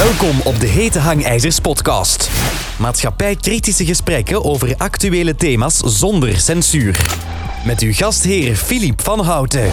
[0.00, 2.30] Welkom op de Hete Hangijzers podcast.
[2.78, 7.00] Maatschappij-kritische gesprekken over actuele thema's zonder censuur.
[7.66, 9.70] Met uw gastheer Filip van Houten.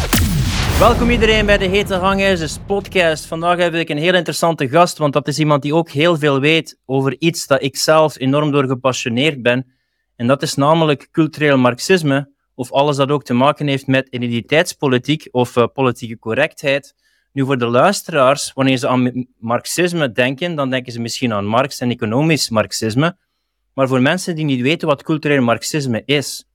[0.79, 3.25] Welkom iedereen bij de Hete Hangijzers podcast.
[3.25, 6.39] Vandaag heb ik een heel interessante gast, want dat is iemand die ook heel veel
[6.39, 9.65] weet over iets dat ik zelf enorm door gepassioneerd ben.
[10.15, 15.27] En dat is namelijk cultureel marxisme, of alles dat ook te maken heeft met identiteitspolitiek
[15.31, 16.95] of uh, politieke correctheid.
[17.37, 21.79] Nu, voor de luisteraars, wanneer ze aan marxisme denken, dan denken ze misschien aan Marx
[21.79, 23.17] en economisch marxisme.
[23.73, 26.45] Maar voor mensen die niet weten wat cultureel marxisme is,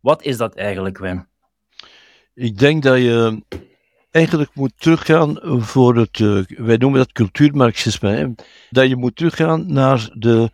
[0.00, 1.28] wat is dat eigenlijk, Wim?
[2.34, 3.42] Ik denk dat je
[4.10, 8.34] eigenlijk moet teruggaan voor het, uh, wij noemen dat cultuurmarxisme,
[8.70, 10.50] dat je moet teruggaan naar de,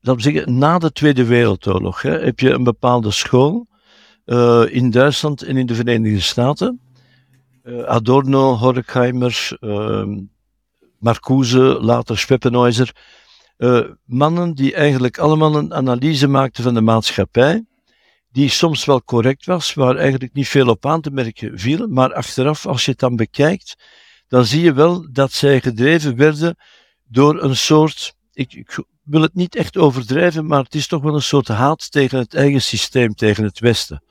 [0.00, 2.02] we zeggen, na de Tweede Wereldoorlog.
[2.02, 3.66] Hè, heb je een bepaalde school
[4.26, 6.87] uh, in Duitsland en in de Verenigde Staten
[7.86, 10.06] Adorno, Horkheimer, uh,
[10.98, 12.90] Marcuse, later Schweppenhäuser.
[13.58, 17.64] Uh, mannen die eigenlijk allemaal een analyse maakten van de maatschappij,
[18.32, 22.14] die soms wel correct was, waar eigenlijk niet veel op aan te merken viel, maar
[22.14, 23.76] achteraf, als je het dan bekijkt,
[24.28, 26.56] dan zie je wel dat zij gedreven werden
[27.04, 31.22] door een soort, ik wil het niet echt overdrijven, maar het is toch wel een
[31.22, 34.02] soort haat tegen het eigen systeem, tegen het Westen.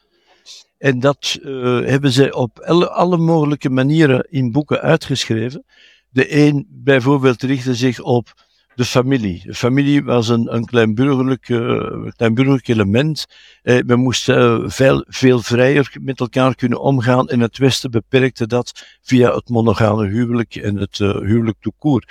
[0.78, 5.66] En dat uh, hebben zij op alle, mogelijke manieren in boeken uitgeschreven.
[6.10, 8.34] De een bijvoorbeeld richtte zich op
[8.76, 9.42] de familie.
[9.46, 13.26] De familie was een, een kleinburgerlijk, uh, kleinburgerlijk element.
[13.64, 17.30] Uh, we moesten veel, veel vrijer met elkaar kunnen omgaan.
[17.30, 22.04] En het Westen beperkte dat via het monogame huwelijk en het huwelijk toekoer.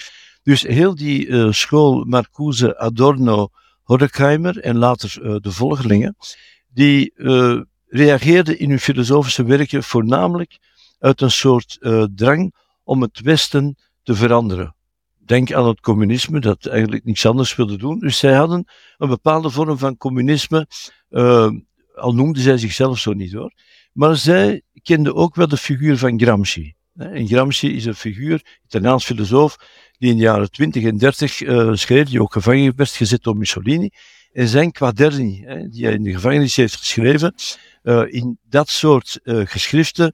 [0.42, 3.48] Dus heel die school Marcuse, Adorno,
[3.82, 6.16] Horkheimer en later de volgelingen,
[6.68, 7.12] die
[7.96, 10.58] reageerde in hun filosofische werken voornamelijk
[10.98, 14.74] uit een soort uh, drang om het Westen te veranderen.
[15.18, 17.98] Denk aan het communisme, dat eigenlijk niets anders wilde doen.
[17.98, 18.64] Dus zij hadden
[18.96, 20.66] een bepaalde vorm van communisme,
[21.10, 21.50] uh,
[21.94, 23.52] al noemden zij zichzelf zo niet hoor.
[23.92, 26.74] Maar zij kenden ook wel de figuur van Gramsci.
[26.94, 29.56] En Gramsci is een figuur, Italiaans filosoof,
[29.98, 33.36] die in de jaren 20 en 30 uh, schreef, die ook gevangen werd gezet door
[33.36, 33.90] Mussolini.
[34.36, 37.34] En zijn quaderni, die hij in de gevangenis heeft geschreven,
[37.82, 40.12] uh, in dat soort uh, geschriften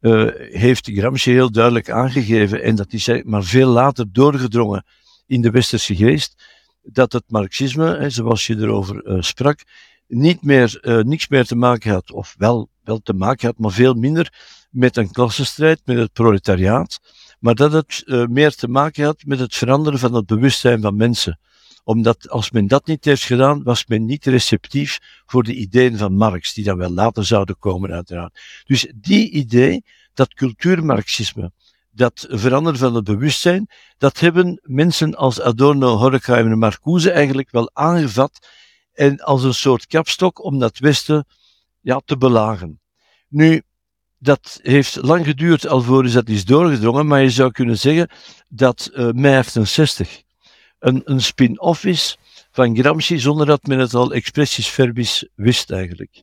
[0.00, 4.84] uh, heeft Gramsci heel duidelijk aangegeven, en dat is maar veel later doorgedrongen
[5.26, 6.44] in de westerse geest,
[6.82, 9.60] dat het marxisme, hè, zoals je erover sprak,
[10.06, 13.94] niet meer, niks meer te maken had, of wel, wel te maken had, maar veel
[13.94, 14.32] minder
[14.70, 17.00] met een klassenstrijd, met het proletariaat,
[17.38, 21.38] maar dat het meer te maken had met het veranderen van het bewustzijn van mensen
[21.84, 26.16] omdat als men dat niet heeft gedaan, was men niet receptief voor de ideeën van
[26.16, 28.40] Marx, die dan wel later zouden komen, uiteraard.
[28.64, 31.52] Dus die idee, dat cultuurmarxisme,
[31.90, 33.68] dat veranderen van het bewustzijn,
[33.98, 38.48] dat hebben mensen als Adorno, Horkheimer en Marcuse eigenlijk wel aangevat
[38.92, 41.26] en als een soort kapstok om dat Westen
[41.80, 42.80] ja, te belagen.
[43.28, 43.62] Nu,
[44.18, 48.10] dat heeft lang geduurd alvorens dat is doorgedrongen, maar je zou kunnen zeggen
[48.48, 50.22] dat uh, mei 68
[50.80, 52.18] een, een spin-off is
[52.50, 56.22] van Gramsci, zonder dat men het al expressis verbis wist eigenlijk.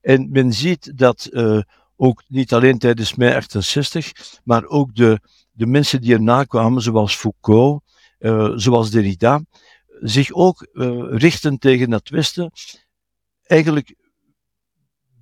[0.00, 1.60] En men ziet dat uh,
[1.96, 4.12] ook niet alleen tijdens mei 68,
[4.44, 5.20] maar ook de,
[5.52, 7.82] de mensen die erna kwamen, zoals Foucault,
[8.18, 9.44] uh, zoals Derrida,
[10.00, 12.50] zich ook uh, richten tegen het Westen,
[13.42, 13.94] eigenlijk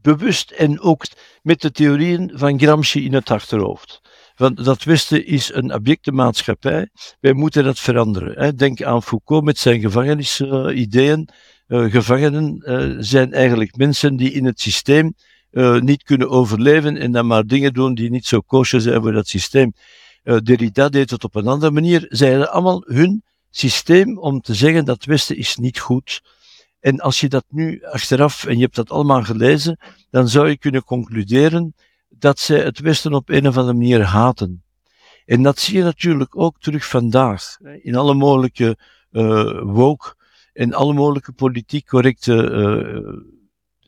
[0.03, 1.03] bewust en ook
[1.43, 4.00] met de theorieën van Gramsci in het achterhoofd.
[4.41, 6.89] Want dat Westen is een abjecte maatschappij.
[7.21, 8.39] Wij moeten dat veranderen.
[8.39, 8.55] Hè.
[8.55, 11.29] Denk aan Foucault met zijn gevangenisideen.
[11.69, 15.15] Uh, gevangenen uh, zijn eigenlijk mensen die in het systeem
[15.51, 19.13] uh, niet kunnen overleven en dan maar dingen doen die niet zo kosher zijn voor
[19.13, 19.73] dat systeem.
[20.23, 22.07] Derrida deed het op een andere manier.
[22.09, 26.21] Zij hadden allemaal hun systeem om te zeggen dat het Westen is niet goed.
[26.81, 29.79] En als je dat nu achteraf, en je hebt dat allemaal gelezen,
[30.11, 31.75] dan zou je kunnen concluderen
[32.21, 34.63] dat zij het Westen op een of andere manier haten.
[35.27, 38.77] En dat zie je natuurlijk ook terug vandaag, in alle mogelijke
[39.13, 40.15] uh, woke
[40.53, 43.23] en alle mogelijke politiek correcte uh,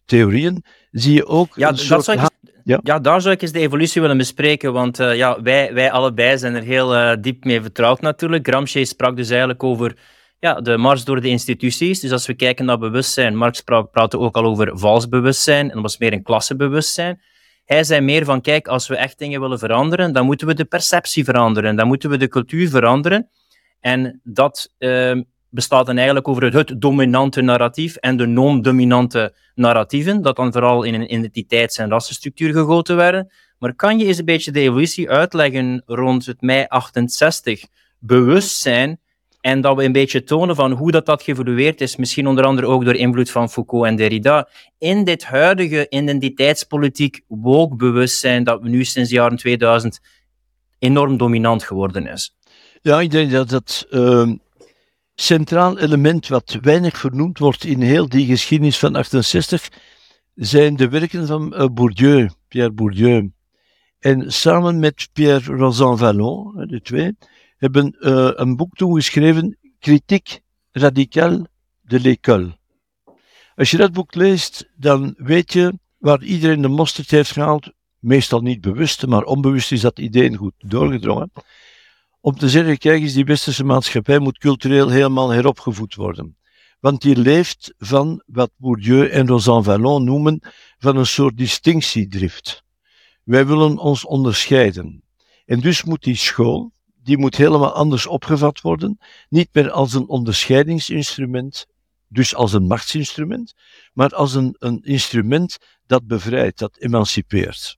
[0.05, 2.29] theorieën, zie je ook ja, dat zou ik,
[2.65, 2.81] ja?
[2.83, 2.99] ja?
[2.99, 6.55] daar zou ik eens de evolutie willen bespreken, want uh, ja, wij, wij allebei zijn
[6.55, 8.49] er heel diep mee vertrouwd natuurlijk.
[8.49, 9.97] Gramsci sprak dus eigenlijk over
[10.39, 12.01] ja, de mars door de instituties.
[12.01, 13.61] Dus als we kijken naar bewustzijn, Marx
[13.91, 17.21] praatte ook al over vals bewustzijn, en dat was meer een klassebewustzijn.
[17.73, 20.65] Hij zei meer van, kijk, als we echt dingen willen veranderen, dan moeten we de
[20.65, 23.29] perceptie veranderen, dan moeten we de cultuur veranderen.
[23.81, 30.37] En dat uh, bestaat dan eigenlijk over het, dominante narratief en de non-dominante narratieven, dat
[30.37, 33.33] dan vooral in een identiteits- en rassenstructuur gegoten werden.
[33.59, 37.65] Maar kan je eens een beetje de evolutie uitleggen rond het mei 68,
[37.99, 39.01] bewust zijn
[39.43, 42.67] en dat we een beetje tonen van hoe dat, dat geëvolueerd is, misschien onder andere
[42.67, 44.49] ook door invloed van Foucault en Derrida,
[44.79, 50.01] in dit huidige identiteitspolitiek woke bewustzijn dat we nu sinds de jaren 2000
[50.79, 52.37] enorm dominant geworden is.
[52.83, 54.31] Ja, ik denk dat het uh,
[55.15, 59.69] centraal element wat weinig vernoemd wordt in heel die geschiedenis van 68
[60.35, 63.31] zijn de werken van uh, Bourdieu, Pierre Bourdieu.
[63.99, 67.17] En samen met Pierre Rosan Vallon, de twee,
[67.63, 71.47] hebben uh, een boek toegeschreven, Kritiek radicaal
[71.81, 72.59] de l'école.
[73.55, 78.41] Als je dat boek leest, dan weet je waar iedereen de mosterd heeft gehaald, meestal
[78.41, 81.33] niet bewust, maar onbewust is dat idee goed doorgedrongen,
[82.21, 86.37] om te zeggen, kijk eens, die westerse maatschappij moet cultureel helemaal heropgevoed worden.
[86.81, 90.41] Want die leeft van wat Bourdieu en Rosan Vallon noemen
[90.79, 92.65] van een soort distinctiedrift.
[93.25, 95.03] Wij willen ons onderscheiden.
[95.47, 96.73] En dus moet die school,
[97.03, 98.99] die moet helemaal anders opgevat worden.
[99.29, 101.67] Niet meer als een onderscheidingsinstrument,
[102.09, 103.55] dus als een machtsinstrument,
[103.93, 107.77] maar als een, een instrument dat bevrijdt, dat emancipeert.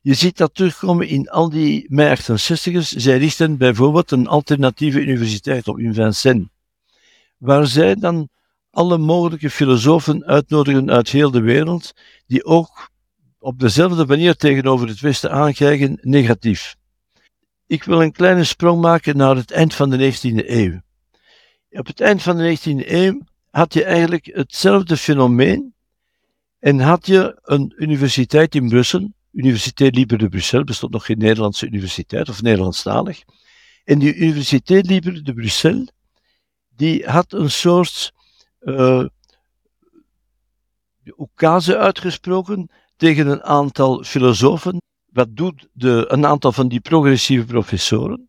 [0.00, 2.96] Je ziet dat terugkomen in al die mei-68ers.
[2.96, 6.48] Zij richten bijvoorbeeld een alternatieve universiteit op in Vincennes,
[7.36, 8.28] waar zij dan
[8.70, 11.92] alle mogelijke filosofen uitnodigen uit heel de wereld,
[12.26, 12.90] die ook
[13.38, 16.76] op dezelfde manier tegenover het Westen aankijken, negatief.
[17.68, 20.80] Ik wil een kleine sprong maken naar het eind van de 19e eeuw.
[21.70, 23.20] Op het eind van de 19e eeuw
[23.50, 25.74] had je eigenlijk hetzelfde fenomeen
[26.58, 31.66] en had je een universiteit in Brussel, Universiteit Libre de Bruxelles, bestond nog geen Nederlandse
[31.66, 33.22] universiteit of Nederlandstalig.
[33.84, 35.88] En die Universiteit Libre de Bruxelles,
[36.68, 38.12] die had een soort
[38.60, 39.04] uh,
[41.64, 44.80] uitgesproken tegen een aantal filosofen.
[45.18, 48.28] Wat doet de, een aantal van die progressieve professoren?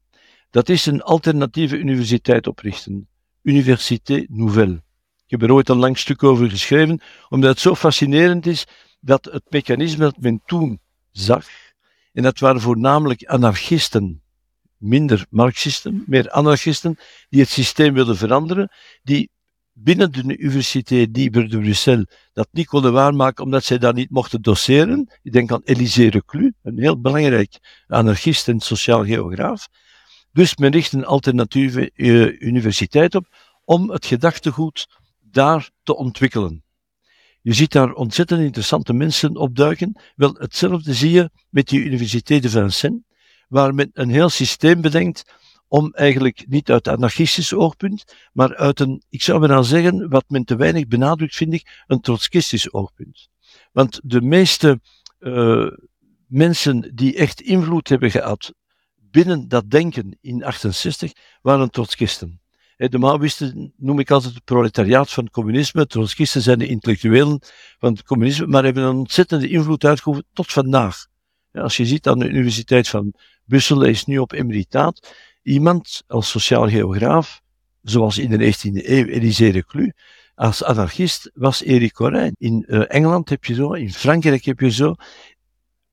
[0.50, 3.08] Dat is een alternatieve universiteit oprichten.
[3.42, 4.84] Université Nouvelle.
[5.26, 8.68] Ik heb er ooit een lang stuk over geschreven, omdat het zo fascinerend is
[9.00, 10.80] dat het mechanisme dat men toen
[11.12, 11.46] zag,
[12.14, 14.22] en dat waren voornamelijk anarchisten,
[14.78, 16.98] minder Marxisten, meer anarchisten,
[17.30, 18.72] die het systeem wilden veranderen,
[19.04, 19.30] die
[19.84, 24.42] binnen de Universiteit Libre de Bruxelles dat niet konden waarmaken omdat zij daar niet mochten
[24.42, 25.10] doseren.
[25.22, 29.68] Ik denk aan Élisée Reclus, een heel belangrijk anarchist en sociaal geograaf.
[30.32, 33.28] Dus men richt een alternatieve uh, universiteit op
[33.66, 34.88] om het gedachtegoed
[35.20, 36.64] daar te ontwikkelen.
[37.42, 40.02] Je ziet daar ontzettend interessante mensen opduiken.
[40.16, 43.02] Wel, hetzelfde zie je met die Universiteit de Vincennes,
[43.48, 45.39] waar men een heel systeem bedenkt
[45.70, 50.44] om eigenlijk niet uit anarchistisch oogpunt, maar uit een, ik zou maar zeggen, wat men
[50.44, 53.28] te weinig benadrukt, vind ik, een trotskistisch oogpunt.
[53.72, 54.80] Want de meeste
[55.20, 55.68] uh,
[56.28, 58.54] mensen die echt invloed hebben gehad
[58.96, 61.12] binnen dat denken in 68
[61.42, 62.42] waren trotskisten.
[62.78, 65.88] De Maoïsten noem ik altijd het proletariaat van het communisme.
[65.88, 67.42] Trotskisten zijn de intellectuelen
[67.78, 71.08] van het communisme, maar hebben een ontzettende invloed uitgeoefend tot vandaag.
[71.52, 73.14] Als je ziet aan de Universiteit van
[73.46, 75.14] Brussel, is nu op emeritaat,
[75.50, 77.42] iemand als sociaal geograaf,
[77.82, 79.92] zoals in de 19e eeuw Elisée Reclus,
[80.36, 82.36] als anarchist was Erik Corijn.
[82.38, 84.96] In uh, Engeland heb je zo, in Frankrijk heb je zo,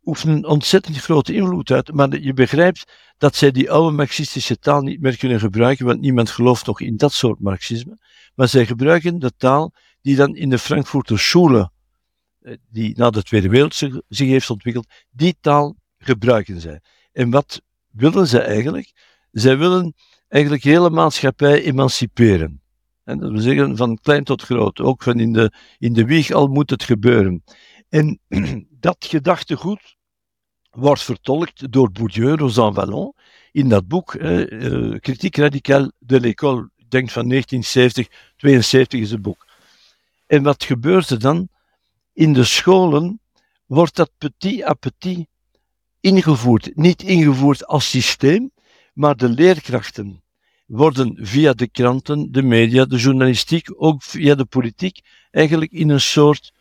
[0.04, 1.92] oefenen ontzettend grote invloed uit.
[1.92, 6.30] Maar je begrijpt dat zij die oude marxistische taal niet meer kunnen gebruiken, want niemand
[6.30, 7.98] gelooft nog in dat soort marxisme.
[8.34, 11.70] Maar zij gebruiken de taal die dan in de Frankfurter Schule,
[12.40, 16.80] eh, die na de Tweede Wereldoorlog zich heeft ontwikkeld, die taal gebruiken zij.
[17.12, 18.92] En wat willen zij eigenlijk?
[19.36, 19.94] Zij willen
[20.28, 22.62] eigenlijk hele maatschappij emanciperen.
[23.04, 26.30] En dat wil zeggen van klein tot groot, ook van in de, in de wieg
[26.30, 27.44] al moet het gebeuren.
[27.88, 28.20] En
[28.86, 29.96] dat gedachtegoed
[30.70, 33.14] wordt vertolkt door Bourdieu, Rosan Vallon,
[33.52, 39.22] in dat boek, eh, Kritiek radicaal de l'école, ik denk van 1970, 72 is het
[39.22, 39.46] boek.
[40.26, 41.48] En wat gebeurt er dan?
[42.12, 43.20] In de scholen
[43.66, 45.26] wordt dat petit à petit
[46.00, 46.76] ingevoerd.
[46.76, 48.50] Niet ingevoerd als systeem,
[48.96, 50.22] maar de leerkrachten
[50.66, 55.00] worden via de kranten, de media, de journalistiek, ook via de politiek,
[55.30, 56.52] eigenlijk in een soort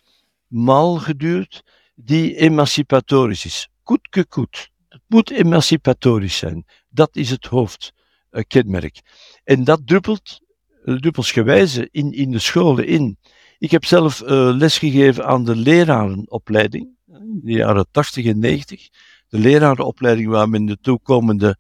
[0.48, 1.64] mal geduurd
[1.96, 3.70] die emancipatorisch is.
[3.84, 4.70] Koet koet.
[4.90, 6.66] Het moet emancipatorisch zijn.
[6.90, 9.02] Dat is het hoofdkenmerk.
[9.44, 10.40] En dat druppelt
[10.84, 13.18] druppelsgewijze in, in de scholen in.
[13.58, 18.90] Ik heb zelf uh, lesgegeven aan de lerarenopleiding, in de jaren 80 en 90.
[19.30, 21.58] De lerarenopleiding waar men de toekomende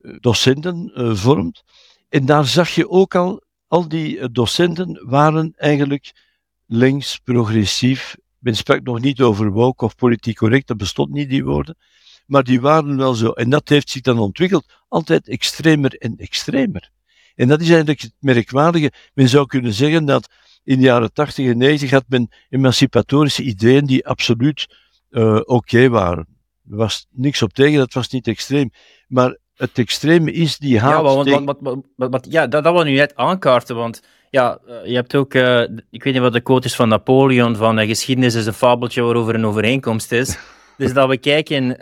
[0.00, 1.62] docenten uh, vormt.
[2.08, 6.12] En daar zag je ook al, al die docenten waren eigenlijk
[6.66, 8.16] links, progressief.
[8.38, 11.76] Men sprak nog niet over woke of politiek correct, dat bestond niet, die woorden.
[12.26, 13.30] maar die waren wel zo.
[13.30, 16.90] En dat heeft zich dan ontwikkeld, altijd extremer en extremer.
[17.34, 18.92] En dat is eigenlijk het merkwaardige.
[19.14, 20.28] Men zou kunnen zeggen dat
[20.64, 24.66] in de jaren 80 en 90 had men emancipatorische ideeën die absoluut
[25.44, 26.39] oké waren.
[26.70, 28.70] Er was niks op tegen, dat was niet extreem.
[29.08, 31.26] Maar het extreme is die haat.
[31.26, 35.14] Ja, want, want ja dat, dat wil nu net aankaarten, want ja, eh, je hebt
[35.14, 35.60] ook, uh,
[35.90, 39.02] ik weet niet wat de quote is van Napoleon, van uh, geschiedenis is een fabeltje
[39.02, 40.38] waarover een overeenkomst is.
[40.80, 41.76] Dus dat we kijken uh,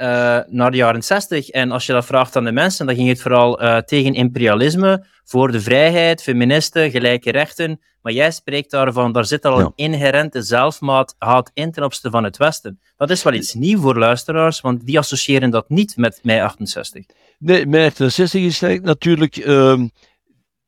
[0.47, 3.21] naar de jaren 60 en als je dat vraagt aan de mensen, dan ging het
[3.21, 7.81] vooral uh, tegen imperialisme, voor de vrijheid, feministen, gelijke rechten.
[8.03, 12.25] Maar jij spreekt daarvan, daar zit al een inherente zelfmaat haat in ten opzichte van
[12.25, 12.81] het Westen.
[12.97, 17.05] Dat is wel iets nieuw voor luisteraars, want die associëren dat niet met mei 68.
[17.39, 19.37] Nee, mei 68 is natuurlijk...
[19.37, 19.83] Uh,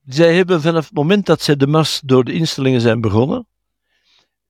[0.04, 3.46] zij hebben vanaf het moment dat zij de mars door de instellingen zijn begonnen,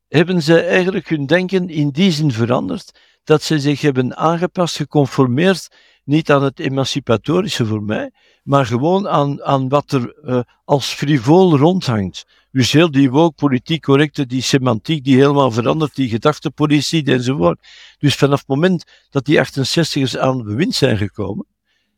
[0.09, 2.93] hebben ze eigenlijk hun denken in die zin veranderd
[3.25, 5.69] dat ze zich hebben aangepast, geconformeerd,
[6.05, 8.11] niet aan het emancipatorische voor mij,
[8.43, 12.27] maar gewoon aan, aan wat er uh, als frivol rondhangt.
[12.51, 17.61] Dus heel die woke, politiek correcte, die semantiek die helemaal verandert, die gedachtepolitie enzovoort.
[17.99, 21.47] Dus vanaf het moment dat die 68ers aan bewind zijn gekomen,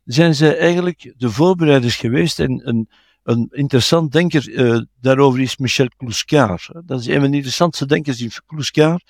[0.05, 2.41] zijn ze eigenlijk de voorbereiders geweest.
[2.41, 2.89] En een,
[3.23, 6.83] een interessant denker uh, daarover is Michel Clouscar.
[6.85, 9.01] Dat is een van de interessantste denkers in Clouscar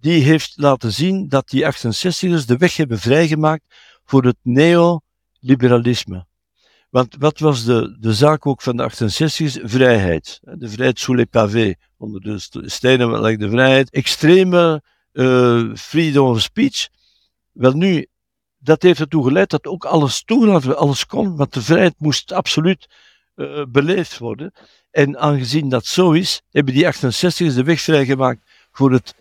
[0.00, 3.64] die heeft laten zien dat die 68ers de weg hebben vrijgemaakt
[4.04, 6.26] voor het neoliberalisme.
[6.90, 9.64] Want wat was de, de zaak ook van de 68ers?
[9.64, 10.40] Vrijheid.
[10.42, 11.74] De vrijheid sous les pavés.
[11.96, 12.38] Onder de
[12.68, 13.90] stenen ligt de vrijheid.
[13.90, 16.88] Extreme uh, freedom of speech.
[17.52, 18.06] Wel nu,
[18.58, 22.88] dat heeft ertoe geleid dat ook alles toelaten, alles kon, want de vrijheid moest absoluut
[23.36, 24.52] uh, beleefd worden.
[24.90, 28.40] En aangezien dat zo is, hebben die 68ers de weg vrijgemaakt
[28.72, 29.14] voor het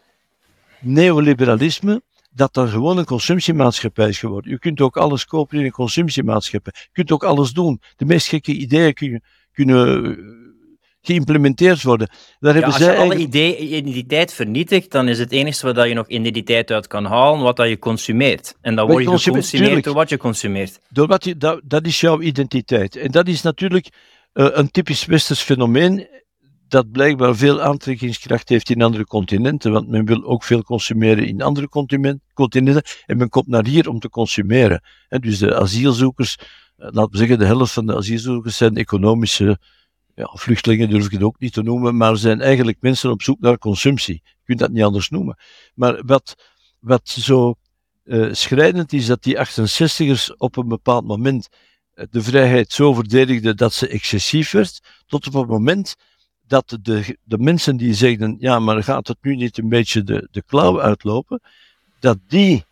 [0.81, 2.01] neoliberalisme
[2.37, 4.51] dat dan gewoon een consumptiemaatschappij is geworden.
[4.51, 6.73] Je kunt ook alles kopen in een consumptiemaatschappij.
[6.75, 7.81] Je kunt ook alles doen.
[7.95, 10.11] De meest gekke ideeën kunnen, kunnen eh,
[11.01, 12.09] geïmplementeerd worden.
[12.39, 16.07] Daar ja, als je alle idee, identiteit vernietigt, dan is het enige wat je nog
[16.07, 18.55] identiteit uit kan halen, wat dat je consumeert.
[18.61, 20.79] En dan word je geconsumeerd door wat je consumeert.
[20.89, 22.95] Door wat je, dat, dat is jouw identiteit.
[22.95, 23.87] En dat is natuurlijk
[24.33, 26.07] uh, een typisch westers fenomeen
[26.67, 31.41] dat blijkbaar veel aantrekkingskracht heeft in andere continenten, want men wil ook veel consumeren in
[31.41, 31.69] andere
[32.33, 34.81] continenten en men komt naar hier om te consumeren.
[35.09, 39.59] dus de asielzoekers, eh, laten we zeggen, de helft van de asielzoekers zijn economische
[40.15, 43.39] ja, vluchtelingen, durf ik het ook niet te noemen, maar zijn eigenlijk mensen op zoek
[43.39, 44.21] naar consumptie.
[44.23, 45.37] Je kunt dat niet anders noemen.
[45.73, 46.35] Maar wat,
[46.79, 47.55] wat zo
[48.03, 51.47] uh, schrijnend is, dat die 68ers op een bepaald moment
[51.93, 55.95] eh, de vrijheid zo verdedigden dat ze excessief werd, tot op het moment
[56.47, 60.27] dat de, de mensen die zeggen, ja, maar gaat het nu niet een beetje de,
[60.31, 61.41] de klauw uitlopen,
[61.99, 62.65] dat die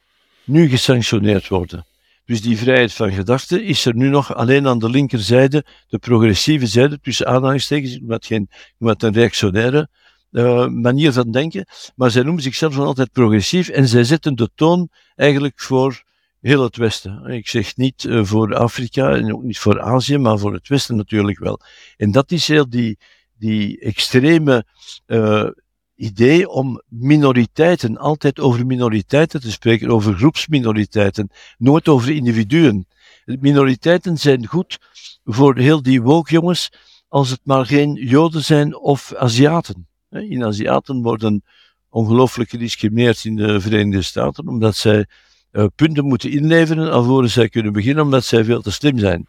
[0.43, 1.85] nu gesanctioneerd worden.
[2.25, 6.67] Dus die vrijheid van gedachten is er nu nog alleen aan de linkerzijde, de progressieve
[6.67, 9.89] zijde, tussen aanhalingstekens, met, geen, met een reactionaire
[10.31, 11.65] uh, manier van denken,
[11.95, 16.03] maar zij noemen zichzelf altijd progressief en zij zetten de toon eigenlijk voor
[16.41, 17.25] heel het Westen.
[17.25, 20.95] Ik zeg niet uh, voor Afrika en ook niet voor Azië, maar voor het Westen
[20.95, 21.59] natuurlijk wel.
[21.97, 22.97] En dat is heel die,
[23.37, 24.65] die extreme
[25.07, 25.47] uh,
[25.95, 32.87] idee om minoriteiten, altijd over minoriteiten te spreken, over groepsminoriteiten, nooit over individuen.
[33.25, 34.77] Minoriteiten zijn goed
[35.23, 36.69] voor heel die woke jongens,
[37.07, 39.87] als het maar geen Joden zijn of Aziaten.
[40.09, 41.43] In Aziaten worden
[41.89, 45.05] ongelooflijk gediscrimineerd in de Verenigde Staten, omdat zij
[45.51, 49.27] uh, punten moeten inleveren alvorens zij kunnen beginnen, omdat zij veel te slim zijn.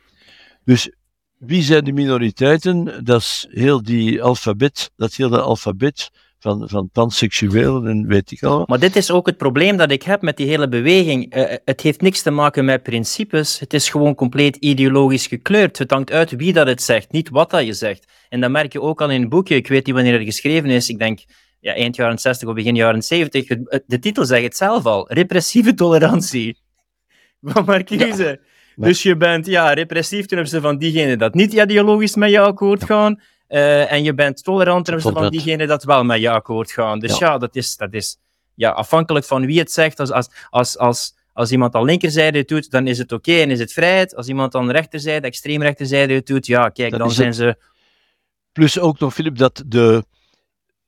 [0.64, 0.90] Dus
[1.38, 3.04] wie zijn de minoriteiten?
[3.04, 8.64] Dat is heel die alfabet, dat hele alfabet van, van panseksuelen en weet ik al.
[8.66, 11.36] Maar dit is ook het probleem dat ik heb met die hele beweging.
[11.36, 15.78] Uh, het heeft niks te maken met principes, het is gewoon compleet ideologisch gekleurd.
[15.78, 18.12] Het hangt uit wie dat het zegt, niet wat dat je zegt.
[18.28, 20.70] En dat merk je ook al in een boekje, ik weet niet wanneer het geschreven
[20.70, 21.24] is, ik denk
[21.60, 23.46] ja, eind jaren 60 of begin jaren 70.
[23.86, 26.58] De titel zegt het zelf al, repressieve tolerantie.
[27.40, 28.38] Wat merk je
[28.76, 32.84] Dus je bent ja, repressief ten opzichte van diegenen dat niet ideologisch met je akkoord
[32.84, 33.20] gaan.
[33.48, 36.98] Uh, en je bent tolerant ten opzichte van diegenen dat wel met je akkoord gaan.
[36.98, 38.16] Dus ja, dat, is, dat is
[38.54, 40.00] ja, afhankelijk van wie het zegt.
[40.00, 43.50] Als, als, als, als, als iemand aan linkerzijde het doet, dan is het oké en
[43.50, 44.16] is het vrijheid.
[44.16, 47.56] Als iemand aan rechterzijde, extreem rechterzijde het doet, ja, kijk, dan zijn ze...
[48.52, 50.04] Plus ook nog, Filip, dat de,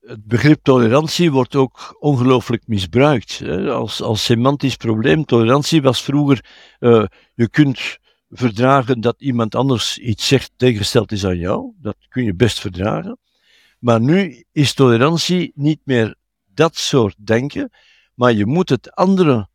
[0.08, 3.38] het begrip tolerantie wordt ook ongelooflijk misbruikt.
[3.38, 5.24] Hè, als, als semantisch probleem.
[5.24, 6.44] Tolerantie was vroeger,
[6.80, 7.98] uh, je kunt
[8.30, 11.72] verdragen dat iemand anders iets zegt tegengesteld is aan jou.
[11.80, 13.18] Dat kun je best verdragen.
[13.78, 16.14] Maar nu is tolerantie niet meer
[16.54, 17.70] dat soort denken,
[18.14, 19.48] maar je moet het andere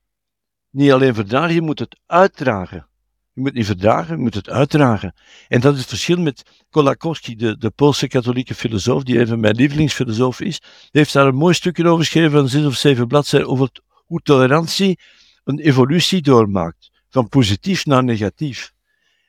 [0.69, 2.87] niet alleen verdragen, je moet het uitdragen.
[3.33, 5.13] Je moet niet verdragen, je moet het uitdragen.
[5.47, 9.55] En dat is het verschil met Kolakowski, de, de Poolse katholieke filosoof, die even mijn
[9.55, 10.59] lievelingsfilosoof is.
[10.59, 13.69] Die heeft daar een mooi stukje over geschreven van zes of zeven bladzijden over
[14.05, 14.99] hoe tolerantie
[15.43, 16.91] een evolutie doormaakt.
[17.09, 18.73] Van positief naar negatief.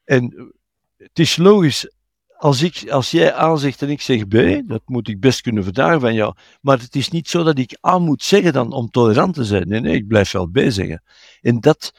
[0.05, 0.53] En
[0.97, 1.91] het is logisch,
[2.37, 5.65] als, ik, als jij A zegt en ik zeg B, dat moet ik best kunnen
[5.65, 6.35] verdragen van jou.
[6.61, 9.69] Maar het is niet zo dat ik A moet zeggen dan om tolerant te zijn.
[9.69, 11.03] Nee, nee, ik blijf wel B zeggen.
[11.41, 11.93] En dat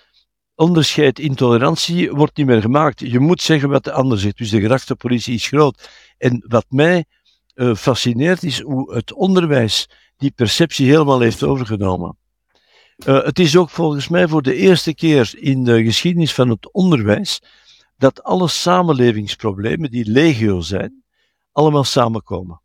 [0.55, 2.99] onderscheid intolerantie wordt niet meer gemaakt.
[2.99, 4.37] Je moet zeggen wat de ander zegt.
[4.37, 5.89] Dus de gedachtepolitie is groot.
[6.17, 7.05] En wat mij
[7.55, 12.17] uh, fascineert is hoe het onderwijs die perceptie helemaal heeft overgenomen.
[13.05, 16.73] Uh, het is ook volgens mij voor de eerste keer in de geschiedenis van het
[16.73, 17.41] onderwijs
[17.97, 21.03] dat alle samenlevingsproblemen die legio zijn,
[21.51, 22.61] allemaal samenkomen.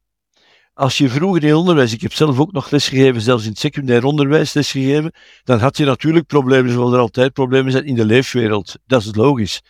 [0.81, 4.05] Als je vroeger in onderwijs, ik heb zelf ook nog lesgegeven, zelfs in het secundair
[4.05, 5.13] onderwijs lesgegeven,
[5.45, 8.75] dan had je natuurlijk problemen, zoals er altijd problemen zijn in de leefwereld.
[8.87, 9.63] Dat is logisch.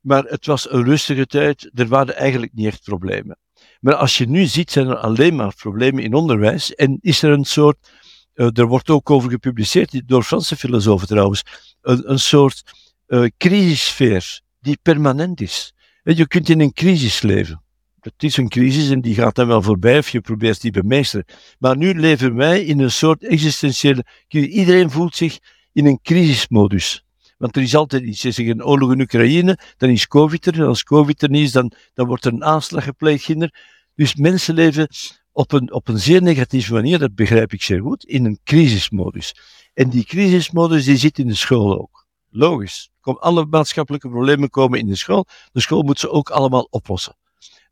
[0.00, 3.38] Maar het was een rustige tijd, er waren eigenlijk niet echt problemen.
[3.80, 7.30] Maar als je nu ziet, zijn er alleen maar problemen in onderwijs en is er
[7.30, 7.90] een soort,
[8.34, 11.42] uh, er wordt ook over gepubliceerd, door Franse filosofen trouwens,
[11.80, 12.62] een, een soort
[13.06, 15.72] uh, crisissfeer die permanent is.
[16.02, 17.62] Je kunt in een crisis leven.
[18.00, 21.26] Het is een crisis en die gaat dan wel voorbij of je probeert die bemeesteren.
[21.58, 24.04] Maar nu leven wij in een soort existentiële.
[24.28, 25.38] Iedereen voelt zich
[25.72, 27.04] in een crisismodus.
[27.38, 28.20] Want er is altijd iets.
[28.20, 30.54] Ze zeggen oorlog in Oekraïne, dan is COVID er.
[30.54, 33.24] En als COVID er niet is, dan, dan wordt er een aanslag gepleegd.
[33.24, 33.54] Kinder.
[33.94, 34.88] Dus mensen leven
[35.32, 39.34] op een, op een zeer negatieve manier, dat begrijp ik zeer goed, in een crisismodus.
[39.74, 42.06] En die crisismodus die zit in de school ook.
[42.30, 42.90] Logisch.
[43.00, 45.26] Alle maatschappelijke problemen komen in de school.
[45.52, 47.16] De school moet ze ook allemaal oplossen.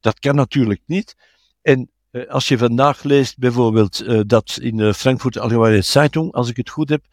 [0.00, 1.16] Dat kan natuurlijk niet.
[1.62, 6.48] En eh, als je vandaag leest bijvoorbeeld uh, dat in de Frankfurt Allgemeine Zeitung, als
[6.48, 7.04] ik het goed heb,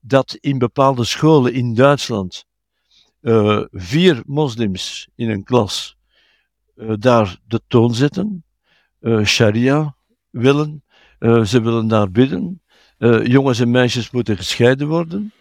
[0.00, 2.44] dat in bepaalde scholen in Duitsland
[3.70, 5.96] vier moslims in een klas
[6.98, 8.44] daar de toon zetten,
[9.24, 9.96] sharia
[10.30, 10.84] willen,
[11.20, 12.62] ze willen daar bidden,
[13.22, 15.32] jongens en meisjes moeten gescheiden worden.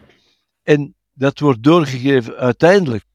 [0.63, 3.05] En dat wordt doorgegeven uiteindelijk.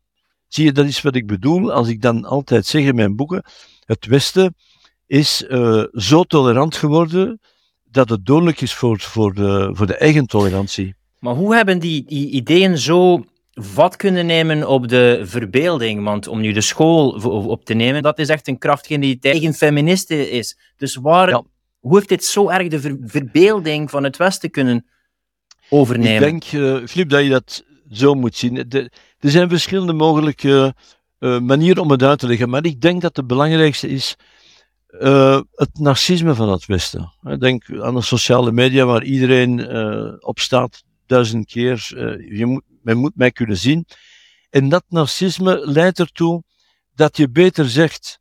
[0.54, 3.44] Zie je, dat is wat ik bedoel als ik dan altijd zeg in mijn boeken:
[3.84, 4.54] het Westen
[5.06, 7.40] is uh, zo tolerant geworden
[7.84, 10.94] dat het dodelijk is voor, voor, de, voor de eigen tolerantie.
[11.18, 16.04] Maar hoe hebben die, die ideeën zo vat kunnen nemen op de verbeelding?
[16.04, 17.10] Want om nu de school
[17.48, 20.58] op te nemen, dat is echt een kracht die tegen feministen is.
[20.76, 21.42] Dus waar, ja.
[21.80, 24.86] hoe heeft dit zo erg de ver verbeelding van het Westen kunnen
[25.68, 26.14] overnemen?
[26.14, 28.64] Ik denk, uh, Filip, dat je dat zo moet zien.
[28.68, 28.90] De,
[29.24, 30.74] er zijn verschillende mogelijke
[31.18, 34.16] uh, manieren om het uit te leggen, maar ik denk dat de belangrijkste is
[34.88, 37.12] uh, het narcisme van het Westen.
[37.38, 41.86] Denk aan de sociale media waar iedereen uh, op staat duizend keer.
[42.36, 43.86] je moet, men moet mij kunnen zien.
[44.50, 46.42] En dat narcisme leidt ertoe
[46.94, 48.20] dat je beter zegt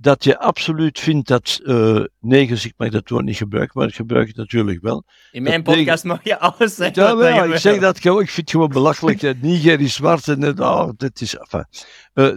[0.00, 3.94] dat je absoluut vindt dat uh, negers, ik mag dat woord niet gebruiken, maar ik
[3.94, 5.04] gebruik het natuurlijk wel.
[5.30, 7.02] In mijn podcast mag je alles zeggen.
[7.02, 9.42] Ja, wel, ik zeg dat gewoon, ik vind het gewoon belachelijk.
[9.42, 11.66] Niger is zwart en het, oh, dit is, enfin,
[12.14, 12.36] uh,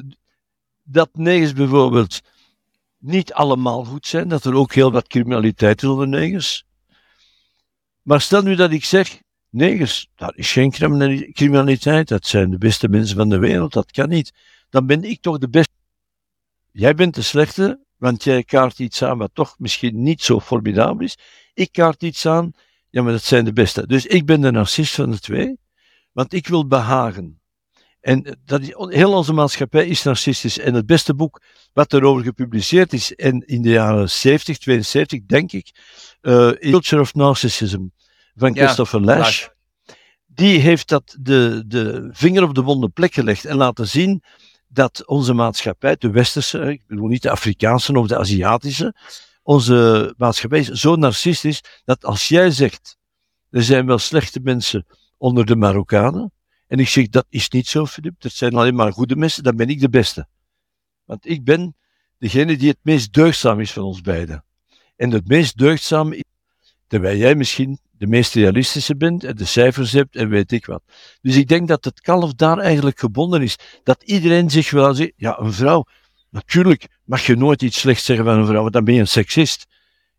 [0.83, 2.21] dat negers bijvoorbeeld
[2.97, 6.65] niet allemaal goed zijn, dat er ook heel wat criminaliteit is onder negers.
[8.01, 10.71] Maar stel nu dat ik zeg, negers, dat is geen
[11.33, 14.31] criminaliteit, dat zijn de beste mensen van de wereld, dat kan niet.
[14.69, 15.71] Dan ben ik toch de beste
[16.73, 21.05] Jij bent de slechte, want jij kaart iets aan wat toch misschien niet zo formidabel
[21.05, 21.17] is.
[21.53, 22.51] Ik kaart iets aan,
[22.89, 23.87] ja, maar dat zijn de beste.
[23.87, 25.57] Dus ik ben de narcist van de twee,
[26.11, 27.41] want ik wil behagen.
[27.99, 30.59] En dat is, heel onze maatschappij is narcistisch.
[30.59, 31.41] En het beste boek
[31.73, 35.71] wat erover gepubliceerd is, en in de jaren 70, 72, denk ik,
[36.21, 37.85] uh, Culture of Narcissism
[38.35, 39.47] van Christopher Lash.
[40.25, 44.23] Die heeft dat de, de vinger op de wonde plek gelegd en laten zien
[44.73, 48.95] dat onze maatschappij, de westerse, ik bedoel niet de Afrikaanse of de Aziatische,
[49.43, 52.97] onze maatschappij is zo narcistisch dat als jij zegt,
[53.49, 54.85] er zijn wel slechte mensen
[55.17, 56.31] onder de Marokkanen,
[56.67, 59.55] en ik zeg, dat is niet zo, Filip, dat zijn alleen maar goede mensen, dan
[59.55, 60.27] ben ik de beste.
[61.05, 61.75] Want ik ben
[62.17, 64.45] degene die het meest deugdzaam is van ons beiden.
[64.95, 66.13] En het meest deugdzaam
[66.87, 70.83] terwijl jij misschien de meest realistische bent en de cijfers hebt en weet ik wat.
[71.21, 73.55] Dus ik denk dat het kalf daar eigenlijk gebonden is.
[73.83, 75.85] Dat iedereen zich wel zegt, ja, een vrouw,
[76.29, 79.07] natuurlijk mag je nooit iets slechts zeggen van een vrouw, want dan ben je een
[79.07, 79.65] seksist.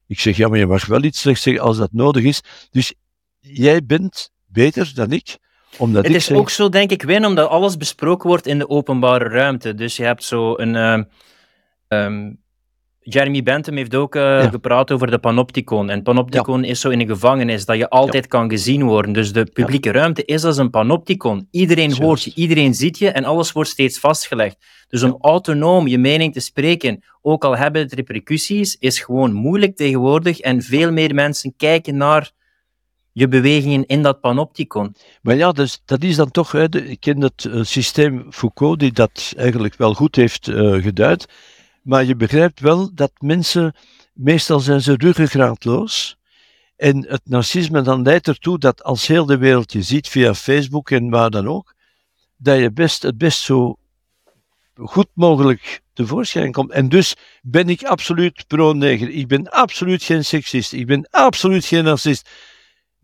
[0.06, 2.40] Ik zeg, ja, maar je mag wel iets slechts zeggen als dat nodig is.
[2.70, 2.94] Dus
[3.40, 5.36] jij bent beter dan ik.
[5.76, 9.28] Omdat het is ook zo, denk ik, Win, omdat alles besproken wordt in de openbare
[9.28, 9.74] ruimte.
[9.74, 10.74] Dus je hebt zo een...
[10.74, 11.02] Uh,
[11.88, 12.42] um,
[13.06, 15.90] Jeremy Bentham heeft ook uh, gepraat over de panopticon.
[15.90, 19.12] En panopticon is zo in een gevangenis, dat je altijd kan gezien worden.
[19.12, 21.48] Dus de publieke ruimte is als een panopticon.
[21.50, 24.56] Iedereen hoort je, iedereen ziet je en alles wordt steeds vastgelegd.
[24.88, 29.76] Dus om autonoom je mening te spreken, ook al hebben het repercussies, is gewoon moeilijk
[29.76, 30.40] tegenwoordig.
[30.40, 32.30] En veel meer mensen kijken naar
[33.12, 34.94] je bewegingen in dat panopticon.
[35.22, 38.92] Maar ja, dus, dat is dan toch, hè, ik ken het uh, systeem Foucault, die
[38.92, 41.26] dat eigenlijk wel goed heeft uh, geduid.
[41.84, 43.74] Maar je begrijpt wel dat mensen,
[44.12, 46.16] meestal zijn ze ruggengraatloos.
[46.76, 50.90] En het narcisme dan leidt ertoe dat als heel de wereld je ziet via Facebook
[50.90, 51.74] en waar dan ook,
[52.36, 53.76] dat je best, het best zo
[54.74, 56.70] goed mogelijk tevoorschijn komt.
[56.70, 59.08] En dus ben ik absoluut pro-neger.
[59.08, 60.72] Ik ben absoluut geen seksist.
[60.72, 62.30] Ik ben absoluut geen narcist.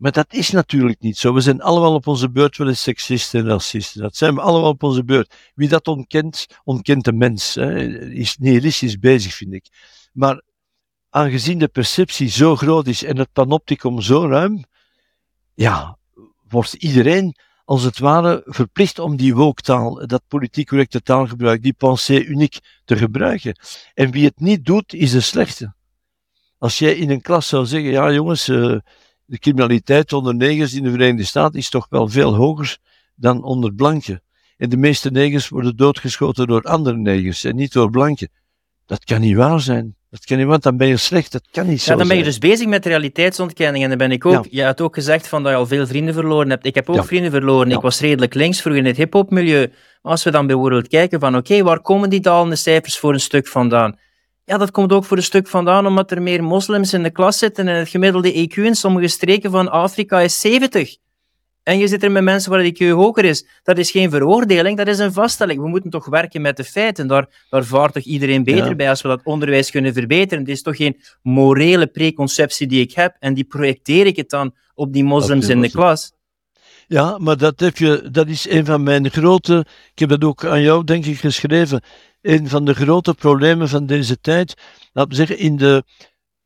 [0.01, 1.33] Maar dat is natuurlijk niet zo.
[1.33, 4.01] We zijn allemaal op onze beurt wel eens seksisten en racisten.
[4.01, 5.35] Dat zijn we allemaal op onze beurt.
[5.55, 7.55] Wie dat ontkent, ontkent de mens.
[7.55, 7.87] Hè.
[8.09, 9.65] Is nihilistisch bezig, vind ik.
[10.13, 10.41] Maar
[11.09, 14.63] aangezien de perceptie zo groot is en het panopticum zo ruim,
[15.53, 15.97] ja,
[16.47, 17.35] wordt iedereen
[17.65, 22.97] als het ware verplicht om die wooktaal, dat politiek correcte taalgebruik, die pensée uniek te
[22.97, 23.59] gebruiken.
[23.93, 25.73] En wie het niet doet, is de slechte.
[26.57, 28.77] Als jij in een klas zou zeggen, ja jongens, uh,
[29.31, 32.77] de criminaliteit onder negers in de Verenigde Staten is toch wel veel hoger
[33.15, 34.21] dan onder blanken.
[34.57, 38.29] En de meeste negers worden doodgeschoten door andere negers en niet door blanken.
[38.85, 39.95] Dat kan niet waar zijn.
[40.09, 41.31] Dat kan niet, want dan ben je slecht.
[41.31, 43.83] Dat kan niet zo Ja, dan ben je dus bezig met realiteitsontkenning.
[43.83, 44.47] En dan ben ik ook...
[44.49, 46.65] Je had ook gezegd van dat je al veel vrienden verloren hebt.
[46.65, 47.71] Ik heb ook vrienden verloren.
[47.71, 49.67] Ik was redelijk links vroeger in het hip-hop-milieu.
[50.01, 53.19] Maar als we dan bijvoorbeeld kijken van, oké, waar komen die dalende cijfers voor een
[53.19, 53.99] stuk vandaan?
[54.51, 57.37] Ja, dat komt ook voor een stuk vandaan omdat er meer moslims in de klas
[57.37, 60.95] zitten en het gemiddelde IQ in sommige streken van Afrika is 70.
[61.63, 63.47] En je zit er met mensen waar de IQ hoger is.
[63.63, 65.61] Dat is geen veroordeling, dat is een vaststelling.
[65.61, 67.07] We moeten toch werken met de feiten.
[67.07, 70.39] Daar, daar vaart toch iedereen beter bij als we dat onderwijs kunnen verbeteren.
[70.39, 74.55] Het is toch geen morele preconceptie die ik heb en die projecteer ik het dan
[74.73, 76.11] op die moslims in de klas.
[76.87, 79.65] Ja, maar dat, heb je, dat is een van mijn grote.
[79.93, 81.81] Ik heb dat ook aan jou, denk ik, geschreven
[82.21, 84.53] een van de grote problemen van deze tijd,
[84.93, 85.83] laten we zeggen in de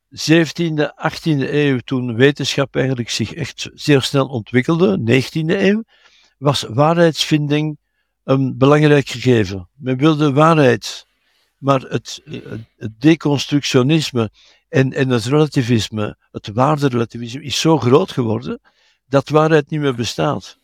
[0.09, 5.83] 17e, 18e eeuw, toen wetenschap eigenlijk zich echt zeer snel ontwikkelde, 19e eeuw,
[6.38, 7.77] was waarheidsvinding
[8.23, 9.69] een belangrijk gegeven.
[9.73, 11.05] Men wilde waarheid,
[11.57, 12.21] maar het,
[12.77, 14.31] het deconstructionisme
[14.69, 18.59] en, en het relativisme, het waarderelativisme, is zo groot geworden
[19.07, 20.57] dat waarheid niet meer bestaat.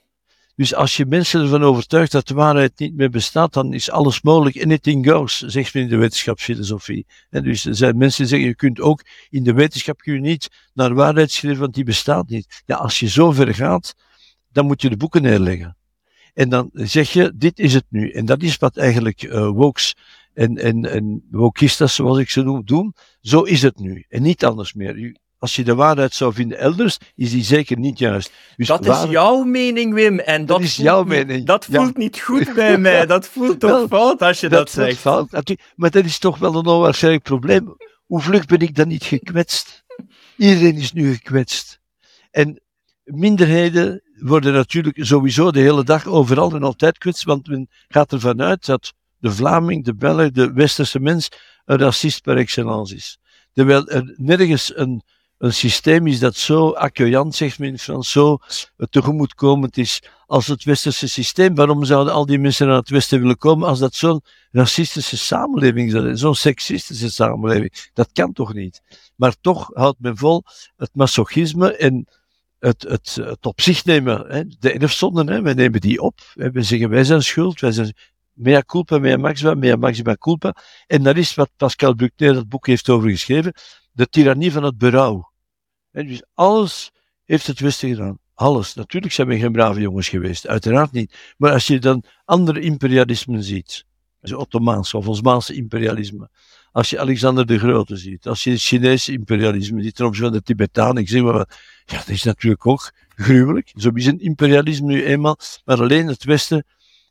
[0.62, 4.22] Dus als je mensen ervan overtuigt dat de waarheid niet meer bestaat, dan is alles
[4.22, 4.64] mogelijk.
[4.64, 7.06] Anything goes, zegt men in de wetenschapsfilosofie.
[7.30, 10.50] En dus er zijn mensen die zeggen, je kunt ook in de wetenschap je niet
[10.74, 12.62] naar waarheid schrijven, want die bestaat niet.
[12.66, 13.96] Ja, als je zo ver gaat,
[14.52, 15.78] dan moet je de boeken neerleggen.
[16.34, 18.12] En dan zeg je, dit is het nu.
[18.12, 19.96] En dat is wat eigenlijk uh, wokes
[20.34, 22.94] en, en, en wokistas, zoals ik ze noem, doen.
[23.22, 24.06] Zo is het nu.
[24.10, 28.00] En niet anders meer als je de waarheid zou vinden elders, is die zeker niet
[28.00, 28.32] juist.
[28.56, 30.20] Dus dat is jouw mening, Wim.
[30.20, 31.46] En dat, is jouw mening.
[31.46, 33.06] Dat voelt niet goed bij mij.
[33.06, 34.98] Dat voelt toch fout als je dat, dat zegt.
[34.98, 35.56] Fout.
[35.76, 37.76] Maar dat is toch wel een onwaarschijnlijk probleem.
[38.06, 39.84] Hoe vlug ben ik dan niet gekwetst?
[40.38, 41.80] Iedereen is nu gekwetst.
[42.32, 42.62] En
[43.04, 48.42] minderheden worden natuurlijk sowieso de hele dag overal en altijd kwetst, want men gaat ervan
[48.42, 51.30] uit dat de Vlaming, de Belg, de westerse mens
[51.66, 53.20] een racist per excellence is.
[53.54, 55.04] Terwijl er nergens een
[55.42, 58.38] een systeem is dat zo accueillant, zegt men in Frans, zo
[58.90, 61.56] tegemoetkomend is als het westerse systeem.
[61.56, 65.94] Waarom zouden al die mensen naar het westen willen komen als dat zo'n racistische samenleving
[65.94, 67.90] is, zo'n seksistische samenleving?
[67.94, 68.82] Dat kan toch niet?
[69.16, 70.44] Maar toch houdt men vol
[70.78, 72.08] het masochisme en
[72.60, 76.20] het, het, het op zich nemen, hè, de erfzonden, hè, wij nemen die op.
[76.34, 77.94] We zeggen wij zijn schuld, wij zijn
[78.34, 80.56] mea culpa, mea maxima, mea maxima culpa.
[80.88, 83.54] En dat is wat Pascal Bruckner dat boek heeft over geschreven,
[83.92, 85.31] de tirannie van het berouw.
[85.92, 86.92] Dus alles
[87.26, 88.20] heeft het Westen gedaan.
[88.34, 88.74] Alles.
[88.74, 91.34] Natuurlijk zijn we geen brave jongens geweest, uiteraard niet.
[91.38, 93.86] Maar als je dan andere imperialismen ziet,
[94.20, 96.30] het Ottomaanse of Osmaanse imperialisme,
[96.72, 100.44] als je Alexander de Grote ziet, als je het Chinese imperialisme ten opzichte van de
[100.44, 101.36] Tibetanen, ik zeg maar,
[101.86, 103.72] ja, dat is natuurlijk ook gruwelijk.
[103.76, 106.66] Zo is een imperialisme nu eenmaal, maar alleen het Westen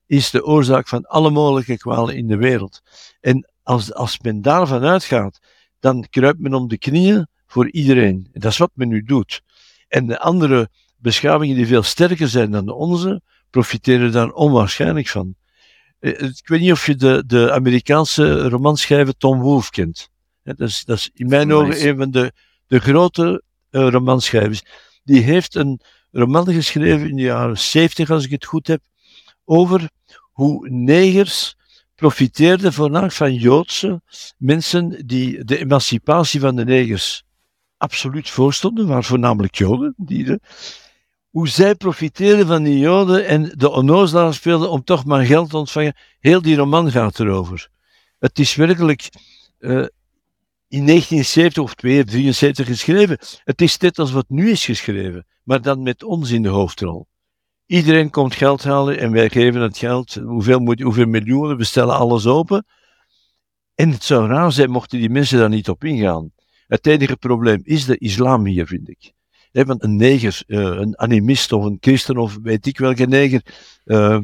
[0.06, 2.80] is de oorzaak van alle mogelijke kwalen in de wereld.
[3.20, 5.40] En als, als men daarvan uitgaat,
[5.80, 8.28] dan kruipt men om de knieën voor iedereen.
[8.32, 9.42] Dat is wat men nu doet.
[9.88, 15.34] En de andere beschavingen die veel sterker zijn dan de onze, profiteren daar onwaarschijnlijk van.
[15.98, 20.08] Eh, ik weet niet of je de, de Amerikaanse romanschrijver Tom Wolfe kent.
[20.42, 22.32] Dat is, dat is in mijn ogen een van de,
[22.66, 24.62] de grote uh, romanschrijvers.
[25.04, 28.80] Die heeft een roman geschreven in de jaren 70, als ik het goed heb,
[29.44, 29.90] over
[30.32, 31.56] hoe negers
[31.94, 34.02] profiteerde voornamelijk van Joodse
[34.38, 37.22] mensen die de emancipatie van de negers
[37.80, 39.94] absoluut voorstonden, waren voornamelijk Joden.
[39.96, 40.38] Die
[41.30, 45.56] hoe zij profiteerden van die Joden en de onnozelaar speelden om toch maar geld te
[45.56, 45.96] ontvangen.
[46.18, 47.68] Heel die roman gaat erover.
[48.18, 49.08] Het is werkelijk
[49.58, 49.70] uh,
[50.68, 53.18] in 1970 of 1973 geschreven.
[53.44, 57.06] Het is net als wat nu is geschreven, maar dan met ons in de hoofdrol.
[57.66, 60.14] Iedereen komt geld halen en wij geven het geld.
[60.14, 62.64] Hoeveel, moet, hoeveel miljoenen, we stellen alles open.
[63.74, 66.32] En het zou raar zijn mochten die mensen daar niet op ingaan.
[66.70, 69.12] Het enige probleem is de islam hier, vind ik.
[69.52, 73.42] want een neger, eh, een animist of een christen of weet ik welke neger
[73.84, 74.18] uh,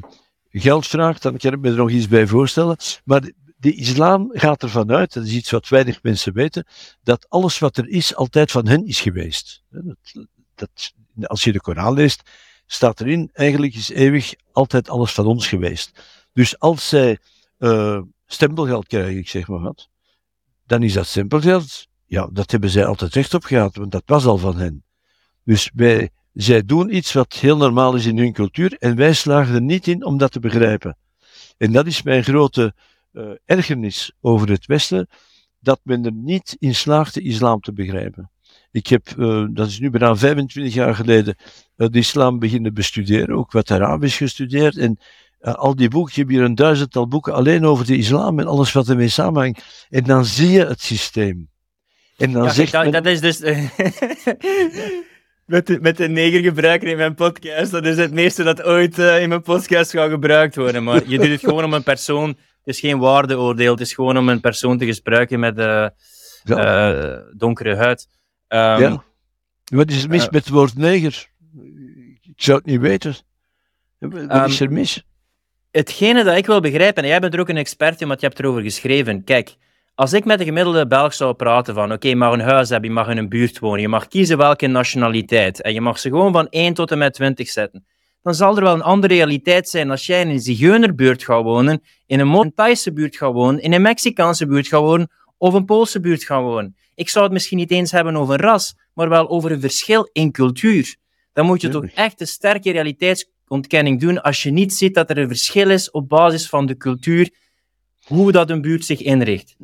[0.51, 2.77] geld vraagt, dan kan ik me er nog iets bij voorstellen.
[3.05, 6.67] Maar de islam gaat ervan uit, dat is iets wat weinig mensen weten,
[7.03, 9.63] dat alles wat er is altijd van hen is geweest.
[9.71, 12.31] Dat, dat, als je de Koran leest,
[12.67, 16.03] staat erin, eigenlijk is eeuwig altijd alles van ons geweest.
[16.33, 17.19] Dus als zij
[17.59, 19.89] uh, stempelgeld krijgen, zeg maar wat,
[20.67, 24.25] dan is dat stempelgeld, ja, dat hebben zij altijd recht op gehad, want dat was
[24.27, 24.85] al van hen.
[25.45, 29.55] Dus wij, zij doen iets wat heel normaal is in hun cultuur en wij slagen
[29.55, 30.97] er niet in om dat te begrijpen.
[31.59, 32.75] En dat is mijn grote
[33.13, 35.09] uh, ergernis over het Westen,
[35.61, 38.31] dat men er niet in slaagt de islam te begrijpen.
[38.71, 41.37] Ik heb, uh, dat is nu bijna 25 jaar geleden,
[41.77, 44.77] uh, de islam beginnen bestuderen, ook wat Arabisch gestudeerd.
[44.77, 44.99] En
[45.41, 48.73] al die boeken, je hebt hier een duizendtal boeken alleen over de islam en alles
[48.73, 49.87] wat ermee samenhangt.
[49.89, 51.49] En dan zie je het systeem.
[52.17, 52.93] En dan ja, zegt dat, men...
[52.93, 53.41] dat is dus...
[55.55, 59.29] met, de, met de negergebruiker in mijn podcast, dat is het meeste dat ooit in
[59.29, 60.85] mijn podcast gaat gebruikt worden.
[60.85, 62.29] Maar je doet het gewoon om een persoon...
[62.29, 65.57] Het is geen waardeoordeel, het is gewoon om een persoon te gebruiken met
[66.45, 67.23] ja.
[67.37, 68.09] donkere huid.
[68.49, 69.05] Um, ja.
[69.65, 71.29] Wat is er mis met het woord neger?
[72.23, 73.15] Ik zou het niet weten.
[73.99, 75.05] Wat is er mis?
[75.71, 78.27] Hetgene dat ik wil begrijpen, en jij bent er ook een expert in, want je
[78.27, 79.25] hebt erover geschreven.
[79.25, 79.57] Kijk,
[79.97, 82.89] als ik met een gemiddelde Belg zou praten van, oké, je mag een huis hebben,
[82.89, 86.09] je mag in een buurt wonen, je mag kiezen welke nationaliteit, en je mag ze
[86.09, 87.87] gewoon van 1 tot en met 20 zetten,
[88.23, 91.83] dan zal er wel een andere realiteit zijn als jij in een Zigeunerbuurt gaat wonen,
[92.07, 96.01] in een Thaise buurt gaat wonen, in een Mexicaanse buurt gaat wonen, of een Poolse
[96.01, 96.77] buurt gaan wonen.
[96.95, 100.33] Ik zou het misschien niet eens hebben over ras, maar wel over een verschil in
[100.33, 100.97] cultuur.
[101.33, 105.19] Dan moet je toch echt een sterke realiteitsontkenning doen als je niet ziet dat er
[105.19, 107.31] een verschil is op basis van de cultuur,
[108.07, 109.57] hoe dat een buurt zich inricht.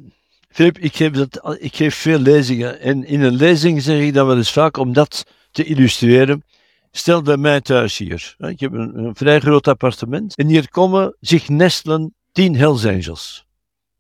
[0.53, 4.27] Filip, ik geef, dat, ik geef veel lezingen en in een lezing zeg ik dat
[4.27, 6.45] wel eens vaak om dat te illustreren.
[6.91, 8.35] Stel bij mij thuis hier.
[8.39, 13.47] Ik heb een, een vrij groot appartement en hier komen zich nestelen tien Hells Angels.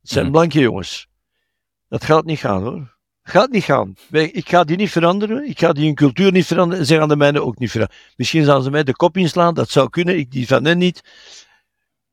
[0.01, 0.33] Het zijn mhm.
[0.33, 1.07] blanke jongens.
[1.89, 2.97] Dat gaat niet gaan hoor.
[3.23, 3.95] Gaat niet gaan.
[4.11, 5.49] Ik ga die niet veranderen.
[5.49, 6.87] Ik ga die hun cultuur niet veranderen.
[6.87, 8.03] Ze gaan de mijne ook niet veranderen.
[8.17, 9.55] Misschien gaan ze mij de kop inslaan.
[9.55, 10.19] Dat zou kunnen.
[10.19, 11.03] Ik die van hen niet.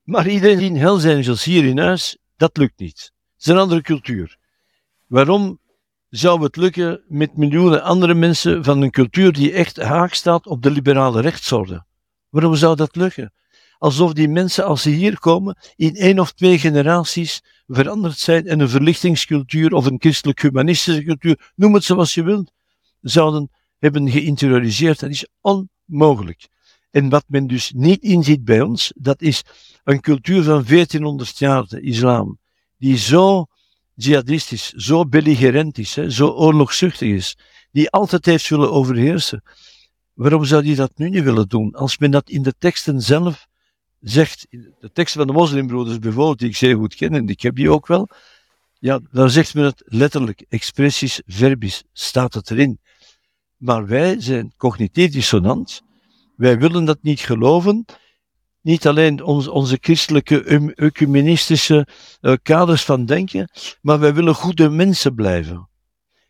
[0.04, 3.12] Maar iedereen die Hells Angels hier in huis, dat lukt niet.
[3.40, 4.38] Het is een andere cultuur.
[5.08, 5.60] Waarom
[6.10, 10.62] zou het lukken met miljoenen andere mensen van een cultuur die echt haak staat op
[10.62, 11.86] de liberale rechtsorde?
[12.30, 13.34] Waarom zou dat lukken?
[13.78, 18.60] Alsof die mensen, als ze hier komen, in één of twee generaties veranderd zijn en
[18.60, 22.52] een verlichtingscultuur of een christelijk-humanistische cultuur, noem het zoals je wilt,
[23.02, 25.00] zouden hebben geïnterioriseerd.
[25.00, 26.48] Dat is onmogelijk.
[26.92, 29.44] En wat men dus niet inziet bij ons, dat is
[29.84, 32.39] een cultuur van 1400 jaar, de islam,
[32.80, 33.46] die zo
[33.94, 37.38] jihadistisch, zo belligerent is, zo oorlogzuchtig is,
[37.72, 39.44] die altijd heeft willen overheersen.
[40.14, 41.76] Waarom zou die dat nu niet willen doen?
[41.76, 43.48] Als men dat in de teksten zelf
[44.00, 44.48] zegt,
[44.80, 47.72] de tekst van de moslimbroeders bijvoorbeeld, die ik zeer goed ken, en ik heb die
[47.72, 48.10] ook wel,
[48.80, 52.80] ja, dan zegt men het letterlijk, expressies verbis, staat het erin.
[53.58, 55.82] Maar wij zijn cognitief dissonant,
[56.36, 57.86] wij willen dat niet geloven,
[58.70, 60.44] niet alleen onze, onze christelijke
[60.76, 61.88] ecumenistische
[62.22, 63.50] uh, kaders van denken,
[63.82, 65.70] maar wij willen goede mensen blijven.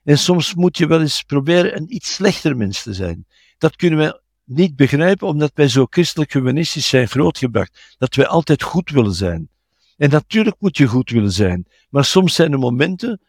[0.03, 3.25] En soms moet je wel eens proberen een iets slechter mens te zijn.
[3.57, 7.95] Dat kunnen wij niet begrijpen omdat wij zo christelijk humanistisch zijn grootgebracht.
[7.97, 9.49] Dat wij altijd goed willen zijn.
[9.97, 11.65] En natuurlijk moet je goed willen zijn.
[11.89, 13.21] Maar soms zijn er momenten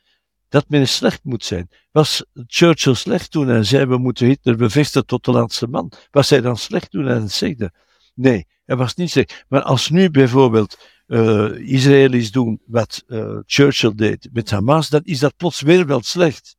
[0.49, 1.69] dat men slecht moet zijn.
[1.91, 5.93] Was Churchill slecht toen hij zei we moeten Hitler bevechten tot de laatste man?
[6.11, 7.73] Was hij dan slecht toen hij het zegde?
[8.21, 9.45] Nee, hij was niet slecht.
[9.49, 15.19] Maar als nu bijvoorbeeld uh, Israëli's doen wat uh, Churchill deed met Hamas, dan is
[15.19, 16.57] dat plots weer wel slecht.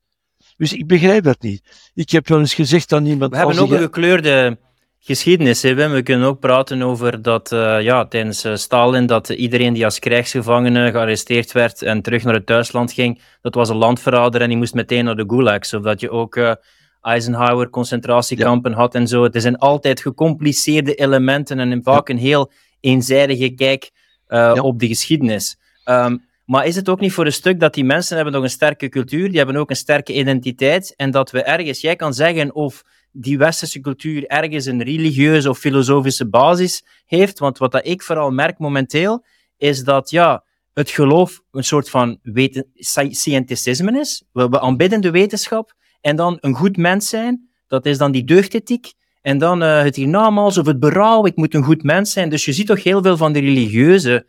[0.58, 1.92] Dus ik begrijp dat niet.
[1.94, 3.32] Ik heb wel eens gezegd aan iemand...
[3.32, 4.58] We hebben ook een gekleurde
[5.00, 5.62] geschiedenis.
[5.62, 10.00] Hè, We kunnen ook praten over dat uh, ja, tijdens Stalin dat iedereen die als
[10.00, 14.58] krijgsgevangene gearresteerd werd en terug naar het thuisland ging, dat was een landverrader en die
[14.58, 15.74] moest meteen naar de gulags.
[15.74, 16.58] Of dat je ook
[17.02, 19.24] Eisenhower concentratiekampen had en zo.
[19.24, 23.92] Het zijn altijd gecompliceerde elementen en vaak een heel eenzijdige kijk
[24.28, 24.54] ja.
[24.54, 25.58] op de geschiedenis.
[25.84, 28.50] Ehm, maar is het ook niet voor een stuk dat die mensen hebben nog een
[28.50, 32.56] sterke cultuur, die hebben ook een sterke identiteit, en dat we ergens, jij kan zeggen
[32.56, 38.02] of die westerse cultuur ergens een religieuze of filosofische basis heeft, want wat dat ik
[38.02, 39.26] vooral merk momenteel,
[39.58, 42.66] is dat ja, het geloof een soort van weten,
[43.10, 44.24] scienticisme is.
[44.32, 48.24] We, we aanbidden de wetenschap, en dan een goed mens zijn, dat is dan die
[48.24, 48.94] deugdethiek.
[49.22, 52.30] En dan uh, het hiernamaals of het berouw, ik moet een goed mens zijn.
[52.30, 54.26] Dus je ziet toch heel veel van de religieuze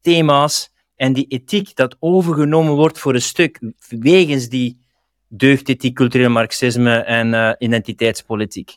[0.00, 4.80] thema's en die ethiek dat overgenomen wordt voor een stuk wegens die
[5.28, 8.76] deugdethiek, cultureel marxisme en uh, identiteitspolitiek.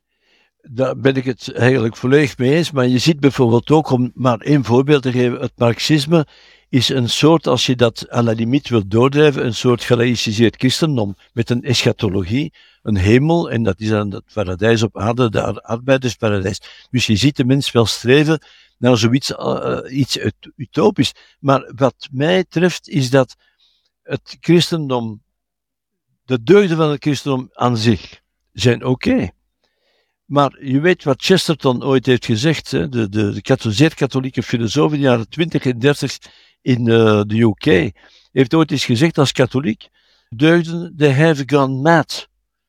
[0.62, 4.40] Daar ben ik het eigenlijk volledig mee eens, maar je ziet bijvoorbeeld ook, om maar
[4.40, 6.28] één voorbeeld te geven, het marxisme
[6.76, 11.16] is een soort, als je dat à la limiet wilt doordrijven, een soort gelaïciseerd christendom
[11.34, 16.88] met een eschatologie, een hemel, en dat is dan het paradijs op aarde, de arbeidersparadijs.
[16.90, 18.40] Dus je ziet de mens wel streven
[18.78, 20.20] naar zoiets uh, iets
[20.56, 21.12] utopisch.
[21.40, 23.36] Maar wat mij treft is dat
[24.04, 25.24] het christendom,
[26.26, 29.30] de deugden van het christendom aan zich zijn oké.
[30.26, 32.90] Maar je weet wat Chesterton ooit heeft gezegd, hè?
[32.90, 36.18] de, de, de zeer katholieke filosoof in de jaren 20 en 30
[36.66, 37.92] in uh, de UK,
[38.32, 39.88] heeft ooit eens gezegd als katholiek,
[40.30, 42.28] deugden, they have gone mad.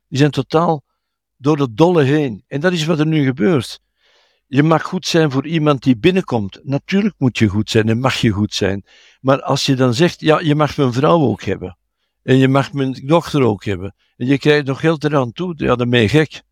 [0.08, 0.84] Die zijn totaal
[1.36, 2.44] door de dolle heen.
[2.46, 3.80] En dat is wat er nu gebeurt.
[4.46, 6.60] Je mag goed zijn voor iemand die binnenkomt.
[6.62, 8.84] Natuurlijk moet je goed zijn en mag je goed zijn.
[9.20, 11.78] Maar als je dan zegt, ja, je mag mijn vrouw ook hebben.
[12.22, 13.94] En je mag mijn dochter ook hebben.
[14.16, 16.42] En je krijgt nog geld eraan toe, ja, dan ben je gek.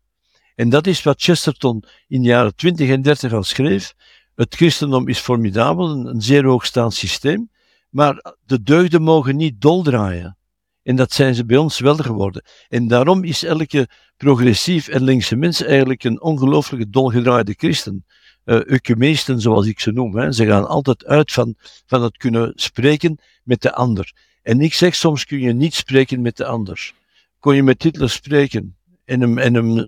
[0.55, 3.93] En dat is wat Chesterton in de jaren 20 en 30 al schreef.
[4.35, 7.49] Het christendom is formidabel, een, zeer hoogstaand systeem,
[7.89, 10.37] maar de deugden mogen niet doldraaien.
[10.83, 12.43] En dat zijn ze bij ons wel geworden.
[12.69, 18.05] En daarom is elke progressief en linkse mens eigenlijk een ongelooflijke dolgedraaide christen.
[18.45, 20.17] Uh, zoals ik ze noem.
[20.17, 20.31] Hè.
[20.31, 24.13] Ze gaan altijd uit van, van het kunnen spreken met de ander.
[24.41, 26.93] En ik zeg, soms kun je niet spreken met de ander.
[27.39, 29.87] Kon je met Hitler spreken en hem, en hem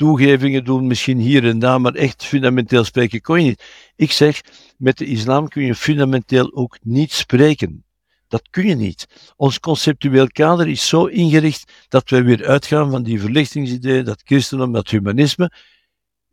[0.00, 3.64] toegevingen doen, misschien hier en daar, maar echt fundamenteel spreken kon je niet.
[3.96, 4.40] Ik zeg,
[4.76, 7.84] met de islam kun je fundamenteel ook niet spreken.
[8.28, 9.32] Dat kun je niet.
[9.36, 14.72] Ons conceptueel kader is zo ingericht dat wij weer uitgaan van die verlichtingsidee, dat christendom,
[14.72, 15.52] dat humanisme.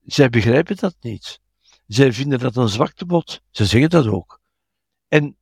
[0.06, 1.40] Zij begrijpen dat niet.
[1.88, 3.42] Zij vinden dat een zwaktebod.
[3.52, 4.40] Ze zeggen dat ook.
[5.08, 5.37] En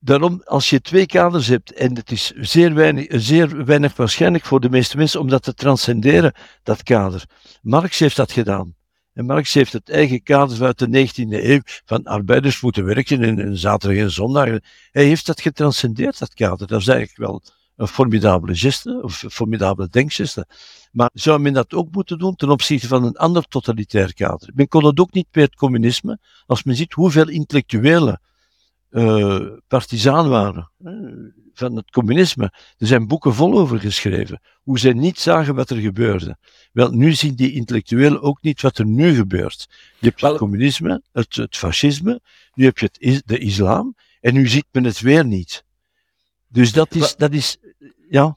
[0.00, 4.60] Daarom, als je twee kaders hebt, en het is zeer weinig, zeer weinig waarschijnlijk voor
[4.60, 7.24] de meeste mensen om dat te transcenderen, dat kader.
[7.62, 8.76] Marx heeft dat gedaan.
[9.12, 13.56] En Marx heeft het eigen kader uit de 19e eeuw van arbeiders moeten werken in,
[13.56, 14.48] zaterdag en zondag.
[14.90, 16.66] Hij heeft dat getranscendeerd, dat kader.
[16.66, 17.42] Dat is eigenlijk wel
[17.76, 20.46] een formidabele geste, of een formidabele denkgeste.
[20.92, 24.50] Maar zou men dat ook moeten doen ten opzichte van een ander totalitair kader?
[24.54, 28.20] Men kon het ook niet bij het communisme, als men ziet hoeveel intellectuelen
[28.90, 30.70] uh, partizaan waren
[31.52, 32.52] van het communisme.
[32.76, 36.36] Er zijn boeken vol over geschreven, hoe zij niet zagen wat er gebeurde.
[36.72, 39.66] Wel, nu zien die intellectuelen ook niet wat er nu gebeurt.
[39.98, 42.20] Je hebt het communisme, het, het fascisme,
[42.54, 45.64] nu heb je het, de islam, en nu ziet men het weer niet.
[46.48, 47.56] Dus dat is, dat is
[48.08, 48.36] ja.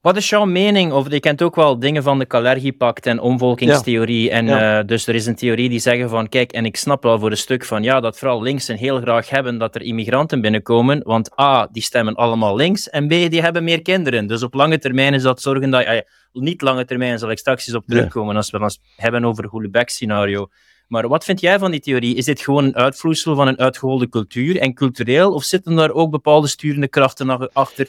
[0.00, 4.30] Wat is jouw mening over, je kent ook wel dingen van de Kalergi-pact en omvolkingstheorie.
[4.30, 7.18] En uh, dus er is een theorie die zeggen van, kijk, en ik snap wel
[7.18, 11.02] voor een stuk van, ja, dat vooral linksen heel graag hebben dat er immigranten binnenkomen,
[11.04, 14.26] want A, die stemmen allemaal links, en B, die hebben meer kinderen.
[14.26, 16.00] Dus op lange termijn is dat zorgen dat, uh,
[16.32, 19.52] niet lange termijn zal ik straks eens op terugkomen als we het hebben over het
[19.52, 20.48] Hullebeck-scenario.
[20.88, 22.14] Maar wat vind jij van die theorie?
[22.14, 26.10] Is dit gewoon een uitvloeisel van een uitgeholde cultuur en cultureel, of zitten daar ook
[26.10, 27.88] bepaalde sturende krachten achter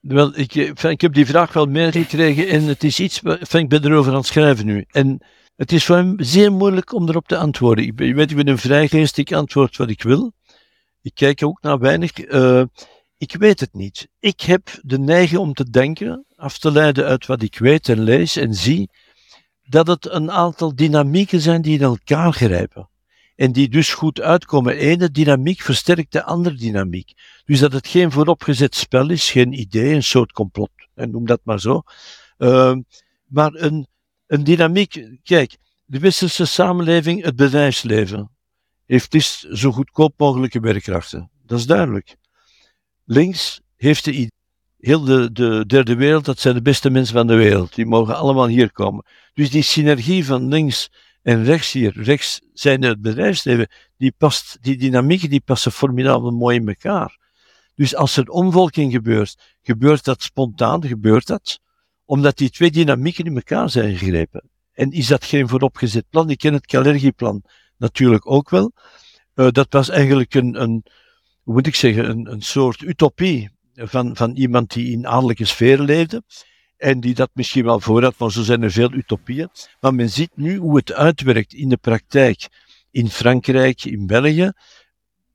[0.00, 3.84] wel, ik, eh, ik heb die vraag wel meegekregen en het is iets, ik ben
[3.84, 4.84] erover aan het schrijven nu.
[4.90, 5.18] En
[5.56, 7.84] het is voor hem zeer moeilijk om erop te antwoorden.
[7.84, 10.32] Ik je weet, ik ben een vrijgeest, ik antwoord wat ik wil.
[11.02, 12.18] Ik kijk ook naar weinig.
[12.18, 12.62] Uh,
[13.16, 14.08] ik weet het niet.
[14.18, 18.00] Ik heb de neiging om te denken, af te leiden uit wat ik weet en
[18.00, 18.90] lees en zie,
[19.62, 22.88] dat het een aantal dynamieken zijn die in elkaar grijpen
[23.38, 24.76] en die dus goed uitkomen.
[24.76, 27.12] Ene dynamiek versterkt de andere dynamiek.
[27.44, 31.60] Dus dat het geen vooropgezet spel is, geen idee, een soort complot, noem dat maar
[31.60, 31.82] zo.
[32.38, 32.76] Uh,
[33.26, 33.86] maar een,
[34.26, 38.30] een dynamiek, kijk, de westerse samenleving, het bedrijfsleven,
[38.86, 41.30] heeft dus zo goedkoop mogelijke werkkrachten.
[41.46, 42.16] Dat is duidelijk.
[43.04, 44.30] Links heeft de
[44.78, 47.74] heel de, de derde wereld, dat zijn de beste mensen van de wereld.
[47.74, 49.04] Die mogen allemaal hier komen.
[49.34, 50.90] Dus die synergie van links
[51.28, 56.56] en rechts hier, rechts zijn het bedrijfsleven, die, past, die dynamieken die passen formidabel mooi
[56.56, 57.18] in elkaar.
[57.74, 61.60] Dus als er omvolking gebeurt, gebeurt dat spontaan, gebeurt dat,
[62.04, 64.50] omdat die twee dynamieken in elkaar zijn gegrepen.
[64.72, 66.30] En is dat geen vooropgezet plan?
[66.30, 67.42] Ik ken het Kalergi-plan
[67.76, 68.72] natuurlijk ook wel.
[69.34, 70.84] Uh, dat was eigenlijk een, een,
[71.42, 75.80] hoe moet ik zeggen, een, een soort utopie van, van iemand die in adellijke sfeer
[75.80, 76.22] leefde.
[76.78, 79.48] En die dat misschien wel voor had, maar zo zijn er veel utopieën.
[79.80, 82.48] Maar men ziet nu hoe het uitwerkt in de praktijk
[82.90, 84.52] in Frankrijk, in België.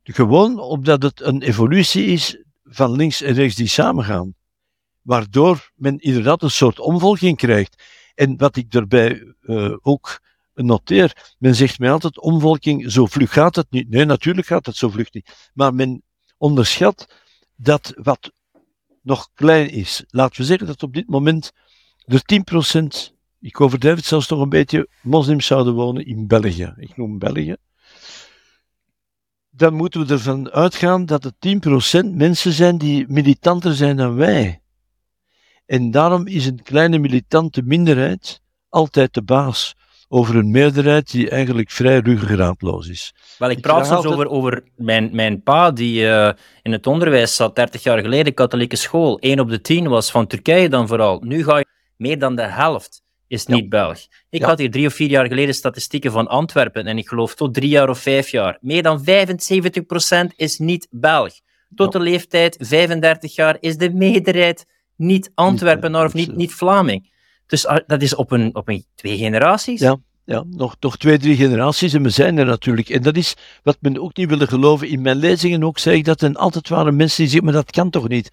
[0.04, 4.36] Gewoon omdat het een evolutie is van links en rechts die samengaan.
[5.02, 7.84] Waardoor men inderdaad een soort omvolging krijgt.
[8.16, 10.22] En wat ik daarbij uh, ook
[10.54, 13.90] noteer, men zegt mij altijd omvolking, zo vlug gaat het niet.
[13.90, 15.50] Nee, natuurlijk gaat het zo vlug niet.
[15.54, 16.04] Maar men
[16.38, 17.08] onderschat
[17.56, 18.32] dat wat
[19.04, 20.04] nog klein is.
[20.10, 21.52] Laten we zeggen dat op dit moment
[22.06, 22.22] er
[23.10, 26.74] 10%, ik overdrijf het zelfs nog een beetje, moslims zouden wonen in België.
[26.78, 27.56] Ik noem België.
[29.50, 31.36] Dan moeten we ervan uitgaan dat het
[32.04, 34.62] 10% mensen zijn die militanter zijn dan wij.
[35.66, 39.76] En daarom is een kleine militante minderheid altijd de baas
[40.14, 43.14] over een meerderheid die eigenlijk vrij ruggengraatloos is.
[43.38, 47.56] Wel, ik praat soms over, over mijn, mijn pa, die uh, in het onderwijs zat
[47.56, 49.20] 30 jaar geleden, katholieke school.
[49.20, 51.20] 1 op de 10 was van Turkije dan vooral.
[51.20, 51.66] Nu ga je
[51.98, 54.00] meer dan de helft is niet Belg.
[54.30, 57.54] Ik had hier drie of vier jaar geleden statistieken van Antwerpen en ik geloof tot
[57.54, 58.58] drie jaar of vijf jaar.
[58.62, 59.06] Meer dan
[60.32, 61.34] 75% is niet Belg.
[61.76, 67.12] Tot de leeftijd 35 jaar is de meerderheid niet Antwerpenaar of niet, niet Vlaming.
[67.54, 69.80] Dus ah, dat is op een, op een twee generaties.
[69.80, 72.90] Ja, ja nog, nog twee, drie generaties en we zijn er natuurlijk.
[72.90, 74.88] En dat is wat men ook niet wilde geloven.
[74.88, 77.72] In mijn lezingen ook zeg ik dat en altijd waren mensen die zeggen, maar dat
[77.72, 78.30] kan toch niet.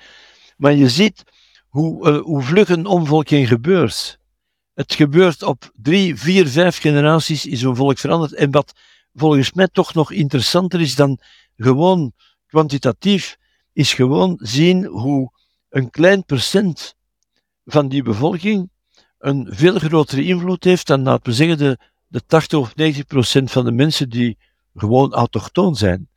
[0.56, 1.22] Maar je ziet
[1.68, 4.18] hoe, uh, hoe vlug een omvolking gebeurt.
[4.74, 8.34] Het gebeurt op drie, vier, vijf generaties is een volk veranderd.
[8.34, 8.72] En wat
[9.14, 11.18] volgens mij toch nog interessanter is dan
[11.56, 12.12] gewoon
[12.46, 13.36] kwantitatief,
[13.72, 15.32] is gewoon zien hoe
[15.68, 16.94] een klein procent
[17.64, 18.70] van die bevolking
[19.20, 23.50] een veel grotere invloed heeft dan, laten we zeggen, de, de 80 of 90 procent
[23.50, 24.38] van de mensen die
[24.74, 26.08] gewoon autochtoon zijn.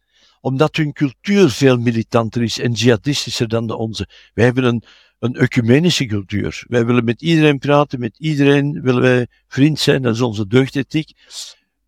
[0.42, 4.08] Omdat hun cultuur veel militanter is en jihadistischer dan de onze.
[4.34, 4.84] Wij hebben een,
[5.20, 6.64] een ecumenische cultuur.
[6.68, 11.12] Wij willen met iedereen praten, met iedereen willen wij vriend zijn, dat is onze deugdethiek.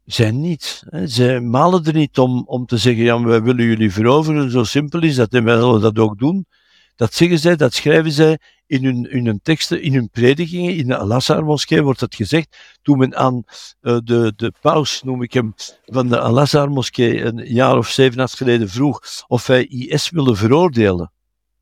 [0.05, 0.83] Zij niet.
[0.89, 1.07] Hè.
[1.07, 5.01] Zij malen er niet om, om te zeggen, ja, wij willen jullie veroveren, zo simpel
[5.01, 6.45] is dat en wij zullen dat ook doen.
[6.95, 10.75] Dat zeggen zij, dat schrijven zij in hun, in teksten, in hun predikingen.
[10.75, 12.77] In de Al-Azhar-moskee wordt dat gezegd.
[12.81, 13.43] Toen men aan
[13.81, 15.53] uh, de, de paus, noem ik hem,
[15.85, 21.11] van de Al-Azhar-moskee een jaar of zeven had geleden vroeg of hij IS wilde veroordelen.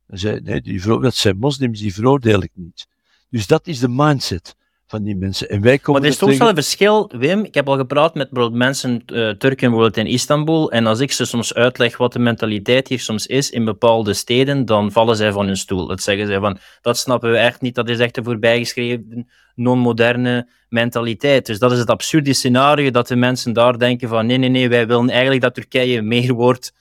[0.08, 2.88] Hij zei, nee, die, dat zijn moslims, die veroordeel ik niet.
[3.30, 4.56] Dus dat is de mindset
[4.94, 5.50] van die mensen.
[5.50, 7.44] En wij komen maar er is toch wel een verschil, Wim.
[7.44, 11.12] Ik heb al gepraat met bijvoorbeeld mensen, uh, Turken bijvoorbeeld in Istanbul, en als ik
[11.12, 15.32] ze soms uitleg wat de mentaliteit hier soms is in bepaalde steden, dan vallen zij
[15.32, 15.88] van hun stoel.
[15.88, 20.48] Dat zeggen zij van, dat snappen we echt niet, dat is echt een voorbijgeschreven, non-moderne
[20.70, 21.46] mentaliteit.
[21.46, 24.70] Dus dat is het absurde scenario, dat de mensen daar denken van, nee, nee, nee,
[24.70, 26.74] wij willen eigenlijk dat Turkije meer wordt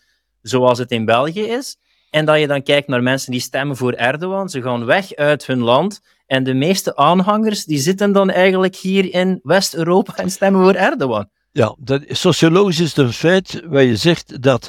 [0.43, 1.77] zoals het in België is.
[2.11, 5.47] En dat je dan kijkt naar mensen die stemmen voor Erdogan, ze gaan weg uit
[5.47, 10.63] hun land en de meeste aanhangers die zitten dan eigenlijk hier in West-Europa en stemmen
[10.63, 11.29] voor Erdogan.
[11.53, 14.69] Ja, dat, sociologisch is het een feit waar je zegt dat,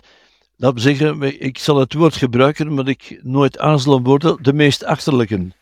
[0.56, 4.84] laten we zeggen, ik zal het woord gebruiken, maar ik nooit aarzelen worden, de meest
[4.84, 5.54] achterlijken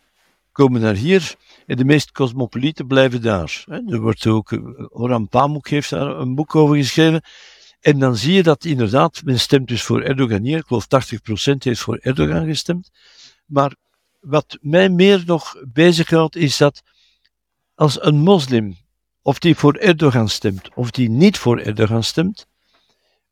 [0.52, 1.36] komen naar hier
[1.66, 3.64] en de meest cosmopolieten blijven daar.
[3.68, 7.22] Er wordt ook, Oran Pamuk heeft daar een boek over geschreven.
[7.80, 10.58] En dan zie je dat inderdaad, men stemt dus voor Erdogan hier.
[10.58, 12.92] Ik geloof 80% heeft voor Erdogan gestemd.
[13.46, 13.76] Maar
[14.22, 16.82] wat mij meer nog bezighoudt, is dat
[17.76, 18.78] als een moslim,
[19.22, 22.48] of die voor Erdogan stemt, of die niet voor Erdogan stemt,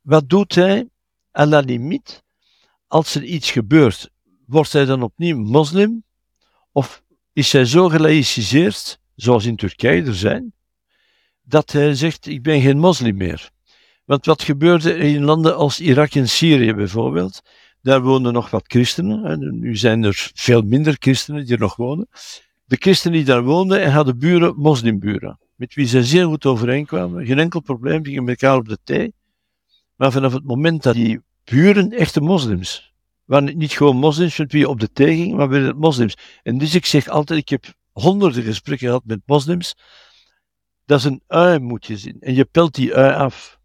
[0.02, 0.90] wat doet hij
[1.40, 2.22] à la limite
[2.88, 4.10] als er iets gebeurt?
[4.46, 6.04] Wordt hij dan opnieuw moslim?
[6.72, 10.54] Of is hij zo gelaïciseerd, zoals in Turkije er zijn,
[11.42, 13.50] dat hij zegt: Ik ben geen moslim meer?
[14.06, 17.42] Want wat gebeurde in landen als Irak en Syrië bijvoorbeeld?
[17.82, 19.26] Daar woonden nog wat christenen.
[19.26, 22.08] En nu zijn er veel minder christenen die er nog wonen.
[22.66, 27.26] De christenen die daar woonden en hadden buren, moslimburen, met wie ze zeer goed overeenkwamen.
[27.26, 29.14] Geen enkel probleem, gingen met elkaar op de thee.
[29.96, 32.94] Maar vanaf het moment dat die buren echte moslims,
[33.26, 36.18] waren niet gewoon moslims met wie je op de thee ging, maar werden het moslims.
[36.44, 39.76] En dus ik zeg altijd, ik heb honderden gesprekken gehad met moslims.
[40.86, 42.18] Dat is een ui, moet je zien.
[42.20, 43.60] En je pelt die ui af.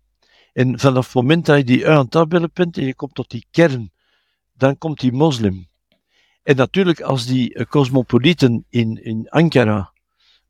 [0.52, 3.30] En vanaf het moment dat je die ui aan het afbellen en je komt tot
[3.30, 3.92] die kern
[4.54, 5.66] dan komt die moslim.
[6.42, 9.92] En natuurlijk, als die uh, cosmopolieten in, in Ankara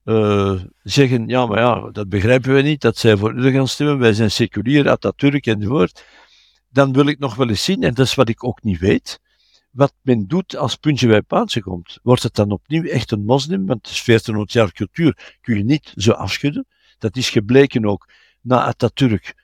[0.04, 3.98] uh, zeggen, ja, maar ja, dat begrijpen we niet, dat zij voor u gaan stemmen,
[3.98, 6.04] wij zijn seculier, Atatürk enzovoort,
[6.70, 9.20] dan wil ik nog wel eens zien, en dat is wat ik ook niet weet,
[9.70, 11.98] wat men doet als puntje bij paaltje komt.
[12.02, 13.66] Wordt het dan opnieuw echt een moslim?
[13.66, 16.66] Want het is 1400 jaar cultuur, kun je niet zo afschudden.
[16.98, 18.08] Dat is gebleken ook
[18.40, 19.43] na Atatürk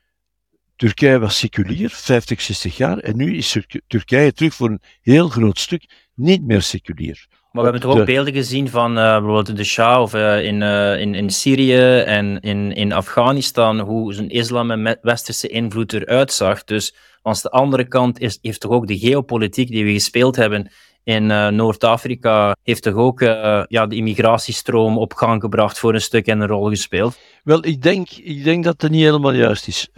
[0.81, 3.57] Turkije was seculier, 50, 60 jaar, en nu is
[3.87, 7.27] Turkije terug voor een heel groot stuk niet meer seculier.
[7.53, 10.61] Maar we hebben toch ook beelden gezien van uh, bijvoorbeeld de Shah of, uh, in,
[10.61, 16.33] uh, in, in Syrië en in, in Afghanistan, hoe zo'n islam met westerse invloed eruit
[16.33, 16.65] zag.
[16.65, 20.71] Dus aan de andere kant is, heeft toch ook de geopolitiek die we gespeeld hebben
[21.05, 23.21] in Noord-Afrika, heeft toch ook
[23.69, 27.19] ja, de immigratiestroom op gang gebracht voor een stuk en een rol gespeeld?
[27.45, 29.89] Wel, ik denk, ik denk dat het niet helemaal juist is.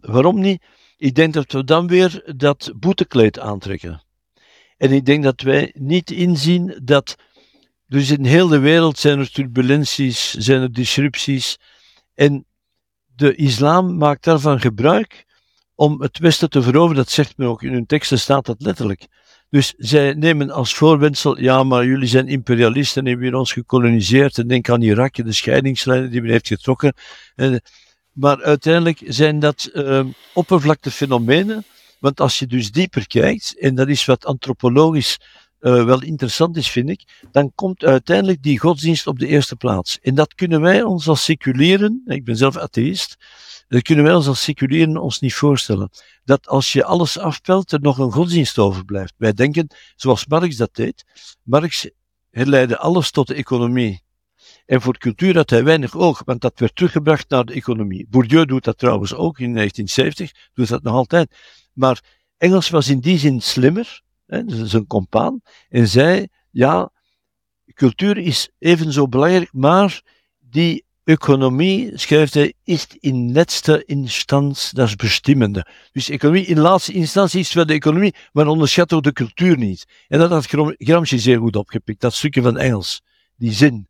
[0.00, 0.62] waarom niet?
[0.96, 4.02] Ik denk dat we dan weer dat boetekleed aantrekken.
[4.76, 7.16] En ik denk dat wij niet inzien dat.
[7.86, 11.58] Dus in heel de wereld zijn er turbulenties, zijn er disrupties.
[12.14, 12.46] En
[13.06, 15.24] de islam maakt daarvan gebruik
[15.74, 16.96] om het Westen te veroveren.
[16.96, 19.06] Dat zegt men ook in hun teksten, staat dat letterlijk.
[19.50, 24.38] Dus zij nemen als voorwendsel, ja, maar jullie zijn imperialisten en hebben ons gekoloniseerd.
[24.38, 26.92] En denk aan Irak, de scheidingslijnen die men heeft getrokken.
[28.12, 31.64] maar uiteindelijk zijn dat uh, oppervlakte fenomenen
[31.98, 35.18] want als je dus dieper kijkt, en dat is wat antropologisch
[35.60, 39.98] uh, wel interessant is, vind ik, dan komt uiteindelijk die godsdienst op de eerste plaats.
[40.02, 43.16] En dat kunnen wij ons als seculieren, ik ben zelf atheïst,
[43.68, 45.90] dat kunnen wij als seculieren ons niet voorstellen.
[46.24, 49.14] Dat als je alles afpelt, er nog een godsdienst overblijft.
[49.16, 51.04] Wij denken, zoals Marx dat deed,
[51.42, 51.90] Marx
[52.30, 54.02] herleidde alles tot de economie.
[54.66, 58.06] En voor cultuur had hij weinig oog, want dat werd teruggebracht naar de economie.
[58.10, 61.34] Bourdieu doet dat trouwens ook in 1970, doet dat nog altijd.
[61.72, 62.02] Maar
[62.36, 66.90] Engels was in die zin slimmer, hè, zijn compaan, en zei, ja,
[67.74, 70.02] cultuur is evenzo belangrijk, maar
[70.38, 75.66] die economie, schrijft hij, is in laatste instantie dat is bestimmende.
[75.92, 79.84] Dus economie in laatste instantie is wel de economie, maar onderschat ook de cultuur niet.
[80.08, 80.46] En dat had
[80.78, 83.02] Gramsci zeer goed opgepikt, dat stukje van Engels,
[83.36, 83.88] die zin.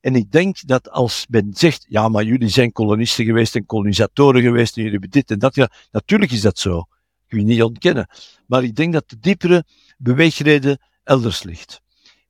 [0.00, 4.42] En ik denk dat als men zegt, ja, maar jullie zijn kolonisten geweest en kolonisatoren
[4.42, 6.84] geweest en jullie hebben dit en dat, ja, natuurlijk is dat zo
[7.28, 8.08] kun je niet ontkennen.
[8.46, 9.64] Maar ik denk dat de diepere
[9.98, 11.80] beweegreden elders ligt.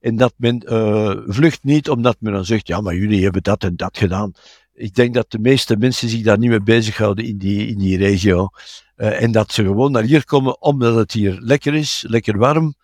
[0.00, 3.64] En dat men uh, vlucht niet omdat men dan zegt, ja, maar jullie hebben dat
[3.64, 4.32] en dat gedaan.
[4.74, 7.96] Ik denk dat de meeste mensen zich daar niet mee bezighouden in die, in die
[7.96, 8.48] regio.
[8.96, 12.74] Uh, en dat ze gewoon naar hier komen omdat het hier lekker is, lekker warm.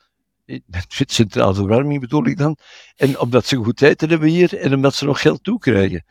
[0.47, 2.57] Met centrale verwarming bedoel ik dan.
[2.97, 6.05] En omdat ze goed eten hebben hier en omdat ze nog geld toekrijgen.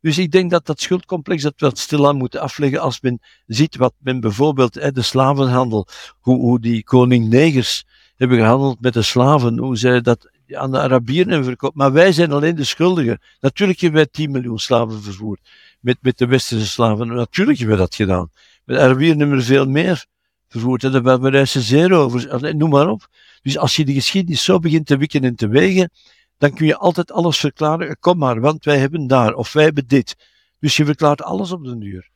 [0.00, 3.94] Dus ik denk dat dat schuldcomplex dat we stilaan moeten afleggen als men ziet wat
[3.98, 5.86] men bijvoorbeeld, hè, de slavenhandel,
[6.20, 7.84] hoe, hoe die koning negers
[8.16, 11.76] hebben gehandeld met de slaven, hoe zij dat aan de Arabieren verkoopt.
[11.76, 13.20] Maar wij zijn alleen de schuldigen.
[13.40, 15.40] Natuurlijk hebben wij 10 miljoen slaven vervoerd
[15.80, 17.06] met, met de westerse slaven.
[17.06, 18.30] Natuurlijk hebben we dat gedaan.
[18.64, 20.06] Met Arabieren hebben we veel meer
[20.48, 20.84] vervoerd.
[20.84, 22.56] En daar hebben we zeer over.
[22.56, 23.08] Noem maar op.
[23.42, 25.90] Dus als je de geschiedenis zo begint te wikken en te wegen,
[26.38, 27.98] dan kun je altijd alles verklaren.
[27.98, 30.16] Kom maar, want wij hebben daar, of wij hebben dit.
[30.58, 32.10] Dus je verklaart alles op de duur.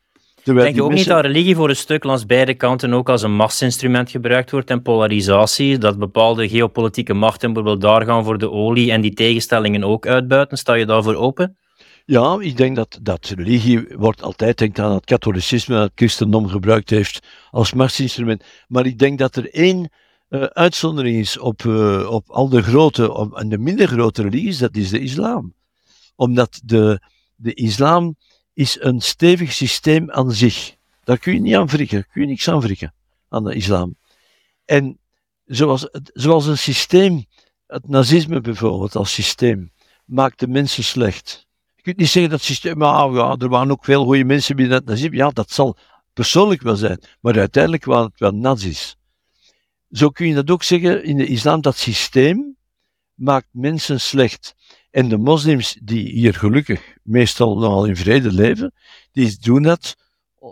[0.44, 3.34] Denk je ook niet dat religie voor een stuk langs beide kanten ook als een
[3.34, 5.78] machtsinstrument gebruikt wordt en polarisatie?
[5.78, 10.58] Dat bepaalde geopolitieke machten bijvoorbeeld daar gaan voor de olie en die tegenstellingen ook uitbuiten?
[10.58, 11.56] Sta je daarvoor open?
[12.06, 16.90] Ja, ik denk dat, dat religie wordt altijd, denk aan het katholicisme, het christendom gebruikt
[16.90, 18.44] heeft als machtsinstrument.
[18.68, 19.90] Maar ik denk dat er één
[20.30, 24.58] uh, uitzondering is op, uh, op al de grote op, en de minder grote religies,
[24.58, 25.54] dat is de islam.
[26.16, 27.00] Omdat de,
[27.36, 28.16] de islam
[28.54, 30.76] is een stevig systeem aan zich.
[31.04, 32.94] Daar kun je niet aan wrikken, kun je niks aan wrikken,
[33.28, 33.96] aan de islam.
[34.64, 34.98] En
[35.44, 37.24] zoals, zoals een systeem,
[37.66, 39.72] het nazisme bijvoorbeeld als systeem,
[40.04, 41.46] maakt de mensen slecht.
[41.76, 44.76] Je kunt niet zeggen dat systeem, maar ja, er waren ook veel goede mensen binnen
[44.76, 45.16] het nazisme.
[45.16, 45.76] Ja, dat zal
[46.12, 48.96] persoonlijk wel zijn, maar uiteindelijk waren het wel nazi's.
[49.90, 52.56] Zo kun je dat ook zeggen in de islam, dat systeem
[53.14, 54.54] maakt mensen slecht.
[54.94, 58.72] En de moslims die hier gelukkig meestal nogal in vrede leven,
[59.12, 59.96] die doen dat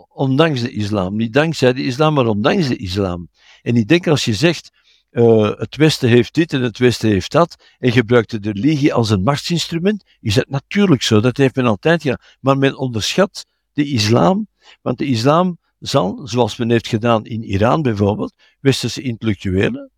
[0.07, 1.15] ondanks de islam.
[1.15, 3.29] Niet dankzij de islam, maar ondanks de islam.
[3.61, 4.71] En ik denk als je zegt,
[5.11, 9.09] uh, het Westen heeft dit en het Westen heeft dat, en gebruikt de religie als
[9.09, 11.19] een machtsinstrument, is dat natuurlijk zo.
[11.19, 12.21] Dat heeft men altijd gedaan.
[12.39, 14.47] Maar men onderschat de islam,
[14.81, 19.91] want de islam zal, zoals men heeft gedaan in Iran bijvoorbeeld, westerse intellectuelen,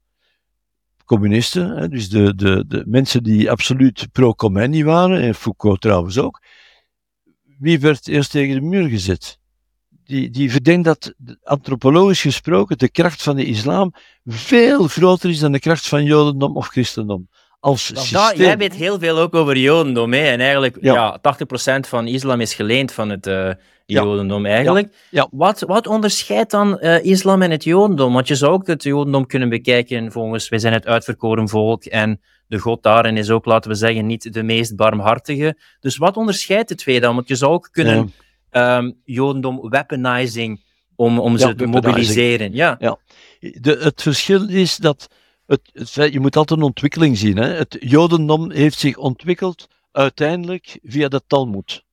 [1.06, 6.42] communisten, hè, dus de, de, de mensen die absoluut pro-Khomeini waren, en Foucault trouwens ook,
[7.60, 9.40] wie werd eerst tegen de muur gezet?
[10.04, 13.94] Die, die verdenkt dat, antropologisch gesproken, de kracht van de islam
[14.26, 17.30] veel groter is dan de kracht van jodendom of christendom.
[17.60, 18.38] Als systeem.
[18.38, 20.20] jij weet heel veel ook over jodendom, hè?
[20.20, 21.20] en eigenlijk ja.
[21.24, 21.36] ja
[21.78, 23.52] 80% van islam is geleend van het, uh,
[23.86, 25.08] Jodendom eigenlijk.
[25.12, 25.28] Ja.
[25.32, 28.14] Wat, wat onderscheidt dan uh, islam en het Jodendom?
[28.14, 32.22] Want je zou ook het Jodendom kunnen bekijken volgens wij zijn het uitverkoren volk en
[32.48, 35.58] de God daarin is ook, laten we zeggen, niet de meest barmhartige.
[35.80, 37.16] Dus wat onderscheidt de twee dan?
[37.16, 38.14] Want je zou ook kunnen
[38.52, 40.64] um, Jodendom weaponizing
[40.96, 42.54] om, om ze te mobiliseren.
[42.54, 42.76] Ja.
[42.80, 42.98] ja.
[43.40, 45.10] De, het verschil is dat
[45.46, 47.38] het, het, je moet altijd een ontwikkeling zien.
[47.38, 47.48] Hè.
[47.48, 51.85] Het Jodendom heeft zich ontwikkeld uiteindelijk via de Talmud.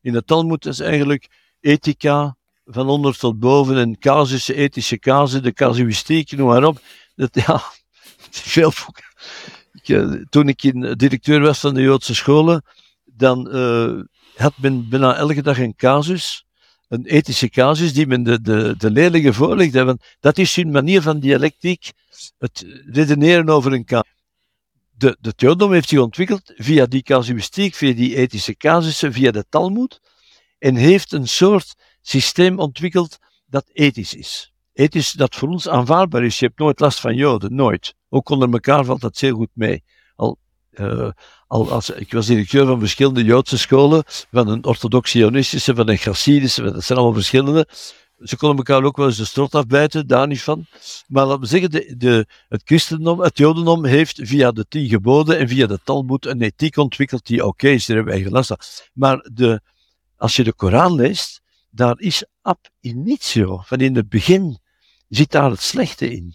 [0.00, 1.28] In de Talmud is eigenlijk
[1.60, 6.80] ethica van onder tot boven en casussen, ethische casus, de casuïstiek, noem maar op.
[7.14, 7.62] Dat, ja,
[8.30, 8.72] veel
[9.72, 12.62] ik, eh, Toen ik in, directeur was van de Joodse scholen,
[13.04, 14.02] dan uh,
[14.34, 16.46] had men bijna elke dag een casus,
[16.88, 19.84] een ethische casus, die men de, de, de leerlingen voorlegde.
[19.84, 21.92] Want dat is hun manier van dialectiek,
[22.38, 24.16] het redeneren over een casus.
[24.98, 29.44] De, de Jodendom heeft zich ontwikkeld via die casuïstiek, via die ethische casussen, via de
[29.48, 30.00] Talmud,
[30.58, 34.52] en heeft een soort systeem ontwikkeld dat ethisch is.
[34.72, 36.38] Ethisch dat voor ons aanvaardbaar is.
[36.38, 37.94] Je hebt nooit last van Joden, nooit.
[38.08, 39.84] Ook onder elkaar valt dat zeer goed mee.
[40.16, 40.38] Al,
[40.70, 41.10] uh,
[41.46, 45.96] al als, ik was directeur van verschillende Joodse scholen, van een orthodoxe Ionistische, van een
[45.96, 47.68] Chassidische, dat zijn allemaal verschillende.
[48.18, 50.66] Ze konden elkaar ook wel eens de strot afbijten, daar niet van.
[51.06, 55.38] Maar laten we zeggen, de, de, het christendom, het jodendom heeft via de tien geboden
[55.38, 58.48] en via de Talmud een ethiek ontwikkeld die oké is, daar hebben wij geen last
[58.48, 58.58] van.
[58.92, 59.60] Maar de,
[60.16, 61.40] als je de Koran leest,
[61.70, 64.58] daar is ab initio, van in het begin,
[65.08, 66.34] zit daar het slechte in.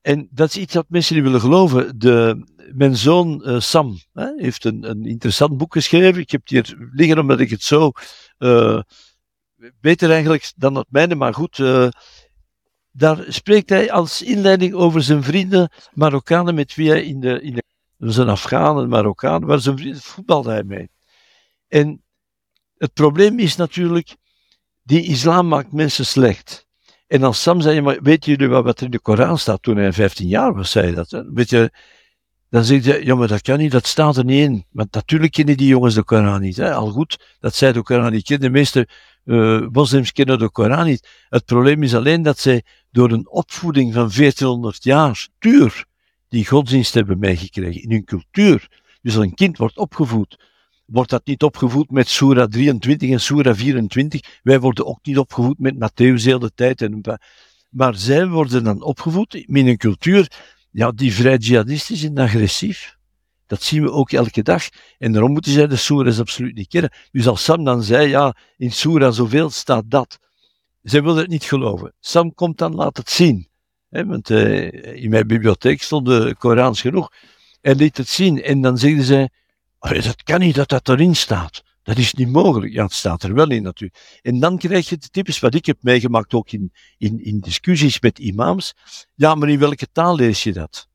[0.00, 1.98] En dat is iets wat mensen niet willen geloven.
[1.98, 6.20] De, mijn zoon uh, Sam hè, heeft een, een interessant boek geschreven.
[6.20, 7.92] Ik heb het hier liggen omdat ik het zo.
[8.38, 8.80] Uh,
[9.80, 11.58] beter eigenlijk dan het mijne, maar goed.
[11.58, 11.88] Uh,
[12.90, 17.40] daar spreekt hij als inleiding over zijn vrienden Marokkanen met wie hij in de.
[17.40, 17.62] In de
[17.98, 20.90] dat is een Marokkaan, waar zijn vrienden voetbalde hij mee.
[21.68, 22.02] En
[22.76, 24.16] het probleem is natuurlijk,
[24.82, 26.66] die islam maakt mensen slecht.
[27.06, 29.92] En als Sam zei, maar weet jullie wat er in de Koran staat toen hij
[29.92, 31.24] 15 jaar was, zei dat.
[31.34, 31.72] Weet je,
[32.50, 34.64] dan zeg je, ja maar dat kan niet, dat staat er niet in.
[34.70, 36.56] Want natuurlijk kennen die jongens de Koran niet.
[36.56, 36.74] Hè?
[36.74, 38.52] Al goed dat zij de Koran niet kennen.
[38.52, 38.88] De meeste
[39.72, 41.08] moslims kennen de Koran niet.
[41.28, 45.84] Het probleem is alleen dat zij door een opvoeding van 1400 jaar tuur
[46.28, 48.68] die godsdienst hebben meegekregen in hun cultuur.
[49.02, 50.36] Dus als een kind wordt opgevoed
[50.88, 54.40] wordt dat niet opgevoed met Sura 23 en Sura 24.
[54.42, 56.82] Wij worden ook niet opgevoed met Matthäus de tijd.
[56.82, 57.00] En,
[57.70, 60.30] maar zij worden dan opgevoed in een cultuur
[60.70, 62.97] ja, die vrij jihadistisch en agressief.
[63.48, 64.68] Dat zien we ook elke dag.
[64.98, 66.92] En daarom moeten zij de Sura's absoluut niet kennen.
[67.10, 70.18] Dus als Sam dan zei, ja, in Sura zoveel staat dat.
[70.82, 71.94] Zij wilden het niet geloven.
[72.00, 73.48] Sam komt dan, laat het zien.
[73.88, 77.12] want uh, in mijn bibliotheek stonden Korans genoeg.
[77.60, 78.42] En liet het zien.
[78.42, 79.28] En dan zeiden zij,
[79.78, 81.62] dat kan niet dat dat erin staat.
[81.82, 82.72] Dat is niet mogelijk.
[82.72, 84.20] Ja, het staat er wel in natuurlijk.
[84.22, 88.00] En dan krijg je de typisch wat ik heb meegemaakt ook in, in, in discussies
[88.00, 88.74] met imams.
[89.14, 90.88] Ja, maar in welke taal lees je dat?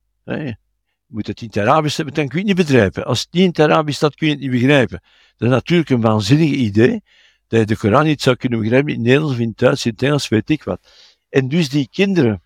[1.14, 3.06] Moet het in het Arabisch hebben, dan kun je het niet begrijpen.
[3.06, 5.02] Als het niet in het Arabisch staat, kun je het niet begrijpen.
[5.38, 7.04] Dat is natuurlijk een waanzinnig idee,
[7.48, 9.92] dat je de Koran niet zou kunnen begrijpen in het Nederlands in het Duits, in
[9.92, 10.80] het Engels, weet ik wat.
[11.30, 12.42] En dus die kinderen,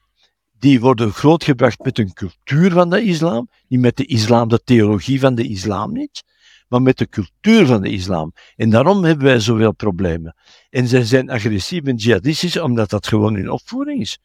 [0.59, 5.19] die worden grootgebracht met een cultuur van de islam, niet met de islam, de theologie
[5.19, 6.23] van de islam niet,
[6.67, 8.33] maar met de cultuur van de islam.
[8.55, 10.35] En daarom hebben wij zoveel problemen.
[10.69, 14.19] En zij zijn agressief en jihadistisch, omdat dat gewoon hun opvoeding is.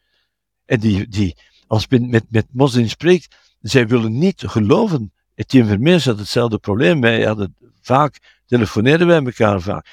[0.65, 1.35] En die, die
[1.67, 3.35] als men met, met moslims spreekt,
[3.69, 5.13] zij willen niet geloven.
[5.35, 7.01] Etienne Vermeers had hetzelfde probleem.
[7.01, 9.87] Wij hadden vaak, telefoneerden wij elkaar vaak.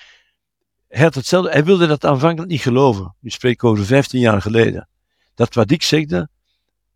[0.89, 3.15] Hij had hetzelfde, hij wilde dat aanvankelijk niet geloven.
[3.21, 4.89] Nu spreek ik over 15 jaar geleden.
[5.35, 6.29] Dat wat ik zegde,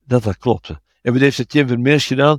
[0.07, 0.81] dat dat klopte.
[1.03, 2.39] En wat heeft Etienne Vermeers gedaan?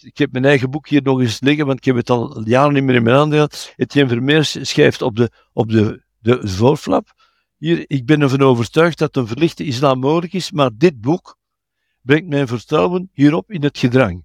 [0.00, 2.72] ik heb mijn eigen boek hier nog eens liggen, want ik heb het al jaren
[2.72, 3.72] niet meer in mijn handen gehad.
[3.76, 7.12] Etienne Vermeers schrijft op de, op de, de voorflap.
[7.58, 11.38] Hier, ik ben ervan overtuigd dat een verlichte islam mogelijk is, maar dit boek
[12.02, 14.24] brengt mijn vertrouwen hierop in het gedrang.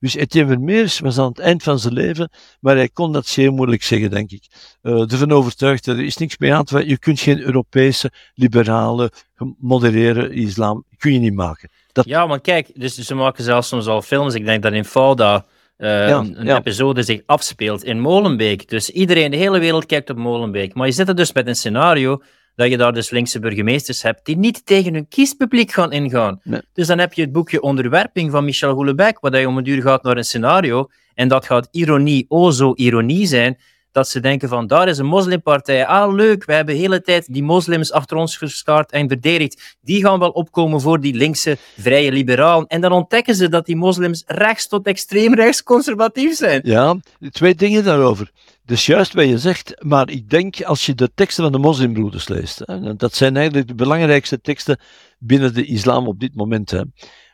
[0.00, 2.30] Dus Etienne Vermeers was aan het eind van zijn leven,
[2.60, 4.44] maar hij kon dat zeer moeilijk zeggen, denk ik.
[4.82, 9.10] Uh, ervan overtuigd, er is niks mee aan te Je kunt geen Europese, liberale,
[9.58, 11.70] moderere islam, kun je niet maken.
[11.92, 14.34] Ja, maar kijk, dus ze maken zelfs soms al films.
[14.34, 15.44] Ik denk dat in Fauda
[15.78, 18.68] uh, een, episode zich afspeelt in Molenbeek.
[18.68, 20.74] Dus iedereen, de hele wereld kijkt op Molenbeek.
[20.74, 22.22] Maar je zit er dus met een scenario
[22.58, 26.40] dat je daar dus linkse burgemeesters hebt die niet tegen hun kiespubliek gaan ingaan.
[26.72, 29.82] Dus dan heb je het boekje Onderwerping van Michel Houellebecq, waar je om een duur
[29.82, 33.58] gaat naar een scenario en dat gaat ironie, oh zo ironie zijn,
[33.92, 35.86] dat ze denken van daar is een moslimpartij.
[35.86, 39.76] Ah, leuk, we hebben de hele tijd die moslims achter ons gestart en verdedigd.
[39.80, 42.66] Die gaan wel opkomen voor die linkse vrije liberalen.
[42.66, 46.60] En dan ontdekken ze dat die moslims rechts tot extreem rechts conservatief zijn.
[46.64, 46.96] Ja,
[47.30, 48.30] twee dingen daarover.
[48.68, 52.28] Dus juist wat je zegt, maar ik denk als je de teksten van de moslimbroeders
[52.28, 54.78] leest, hè, dat zijn eigenlijk de belangrijkste teksten
[55.18, 56.70] binnen de islam op dit moment.
[56.70, 56.82] Hè.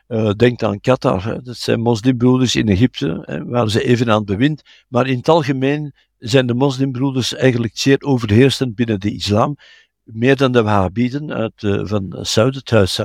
[0.07, 1.41] Uh, denk aan Qatar, hè.
[1.41, 4.61] dat zijn moslimbroeders in Egypte, hè, waar ze even aan het bewind.
[4.87, 9.55] Maar in het algemeen zijn de moslimbroeders eigenlijk zeer overheersend binnen de islam.
[10.03, 12.99] meer dan de Wahhabiden uit, uh, van Saud, het huis.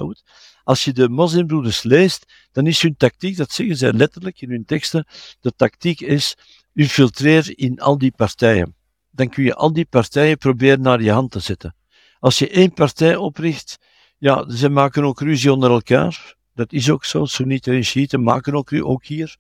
[0.64, 4.64] Als je de moslimbroeders leest, dan is hun tactiek, dat zeggen zij letterlijk in hun
[4.64, 5.06] teksten,
[5.40, 6.36] de tactiek is
[6.80, 8.74] infiltreer in al die partijen.
[9.10, 11.74] Dan kun je al die partijen proberen naar je hand te zetten.
[12.18, 13.78] Als je één partij opricht,
[14.18, 16.34] ja, ze maken ook ruzie onder elkaar.
[16.54, 17.24] Dat is ook zo.
[17.24, 19.36] Soenieten en Shiiten maken ook, ook hier.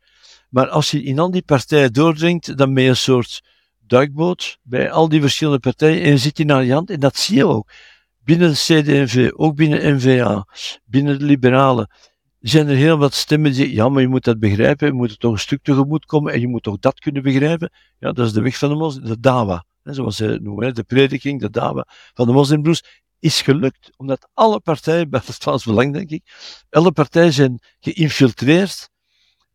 [0.48, 3.42] Maar als je in al die partijen doordringt, dan ben je een soort
[3.86, 6.90] duikboot bij al die verschillende partijen en je zit je naar je hand.
[6.90, 7.70] En dat zie je ook.
[8.24, 10.46] Binnen de CD&V, ook binnen NVA,
[10.84, 11.90] binnen de liberalen,
[12.40, 15.16] zijn er heel wat stemmen die ja, maar je moet dat begrijpen, je moet er
[15.16, 17.70] toch een stuk tegemoet komen en je moet toch dat kunnen begrijpen.
[17.98, 19.64] Ja, dat is de weg van de moslim, de dawa.
[19.82, 22.82] Zoals ze noemen, de prediking, de dawa van de moslimbroers
[23.18, 26.22] is gelukt, omdat alle partijen, bij het Vlaams Belang denk ik,
[26.70, 28.90] alle partijen zijn geïnfiltreerd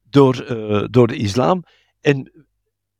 [0.10, 1.64] door, uh, door de islam
[2.02, 2.46] en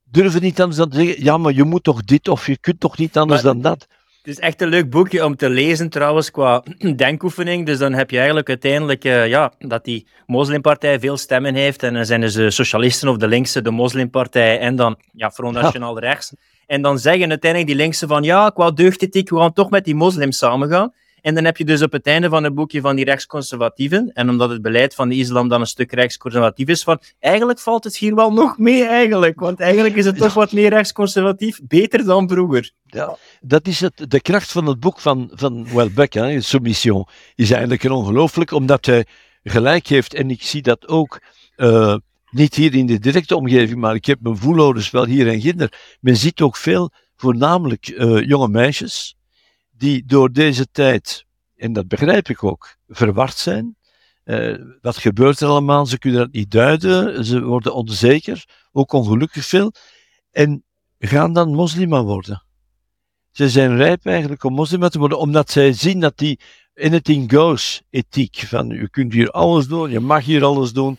[0.04, 2.80] durven niet anders dan te zeggen, ja, maar je moet toch dit of je kunt
[2.80, 3.88] toch niet anders dan dat.
[4.26, 6.64] Het is echt een leuk boekje om te lezen trouwens qua
[6.96, 7.66] denkoefening.
[7.66, 11.84] Dus dan heb je eigenlijk uiteindelijk uh, ja, dat die moslimpartij veel stemmen heeft.
[11.84, 15.54] En dan zijn dus de socialisten of de linkse, de moslimpartij en dan ja, Front
[15.56, 16.34] National rechts.
[16.66, 19.96] En dan zeggen uiteindelijk die linkse van ja, qua deugdethiek, we gaan toch met die
[19.96, 20.94] moslims samengaan.
[21.26, 24.30] En dan heb je dus op het einde van het boekje van die rechtsconservatieven, en
[24.30, 27.98] omdat het beleid van de islam dan een stuk rechtsconservatief is, van eigenlijk valt het
[27.98, 32.30] hier wel nog mee eigenlijk, want eigenlijk is het toch wat meer rechtsconservatief, beter dan
[32.30, 32.72] vroeger.
[32.86, 37.52] Ja, dat is het, de kracht van het boek van, van Welbeck, hè, Submission, is
[37.52, 39.06] eigenlijk ongelooflijk, omdat hij
[39.44, 41.22] gelijk heeft, en ik zie dat ook...
[41.58, 41.96] Uh,
[42.30, 45.98] niet hier in de directe omgeving, maar ik heb mijn voelouders wel hier en ginder.
[46.00, 49.15] Men ziet ook veel, voornamelijk uh, jonge meisjes,
[49.78, 53.78] die door deze tijd, en dat begrijp ik ook, verward zijn.
[54.26, 55.86] Uh, wat gebeurt er allemaal?
[55.86, 59.74] Ze kunnen dat niet duiden, ze worden onzeker, ook ongelukkig veel,
[60.32, 60.64] en
[61.00, 62.44] gaan dan moslima worden.
[63.32, 66.40] Ze zijn rijp eigenlijk om moslima te worden, omdat zij zien dat die
[66.76, 70.98] anything goes ethiek, van je kunt hier alles doen, je mag hier alles doen,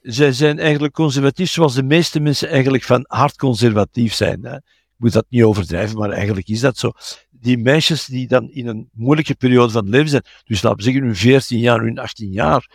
[0.00, 4.44] zij zijn eigenlijk conservatief zoals de meeste mensen eigenlijk van hard conservatief zijn.
[4.44, 4.56] Hè.
[4.56, 6.92] Ik moet dat niet overdrijven, maar eigenlijk is dat zo.
[7.40, 10.84] Die meisjes die dan in een moeilijke periode van het leven zijn, dus laten we
[10.84, 12.68] zeggen hun 14 jaar, hun 18 jaar,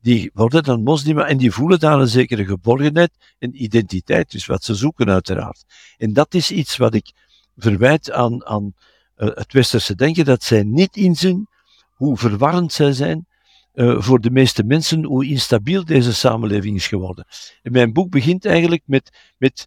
[0.00, 4.64] die worden dan moslimen en die voelen daar een zekere geborgenheid en identiteit, dus wat
[4.64, 5.64] ze zoeken uiteraard.
[5.96, 7.12] En dat is iets wat ik
[7.56, 8.74] verwijt aan, aan
[9.16, 11.48] uh, het westerse denken, dat zij niet inzien
[11.90, 13.26] hoe verwarrend zij zijn,
[13.74, 17.26] uh, voor de meeste mensen hoe instabiel deze samenleving is geworden.
[17.62, 19.66] En mijn boek begint eigenlijk met, met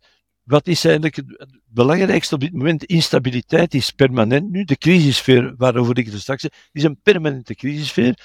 [0.49, 2.83] wat is eigenlijk het belangrijkste op dit moment?
[2.83, 4.63] Instabiliteit is permanent nu.
[4.63, 8.19] De crisissfeer waarover ik het straks zei, is een permanente crisissfeer.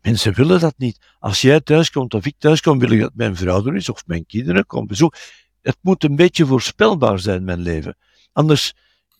[0.00, 0.98] Mensen willen dat niet.
[1.18, 4.26] Als jij thuiskomt of ik thuiskom, wil ik dat mijn vrouw er is of mijn
[4.26, 5.20] kinderen komen bezoeken.
[5.62, 7.96] Het moet een beetje voorspelbaar zijn, mijn leven.
[8.32, 8.72] Anders,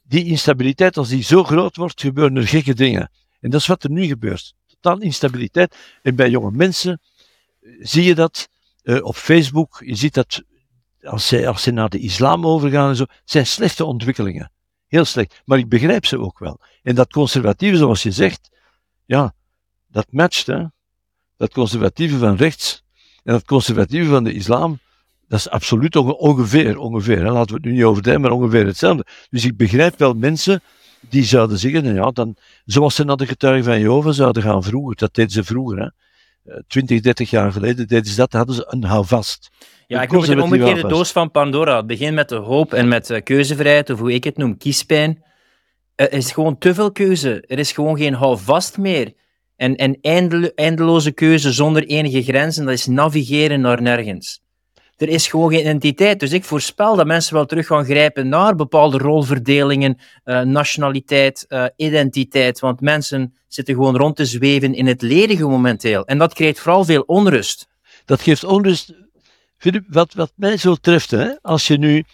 [0.03, 3.11] die instabiliteit, als die zo groot wordt, gebeuren er gekke dingen.
[3.41, 5.77] En dat is wat er nu gebeurt totaal instabiliteit.
[6.03, 7.01] En bij jonge mensen
[7.61, 8.49] eh, zie je dat
[8.83, 9.83] uh, op Facebook.
[9.85, 10.43] Je ziet dat
[11.07, 14.51] als ze, als naar de islam overgaan en zo, zijn slechte ontwikkelingen.
[14.87, 15.43] Heel slecht.
[15.45, 16.61] Maar ik begrijp ze ook wel.
[16.83, 18.51] En dat conservatieve, zoals je zegt,
[19.05, 19.35] ja,
[19.87, 20.65] dat matcht, hè.
[21.37, 22.85] Dat conservatieve van rechts
[23.27, 24.79] en dat conservatieve van de islam,
[25.29, 27.31] dat is absoluut ongeveer, ongeveer, hè.
[27.31, 29.07] laten we het nu niet overdrijven, maar ongeveer hetzelfde.
[29.31, 30.63] Dus ik begrijp wel mensen
[31.09, 34.63] die zouden zeggen, nou ja, dan, zoals ze naar de getuigen van Jehovah zouden gaan
[34.63, 35.89] vroeger, dat deden ze vroeger, hè.
[36.67, 39.51] 20, eh, 30 jaar geleden deden ze dat, hadden ze een houvast.
[39.87, 41.77] Ja, ik noem het een omgekeerde doos van Pandora.
[41.77, 45.23] Het begint met de hoop en met uh, keuzevrijheid, of hoe ik het noem, kiespijn.
[45.95, 47.45] Er is gewoon te veel keuze.
[47.47, 49.13] Er is gewoon geen houvast meer.
[49.57, 49.99] En, en
[50.55, 54.45] eindeloze keuze zonder enige grenzen, dat is navigeren naar nergens
[54.97, 56.21] er is gewoon geen identiteit.
[56.21, 61.65] Dus ik voorspel dat mensen wel terug gaan grijpen naar bepaalde rolverdelingen, uh, nationaliteit, uh,
[61.77, 62.61] identiteit.
[62.61, 66.05] Want mensen zitten gewoon rond te zweven in het ledige momenteel.
[66.05, 67.69] En dat creëert vooral veel onrust.
[68.05, 68.95] Dat geeft onrust.
[69.89, 72.05] Wat, wat mij zo treft, hè, als je nu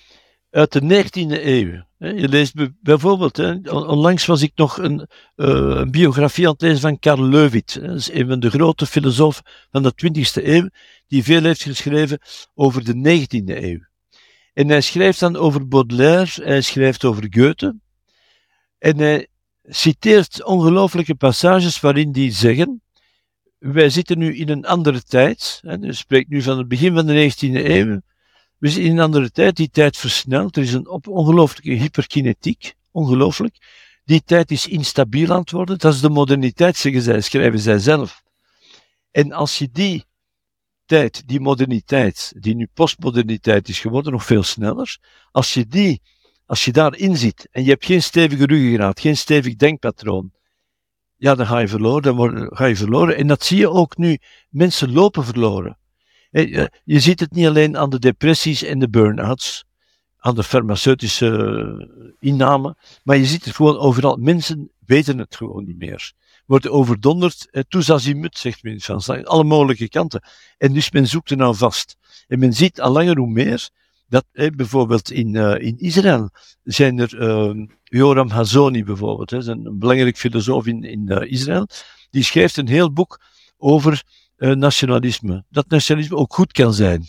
[0.50, 1.82] uit de 19e eeuw.
[2.02, 3.38] Je leest bijvoorbeeld,
[3.70, 7.80] onlangs was ik nog een, uh, een, biografie aan het lezen van Karl Leuwit.
[7.80, 10.68] Dat is een van de grote filosofen van de 20e eeuw,
[11.06, 12.18] die veel heeft geschreven
[12.54, 13.78] over de 19e eeuw.
[14.52, 17.76] En hij schrijft dan over Baudelaire, hij schrijft over Goethe.
[18.78, 19.28] En hij
[19.62, 22.82] citeert ongelooflijke passages waarin die zeggen:
[23.58, 25.60] Wij zitten nu in een andere tijd.
[25.62, 28.00] Hij spreekt nu van het begin van de 19e eeuw
[28.70, 30.56] zijn in een andere tijd, die tijd versnelt.
[30.56, 33.56] Er is een ongelooflijke hyperkinetiek, ongelooflijk.
[34.04, 35.78] Die tijd is instabiel aan het worden.
[35.78, 38.22] Dat is de moderniteit, zeggen zij, schrijven zij zelf.
[39.10, 40.04] En als je die
[40.84, 44.98] tijd, die moderniteit, die nu postmoderniteit is geworden, nog veel sneller,
[45.30, 46.02] als je die,
[46.46, 50.32] als je daarin zit en je hebt geen stevige ruggengraat, geen stevig denkpatroon,
[51.16, 53.16] ja, dan ga je verloren, dan ga je verloren.
[53.16, 54.18] En dat zie je ook nu.
[54.48, 55.78] Mensen lopen verloren.
[56.84, 59.64] Je ziet het niet alleen aan de depressies en de burn-outs,
[60.18, 64.16] aan de farmaceutische eh, inname, maar je ziet het gewoon overal.
[64.16, 66.12] Mensen weten het gewoon niet meer.
[66.46, 68.80] Worden overdonderd, eh, tous azimut, zegt men
[69.16, 70.22] in alle mogelijke kanten.
[70.58, 71.96] En dus men zoekt er nou vast.
[72.26, 73.70] En men ziet al langer hoe meer
[74.08, 76.30] dat eh, bijvoorbeeld in, uh, in Israël
[76.62, 81.68] zijn er uh, Joram Hazoni bijvoorbeeld, een belangrijk filosoof in, in Israël,
[82.10, 83.20] die schrijft een heel boek
[83.56, 84.02] over
[84.50, 85.44] nationalisme.
[85.48, 87.06] Dat nationalisme ook goed kan zijn.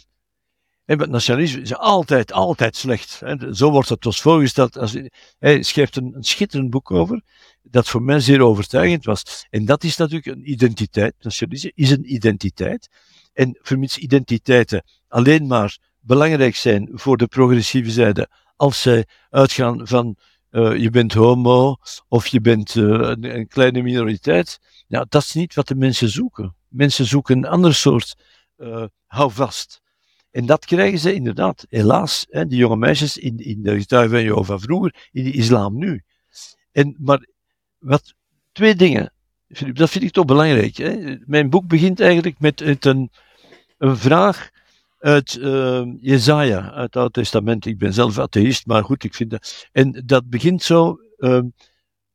[0.85, 3.21] En het nationalisme is altijd, altijd slecht.
[3.51, 4.77] Zo wordt het ons voorgesteld.
[4.77, 4.97] Als,
[5.39, 7.23] hij schrijft een, een schitterend boek over,
[7.61, 9.45] dat voor mij zeer overtuigend was.
[9.49, 11.13] En dat is natuurlijk een identiteit.
[11.19, 12.89] Nationalisme is een identiteit.
[13.33, 20.15] En vermits identiteiten alleen maar belangrijk zijn voor de progressieve zijde, als zij uitgaan van
[20.51, 21.75] uh, je bent homo
[22.07, 26.09] of je bent uh, een, een, kleine minoriteit, ja, dat is niet wat de mensen
[26.09, 26.55] zoeken.
[26.73, 28.15] Mensen zoeken een ander soort
[28.57, 29.81] uh, houvast.
[30.31, 34.59] En dat krijgen ze inderdaad, helaas, hè, die jonge meisjes in, in de getuigen van
[34.59, 36.03] vroeger, in de islam nu.
[36.71, 37.27] En, maar
[37.77, 38.13] wat,
[38.51, 39.13] twee dingen,
[39.73, 40.77] dat vind ik toch belangrijk.
[40.77, 41.15] Hè.
[41.25, 43.11] Mijn boek begint eigenlijk met een,
[43.77, 44.49] een vraag
[44.99, 47.65] uit uh, Jezaja, uit het Oude Testament.
[47.65, 49.67] Ik ben zelf atheïst, maar goed, ik vind.
[49.71, 50.97] En dat begint zo.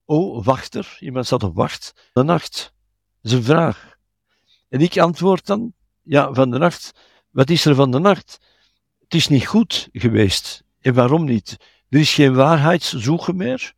[0.04, 2.10] Oh, wachter, iemand staat op wacht.
[2.12, 2.72] De nacht.
[3.20, 3.87] Dat is een vraag.
[4.68, 6.92] En ik antwoord dan, ja, van de nacht.
[7.30, 8.38] Wat is er van de nacht?
[9.00, 10.62] Het is niet goed geweest.
[10.80, 11.56] En waarom niet?
[11.88, 13.72] Er is geen waarheidszoeken meer.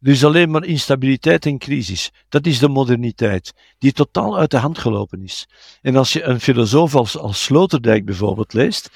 [0.00, 2.10] Er is alleen maar instabiliteit en crisis.
[2.28, 5.48] Dat is de moderniteit, die totaal uit de hand gelopen is.
[5.82, 8.90] En als je een filosoof als, als Sloterdijk bijvoorbeeld leest,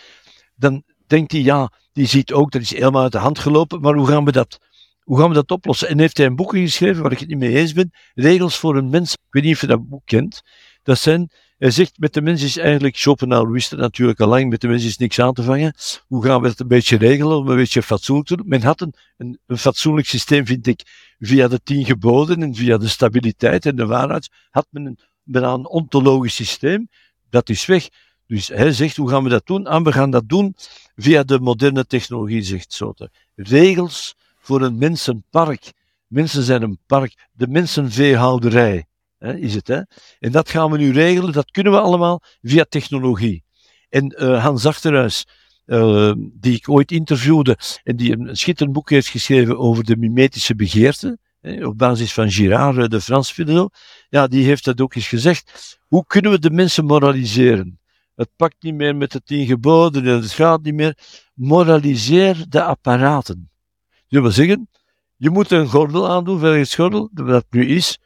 [0.57, 3.95] dan denkt hij, ja, die ziet ook, dat is helemaal uit de hand gelopen, maar
[3.95, 4.59] hoe gaan we dat,
[5.01, 5.89] hoe gaan we dat oplossen?
[5.89, 8.77] En heeft hij een boek geschreven waar ik het niet mee eens ben, Regels voor
[8.77, 9.13] een mens.
[9.13, 10.43] Ik weet niet of je dat boek kent.
[10.83, 14.51] Dat zijn hij zegt, met de mens is eigenlijk, Schopenhauer wist het natuurlijk al lang,
[14.51, 15.75] met de mens is niks aan te vangen.
[16.07, 18.49] Hoe gaan we het een beetje regelen, om een beetje fatsoenlijk te doen?
[18.49, 20.83] Men had een, een, fatsoenlijk systeem, vind ik,
[21.19, 25.67] via de tien geboden en via de stabiliteit en de waarheid, had men een, een
[25.67, 26.89] ontologisch systeem.
[27.31, 27.89] Dat is weg.
[28.27, 29.67] Dus hij zegt, hoe gaan we dat doen?
[29.67, 30.55] En ah, we gaan dat doen
[30.97, 33.11] via de moderne technologie, zegt Sote.
[33.35, 35.73] Regels voor een mensenpark.
[36.07, 37.29] Mensen zijn een park.
[37.33, 38.85] De mensenveehouderij
[39.21, 39.69] hè, is het.
[39.69, 39.81] Hè?
[40.19, 43.45] En dat gaan we nu regelen, dat kunnen we allemaal via technologie.
[43.89, 45.27] En uh, Hans Achterhuis,
[45.67, 50.55] uh, die ik ooit interviewde en die een schitterend boek heeft geschreven over de mimetische
[50.55, 53.69] begeerte, hè, op basis van Girard, de Frans filosoof,
[54.09, 55.79] ja, die heeft dat ook eens gezegd.
[55.89, 57.79] Hoe kunnen we de mensen moraliseren?
[58.15, 60.99] Het pakt niet meer met de tien geboden en het gaat niet meer.
[61.35, 63.51] Moraliseer de apparaten.
[64.09, 64.69] Dat wil zeggen,
[65.17, 67.99] je moet een gordel aandoen, veiligheidsgordel, dat nu is,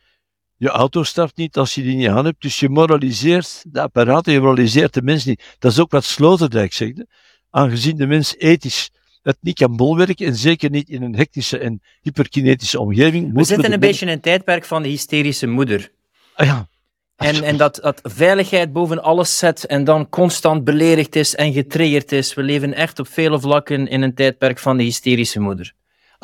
[0.56, 4.32] je auto start niet als je die niet aan hebt, dus je moraliseert de apparaten,
[4.32, 5.56] je moraliseert de mens niet.
[5.58, 7.04] Dat is ook wat Sloterdijk zegt.
[7.50, 8.90] Aangezien de mens ethisch
[9.22, 13.32] het niet kan bolwerken, en zeker niet in een hectische en hyperkinetische omgeving.
[13.34, 15.90] We zitten een beetje in een tijdperk van de hysterische moeder.
[16.34, 16.68] Ah, ja.
[17.16, 22.12] En, en dat, dat veiligheid boven alles zet en dan constant beledigd is en getriggerd
[22.12, 22.34] is.
[22.34, 25.74] We leven echt op vele vlakken in een tijdperk van de hysterische moeder.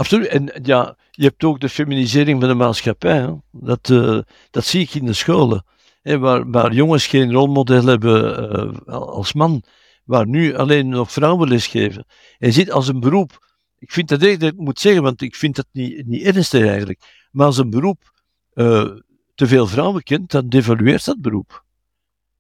[0.01, 0.27] Absoluut.
[0.27, 3.17] En ja, je hebt ook de feminisering van de maatschappij.
[3.17, 3.33] Hè.
[3.51, 4.19] Dat, uh,
[4.51, 5.65] dat zie ik in de scholen.
[6.03, 9.63] Hè, waar, waar jongens geen rolmodel hebben uh, als man.
[10.05, 12.05] Waar nu alleen nog vrouwen lesgeven.
[12.39, 13.47] En je ziet als een beroep.
[13.79, 17.01] Ik vind dat ik dat moet zeggen, want ik vind dat niet, niet ernstig eigenlijk.
[17.31, 18.13] Maar als een beroep
[18.55, 18.91] uh,
[19.35, 21.65] te veel vrouwen kent, dan devalueert dat beroep.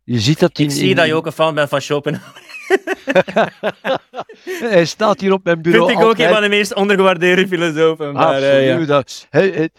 [0.04, 2.49] Je ziet dat in, ik zie dat je ook een fan bent van Schopenhauer.
[4.74, 5.86] hij staat hier op mijn bureau.
[5.86, 8.12] Vind ik ook een van de meest ondergewaardeerde filosofen.
[8.12, 9.04] Maar, uh, ja.
[9.30, 9.70] hij,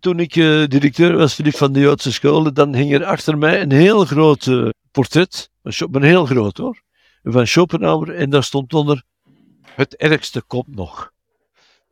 [0.00, 3.72] toen ik uh, directeur was van de Joodse scholen, dan hing er achter mij een
[3.72, 6.80] heel groot uh, portret, een heel groot hoor,
[7.22, 8.14] van Schopenhauer.
[8.14, 9.02] En daar stond onder,
[9.74, 11.12] het ergste komt nog.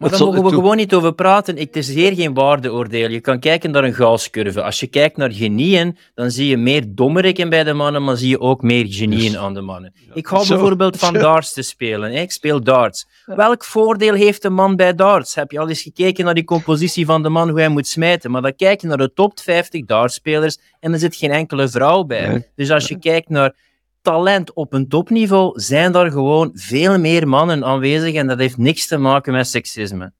[0.03, 1.57] Maar daar mogen we gewoon niet over praten.
[1.57, 3.11] Ik, het is hier geen waardeoordeel.
[3.11, 4.62] Je kan kijken naar een gaascurve.
[4.62, 8.28] Als je kijkt naar genieën, dan zie je meer dommeriken bij de mannen, maar zie
[8.28, 9.94] je ook meer genieën aan de mannen.
[10.14, 12.12] Ik hou bijvoorbeeld van darts te spelen.
[12.12, 13.07] Ik speel darts.
[13.26, 15.34] Welk voordeel heeft een man bij darts?
[15.34, 18.30] Heb je al eens gekeken naar die compositie van de man, hoe hij moet smijten?
[18.30, 22.03] Maar dan kijk je naar de top 50 dartspelers en er zit geen enkele vrouw
[22.03, 22.48] bij.
[22.57, 23.55] Dus als je kijkt naar
[24.03, 28.86] talent op een topniveau zijn daar gewoon veel meer mannen aanwezig en dat heeft niks
[28.86, 30.12] te maken met seksisme.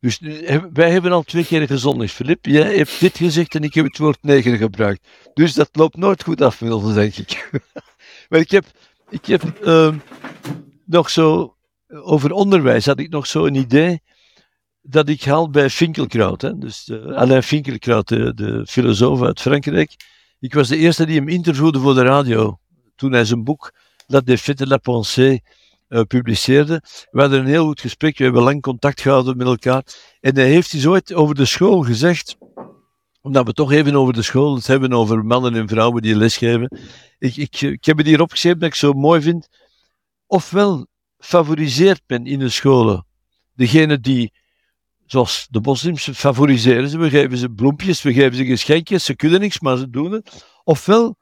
[0.00, 2.14] Dus eh, wij hebben al twee keer gezondigd.
[2.14, 5.06] Filip, jij hebt dit gezegd en ik heb het woord neger gebruikt.
[5.34, 7.50] Dus dat loopt nooit goed af denk ik.
[8.28, 8.64] maar ik heb,
[9.08, 9.94] ik heb uh,
[10.84, 11.56] nog zo,
[11.88, 14.02] over onderwijs had ik nog zo een idee.
[14.82, 16.42] dat ik haal bij Finkelkraut.
[16.42, 16.58] Hè.
[16.58, 19.94] Dus uh, Alain Finkelkraut, de, de filosoof uit Frankrijk.
[20.40, 22.58] Ik was de eerste die hem interviewde voor de radio.
[22.94, 23.72] Toen hij zijn boek
[24.06, 25.42] La défaite de la pensée
[25.88, 26.82] uh, publiceerde.
[27.10, 29.82] We hadden een heel goed gesprek, we hebben lang contact gehouden met elkaar.
[30.20, 32.36] En hij heeft iets ooit over de school gezegd,
[33.20, 36.78] omdat we toch even over de school het hebben, over mannen en vrouwen die lesgeven.
[37.18, 39.48] Ik, ik, ik heb het hier opgeschreven dat ik zo mooi vind.
[40.26, 40.86] Ofwel
[41.18, 43.06] favoriseert men in de scholen
[43.54, 44.32] degene die,
[45.06, 46.98] zoals de moslims, favoriseren ze.
[46.98, 50.46] We geven ze bloempjes, we geven ze geschenkjes, ze kunnen niks, maar ze doen het.
[50.64, 51.16] Ofwel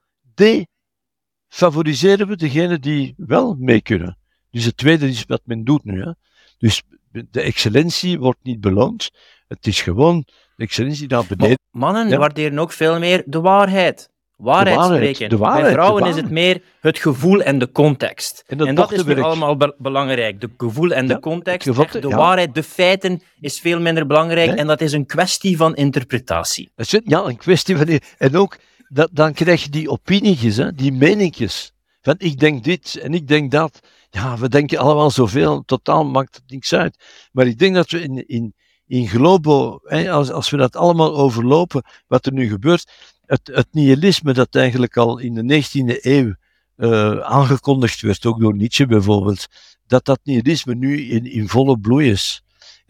[1.53, 4.19] defavoriseren we degene die wel mee kunnen.
[4.51, 6.03] Dus het tweede is wat men doet nu.
[6.03, 6.13] Hè.
[6.59, 6.83] Dus
[7.31, 9.11] de excellentie wordt niet beloond.
[9.49, 10.25] Het is gewoon
[10.57, 11.59] de excellentie naar beneden.
[11.71, 12.19] mannen ja.
[12.19, 14.11] waarderen ook veel meer de waarheid.
[14.37, 15.37] Waarheid, de waarheid spreken.
[15.37, 18.45] De waarheid, Bij vrouwen is het meer het gevoel en de context.
[18.47, 20.41] En dat, is nu allemaal be belangrijk.
[20.41, 21.69] De gevoel en de context.
[21.69, 24.59] Gevoel, de waarheid, de feiten is veel minder belangrijk.
[24.59, 26.73] En dat is een kwestie van interpretatie.
[27.05, 28.01] Ja, een kwestie van...
[28.19, 28.59] En ook,
[28.93, 31.73] dat, dan krijg je die opinietjes, hè, die meningjes.
[32.01, 33.81] Van ik denk dit en ik denk dat
[34.11, 36.97] ja, we denken allemaal zoveel, totaal maakt het niks uit.
[37.33, 38.55] Maar ik denk dat we in, in,
[38.87, 42.91] in globo, hè, als, als we dat allemaal overlopen, wat er nu gebeurt,
[43.25, 46.35] het, het nihilisme dat eigenlijk al in de 19e eeuw
[46.77, 49.47] uh, aangekondigd werd, ook door Nietzsche bijvoorbeeld,
[49.87, 52.43] dat dat nihilisme nu in, in volle bloei is.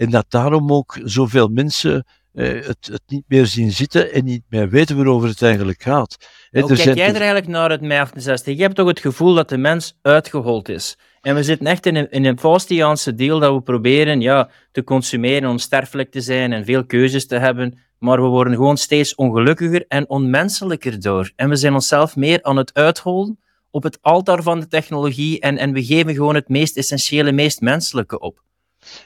[0.03, 4.43] En dat daarom ook zoveel mensen uh, het, het niet meer zien zitten en niet
[4.49, 6.17] meer weten waarover het eigenlijk gaat.
[6.51, 8.57] Hoe kijk jij er eigenlijk naar het mei 68?
[8.57, 10.99] Je hebt toch het gevoel dat de mens uitgehold is.
[11.21, 14.85] En we zitten echt in een, in een Faustiaanse deel dat we proberen ja, te
[14.85, 17.79] consumeren, onsterfelijk te zijn en veel keuzes te hebben.
[17.99, 21.33] Maar we worden gewoon steeds ongelukkiger en onmenselijker door.
[21.37, 23.39] En we zijn onszelf meer aan het uitholden
[23.71, 27.61] op het altaar van de technologie en, en we geven gewoon het meest essentiële, meest
[27.61, 28.43] menselijke op.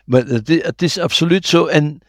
[0.05, 1.67] Maar het, het is absoluut zo.
[1.67, 2.01] En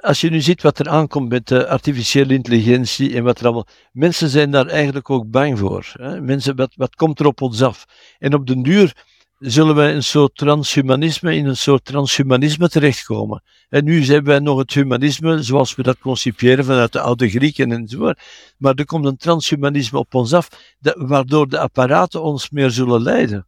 [0.00, 3.66] als je nu ziet wat er aankomt met de artificiële intelligentie en wat er allemaal.
[3.92, 5.92] Mensen zijn daar eigenlijk ook bang voor.
[5.92, 6.20] Hè?
[6.20, 7.84] Mensen, wat, wat komt er op ons af?
[8.18, 8.92] En op den duur
[9.38, 13.42] zullen wij een soort transhumanisme, in een soort transhumanisme terechtkomen.
[13.68, 17.72] En nu hebben wij nog het humanisme zoals we dat concipiëren vanuit de oude Grieken
[17.72, 18.20] enzovoort.
[18.58, 20.48] Maar er komt een transhumanisme op ons af,
[20.94, 23.46] waardoor de apparaten ons meer zullen leiden.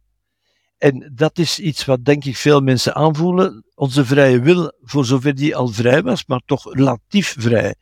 [0.77, 3.63] En dat is iets wat denk ik veel mensen aanvoelen.
[3.75, 7.75] Onze vrije wil, voor zover die al vrij was, maar toch relatief vrij,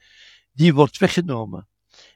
[0.51, 1.67] die wordt weggenomen.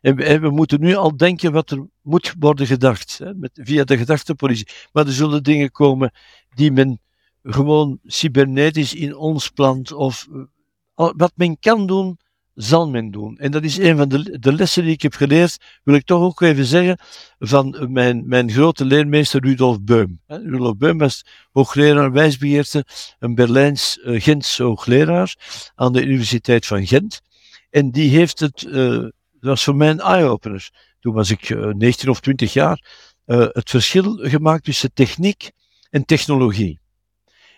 [0.02, 3.98] En we, moeten nu al denken wat er moet worden gedacht, hè, met, via de
[3.98, 4.68] gedachtepolitie.
[4.92, 6.12] Maar er zullen dingen komen
[6.56, 7.00] die men
[7.44, 10.44] gewoon cybernetisch in ons plant, of uh,
[11.16, 12.18] wat men kan doen,
[12.54, 13.38] zal men doen.
[13.38, 16.22] En dat is een van de, de, lessen die ik heb geleerd, wil ik toch
[16.22, 16.98] ook even zeggen,
[17.40, 20.20] van mijn, mijn grote leermeester Rudolf Beum.
[20.28, 22.86] Rudolf Beum was hoogleraar wijsbegeerte,
[23.20, 25.36] een Berlijns, uh, Gents hoogleraar
[25.76, 27.22] aan de Universiteit van Gent.
[27.70, 29.08] En die heeft het uh,
[29.40, 30.70] dat was voor mij een eye-opener.
[31.00, 33.08] Toen was ik uh, eh, 19 of 20 jaar.
[33.26, 35.52] Het verschil gemaakt tussen techniek
[35.90, 36.80] en technologie.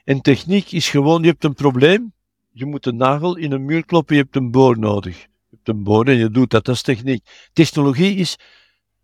[0.04, 2.14] En techniek is gewoon, je hebt een probleem,
[2.52, 5.18] je moet een nagel in een muur kloppen, je hebt een boor nodig.
[5.22, 7.50] Je hebt een boor en je doet dat, dat is techniek.
[7.54, 8.38] Technologie is,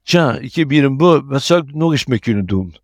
[0.03, 2.75] tja, ik heb hier een boor, wat zou ik nog eens mee kunnen doen?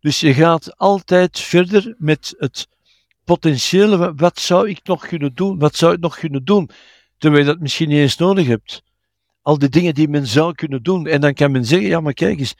[0.00, 2.68] Dus je gaat altijd verder met het
[3.24, 6.70] potentiële, wat zou ik nog kunnen doen, wat zou ik nog kunnen doen,
[7.18, 8.84] terwijl je dat misschien niet eens nodig hebt
[9.46, 11.06] al die dingen die men zou kunnen doen.
[11.06, 12.54] En dan kan men zeggen, ja maar kijk eens,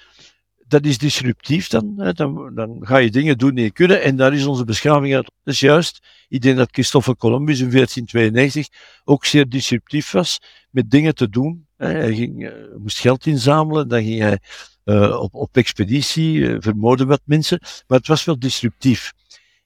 [0.68, 2.12] dat is disruptief dan.
[2.14, 5.24] Dan, dan ga je dingen doen die je kunnen en daar is onze beschaving uit.
[5.24, 6.06] Dat is juist.
[6.28, 8.68] Ik denk dat Christopher Columbus in 1492
[9.04, 10.38] ook zeer disruptief was
[10.70, 11.66] met dingen te doen.
[11.76, 14.38] Hij ging, uh, moest geld inzamelen, dan ging hij
[14.84, 19.12] uh, op, op expeditie, uh, vermoorden wat mensen, maar het was wel disruptief.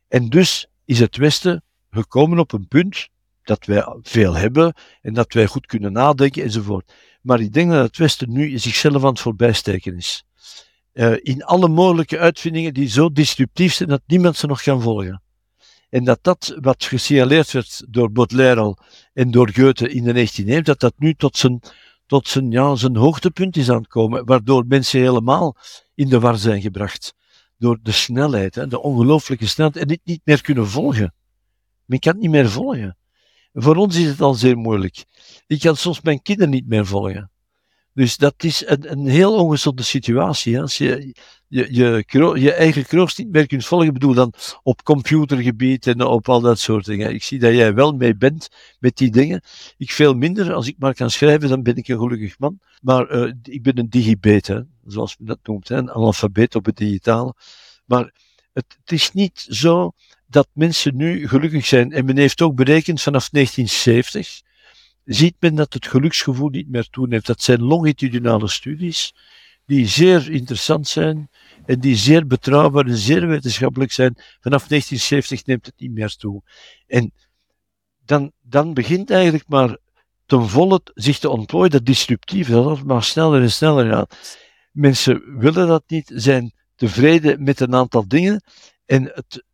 [0.08, 3.08] En dus is het Westen gekomen op een punt
[3.42, 6.92] dat wij veel hebben en dat wij goed kunnen nadenken enzovoort.
[7.22, 10.24] Maar ik denk dat het Westen nu zichzelf aan het voorbijsteken is.
[11.00, 15.22] Uh, in alle mogelijke uitvindingen die zo disruptief zijn dat niemand ze nog kan volgen.
[15.88, 18.78] En dat dat wat gesignaleerd werd door Baudelaire al
[19.12, 21.60] en door Goethe in de 19e eeuw, dat dat nu tot zijn,
[22.06, 25.56] tot zijn, ja, zijn hoogtepunt is aan het komen, waardoor mensen helemaal
[25.94, 27.14] in de war zijn gebracht.
[27.58, 31.14] Door de snelheid, hè, de ongelooflijke snelheid, en dit niet meer kunnen volgen.
[31.84, 32.96] Men kan het niet meer volgen.
[33.52, 35.04] Voor ons is het al zeer moeilijk.
[35.46, 37.29] Ik kan soms mijn kinderen niet meer volgen.
[38.00, 40.60] Dus dat is een, een heel ongezonde situatie.
[40.60, 41.14] Als je
[41.48, 42.04] je, je,
[42.40, 44.32] je eigen kroost niet meer kunt volgen, bedoel dan
[44.62, 47.14] op computergebied en op al dat soort dingen.
[47.14, 48.48] Ik zie dat jij wel mee bent
[48.78, 49.42] met die dingen.
[49.76, 50.52] Ik veel minder.
[50.52, 52.58] Als ik maar kan schrijven, dan ben ik een gelukkig man.
[52.82, 56.64] Maar uh, ik ben een digibeet, hè, zoals men dat noemt, hè, een analfabeet op
[56.64, 57.34] het digitale.
[57.84, 58.14] Maar
[58.52, 59.92] het, het is niet zo
[60.26, 61.92] dat mensen nu gelukkig zijn.
[61.92, 64.40] En men heeft ook berekend vanaf 1970,
[65.14, 67.26] ziet men dat het geluksgevoel niet meer toeneemt.
[67.26, 69.14] Dat zijn longitudinale studies
[69.66, 71.30] die zeer interessant zijn
[71.66, 74.14] en die zeer betrouwbaar en zeer wetenschappelijk zijn.
[74.16, 76.42] Vanaf 1970 neemt het niet meer toe.
[76.86, 77.12] En
[78.04, 79.76] dan, dan begint eigenlijk maar
[80.26, 84.38] ten volle zich te ontplooien, dat disruptieve, dat het maar sneller en sneller gaat.
[84.72, 88.42] Mensen willen dat niet, zijn tevreden met een aantal dingen
[88.86, 89.44] en het,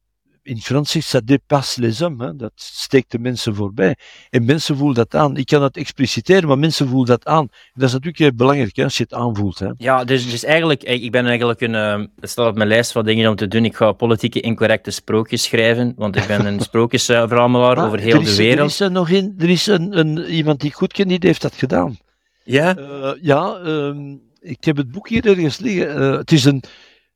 [0.46, 2.36] in Frans zegt dat dépasse les hommes, hè?
[2.36, 3.96] dat steekt de mensen voorbij.
[4.30, 5.36] En mensen voelen dat aan.
[5.36, 7.48] Ik kan dat expliciteren, maar mensen voelen dat aan.
[7.74, 9.58] Dat is natuurlijk belangrijk hè, als je het aanvoelt.
[9.58, 9.70] Hè?
[9.76, 13.04] Ja, dus, dus eigenlijk, ik ben eigenlijk een, uh, het staat op mijn lijst van
[13.04, 13.64] dingen om te doen.
[13.64, 18.58] Ik ga politieke incorrecte sprookjes schrijven, want ik ben een sprookjesverzamelaar over heel de wereld.
[18.58, 21.18] Er is er nog in, er is een, een, iemand die ik goed ken, die
[21.20, 21.98] heeft dat gedaan.
[22.44, 22.76] Ja?
[22.78, 26.02] Uh, ja, uh, ik heb het boek hier ergens liggen.
[26.02, 26.62] Uh, het is een,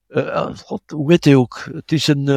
[0.09, 1.69] uh, God, hoe weet hij ook?
[1.73, 2.29] Het is een,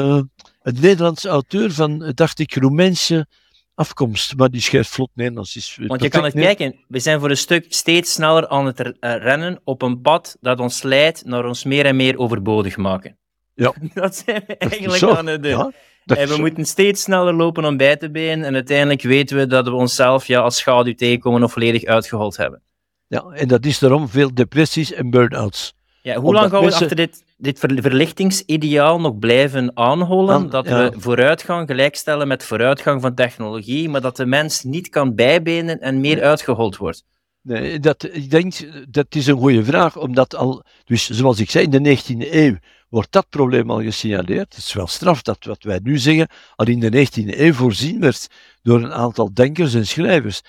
[0.64, 3.28] een Nederlands auteur van, dacht ik, Roemeense
[3.76, 5.56] afkomst, maar die schrijft vlot Nederlands.
[5.56, 8.94] Is Want je kan het kijken, we zijn voor een stuk steeds sneller aan het
[9.00, 13.18] rennen op een pad dat ons leidt naar ons meer en meer overbodig maken.
[13.54, 13.74] Ja.
[13.94, 15.74] dat zijn we eigenlijk aan het doen.
[16.06, 19.48] Ja, en we moeten steeds sneller lopen om bij te benen en uiteindelijk weten we
[19.48, 22.62] dat we onszelf ja, als schaduw tegenkomen of volledig uitgehold hebben.
[23.08, 25.74] Ja, en dat is daarom veel depressies en burn-outs.
[26.02, 30.50] Ja, hoe lang gaan we achter dit, dit verlichtingsideaal nog blijven aanholen?
[30.50, 35.80] dat we vooruitgang gelijkstellen met vooruitgang van technologie, maar dat de mens niet kan bijbenen
[35.80, 37.04] en meer uitgehold wordt?
[37.42, 38.54] Nee, dat, ik denk
[38.90, 42.58] dat is een goede vraag, omdat al, dus zoals ik zei, in de 19e eeuw
[42.90, 44.56] wordt dat probleem al gesignaleerd.
[44.56, 48.00] Het is wel straf dat wat wij nu zeggen al in de 19e eeuw voorzien
[48.00, 48.28] werd
[48.62, 50.42] door een aantal denkers en schrijvers.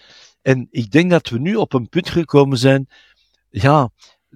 [0.43, 2.89] En ik denk dat we nu op een punt gekomen zijn,
[3.51, 3.91] ja,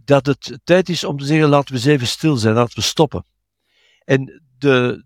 [0.04, 2.82] dat het tijd is om te zeggen, laten we eens even stil zijn, laten we
[2.82, 3.24] stoppen.
[4.04, 5.04] En de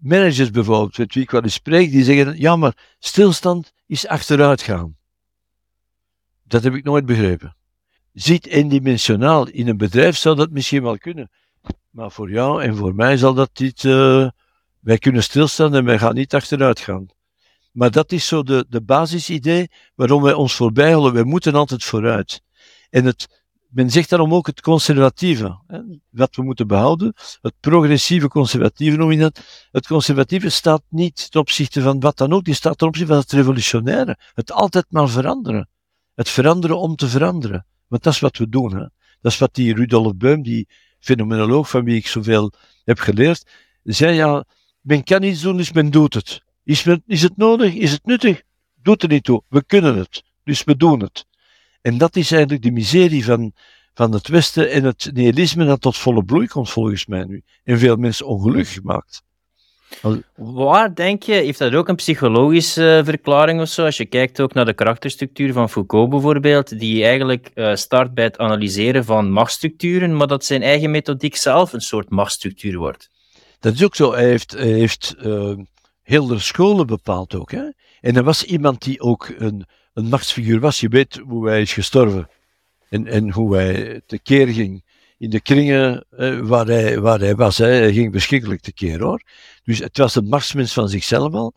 [0.00, 4.96] managers bijvoorbeeld, met wie ik wel eens spreek, die zeggen, ja, maar stilstand is achteruitgaan.
[6.42, 7.56] Dat heb ik nooit begrepen.
[8.12, 11.30] Ziet eendimensionaal in een bedrijf zou dat misschien wel kunnen.
[11.90, 13.82] Maar voor jou en voor mij zal dat niet.
[13.82, 14.28] Uh,
[14.80, 17.06] wij kunnen stilstaan en wij gaan niet achteruit gaan.
[17.72, 21.12] Maar dat is zo de, de basisidee waarom wij ons voorbij houden.
[21.12, 22.42] Wij moeten altijd vooruit.
[22.90, 23.45] En het,
[23.76, 27.12] men zegt daarom ook het conservatieve, hè, wat we moeten behouden.
[27.40, 29.68] Het progressieve conservatieve noem je dat.
[29.70, 33.22] Het conservatieve staat niet ten opzichte van wat dan ook, die staat ten opzichte van
[33.22, 34.18] het revolutionaire.
[34.34, 35.68] Het altijd maar veranderen.
[36.14, 37.66] Het veranderen om te veranderen.
[37.86, 38.76] Want dat is wat we doen.
[38.76, 38.86] Hè.
[39.20, 40.68] Dat is wat die Rudolf Beum, die
[40.98, 42.52] fenomenoloog van wie ik zoveel
[42.84, 43.50] heb geleerd,
[43.82, 44.44] zei ja,
[44.80, 46.42] men kan iets doen, dus men doet het.
[46.64, 47.74] Is, men, is het nodig?
[47.74, 48.42] Is het nuttig?
[48.74, 49.42] Doet er niet toe.
[49.48, 50.22] We kunnen het.
[50.44, 51.26] Dus we doen het.
[51.86, 53.52] En dat is eigenlijk de miserie van,
[53.94, 57.42] van het Westen en het nihilisme dat tot volle bloei komt volgens mij nu.
[57.64, 59.22] En veel mensen ongelukkig gemaakt.
[60.34, 63.84] Waar denk je, heeft dat ook een psychologische verklaring of zo?
[63.84, 68.24] Als je kijkt ook naar de karakterstructuur van Foucault bijvoorbeeld, die eigenlijk uh, start bij
[68.24, 73.10] het analyseren van machtsstructuren, maar dat zijn eigen methodiek zelf een soort machtsstructuur wordt.
[73.60, 74.12] Dat is ook zo.
[74.12, 75.54] Hij heeft, hij heeft uh,
[76.02, 77.50] heel de scholen bepaald ook.
[77.50, 77.64] Hè?
[78.00, 79.66] En er was iemand die ook een,
[79.96, 80.80] een machtsfiguur was.
[80.80, 82.28] Je weet hoe hij is gestorven
[82.88, 84.84] en, en hoe hij tekeer ging
[85.18, 87.58] in de kringen eh, waar, hij, waar hij was.
[87.58, 87.66] Hè.
[87.66, 89.22] Hij ging beschikkelijk tekeer hoor.
[89.64, 91.54] Dus het was een machtsmens van zichzelf al.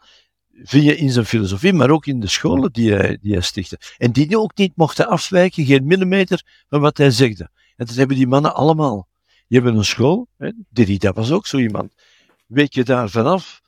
[0.64, 3.80] Via in zijn filosofie, maar ook in de scholen die hij, die hij stichtte.
[3.98, 7.50] En die ook niet mochten afwijken, geen millimeter van wat hij zegde.
[7.76, 9.08] En dat hebben die mannen allemaal.
[9.48, 10.52] Die hebben een school, hè.
[10.70, 11.94] Derrida was ook zo iemand.
[12.46, 13.61] Weet je daar vanaf,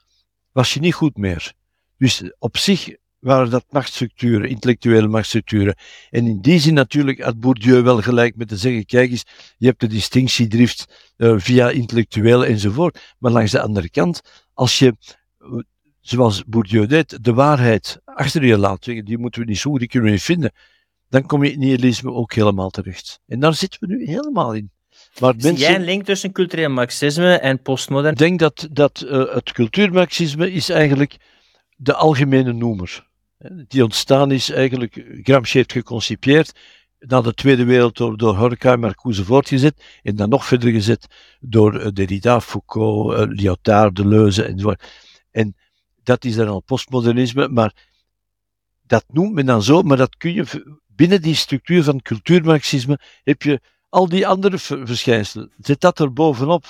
[0.52, 1.54] was je niet goed meer.
[1.98, 5.76] Dus op zich waren dat machtsstructuren, intellectuele machtsstructuren.
[6.10, 9.26] En in die zin natuurlijk had Bourdieu wel gelijk met te zeggen, kijk eens,
[9.58, 13.16] je hebt de distinctiedrift uh, via intellectueel enzovoort.
[13.20, 14.22] Maar langs de andere kant,
[14.54, 14.96] als je,
[15.40, 15.60] uh,
[16.00, 19.90] zoals Bourdieu deed, de waarheid achter je laat zeggen, die moeten we niet zoeken, die
[19.90, 20.52] kunnen we niet vinden,
[21.10, 23.20] dan kom je in nihilisme ook helemaal terecht.
[23.28, 24.72] En daar zitten we nu helemaal in.
[25.20, 28.12] Maar Zie jij een link tussen cultureel marxisme en postmodern?
[28.12, 31.18] Ik denk dat, dat uh, het cultuurmarxisme is eigenlijk
[31.76, 33.10] de algemene noemer
[33.68, 36.52] die ontstaan is eigenlijk, Gramsci heeft geconcipieerd,
[37.00, 41.08] na de Tweede Wereldoorlog door Horkheimer Marcuse voortgezet en dan nog verder gezet
[41.40, 44.84] door eh, Derrida, Foucault, uh, Lyotard, Deleuze enzovoort.
[45.32, 45.56] En
[46.04, 47.74] dat is dan al postmodernisme, maar
[48.84, 53.42] dat noemt men dan zo, maar dat kun je binnen die structuur van cultuurmarxisme heb
[53.42, 55.52] je al die andere verschijnselen.
[55.58, 56.64] Zet dat er bovenop.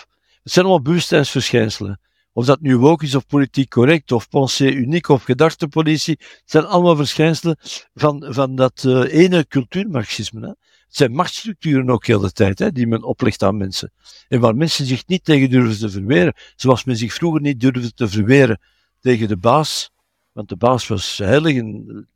[0.43, 2.01] Het zijn allemaal bewustzijnsverschijnselen.
[2.34, 6.66] Of dat nu woke is of politiek correct of pensée uniek of gedachtepolitie, het zijn
[6.66, 7.58] allemaal verschijnselen
[7.94, 10.41] van, van dat uh, ene cultuurmarxisme.
[10.41, 10.48] Hè.
[10.48, 13.91] Het zijn machtsstructuren ook heel de tijd, hè, die men oplegt aan mensen.
[14.28, 17.94] En waar mensen zich niet tegen durven te verweren, zoals men zich vroeger niet durfde
[17.94, 18.60] te verweren
[18.99, 19.91] tegen de baas,
[20.32, 22.08] want de baas was heilig en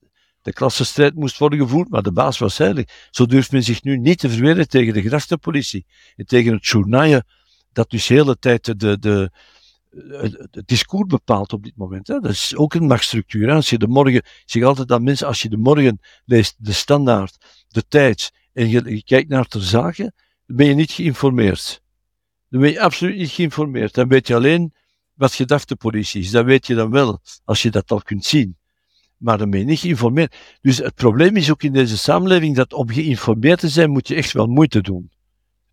[0.42, 2.86] de klassenstrijd moest worden gevoerd, maar de baas was heilig.
[3.12, 5.86] Zo durft men zich nu niet te verweren tegen de grachtenpolitie
[6.16, 7.26] en tegen het journaaien,
[7.74, 9.32] dat dus de hele tijd de, de,
[10.52, 12.08] het discours bepaalt op dit moment.
[12.08, 12.20] Hè.
[12.20, 13.52] Dat is ook een machtsstructuur.
[13.52, 16.72] Als je de morgen, ik zeg altijd aan mensen, als je de morgen leest de
[16.72, 20.14] standaard, de tijd, en je, kijkt naar ter zake,
[20.46, 21.82] dan ben je niet geïnformeerd.
[22.50, 23.94] Dan ben je absoluut niet geïnformeerd.
[23.94, 24.74] Dan weet je alleen
[25.14, 26.32] wat gedachtepolitie is.
[26.32, 28.58] Dat weet je dan wel, als je dat al kunt zien.
[29.18, 30.36] Maar dan ben je niet geïnformeerd.
[30.62, 34.16] Dus het probleem is ook in deze samenleving dat om geïnformeerd te zijn, moet je
[34.16, 35.12] echt wel moeite doen.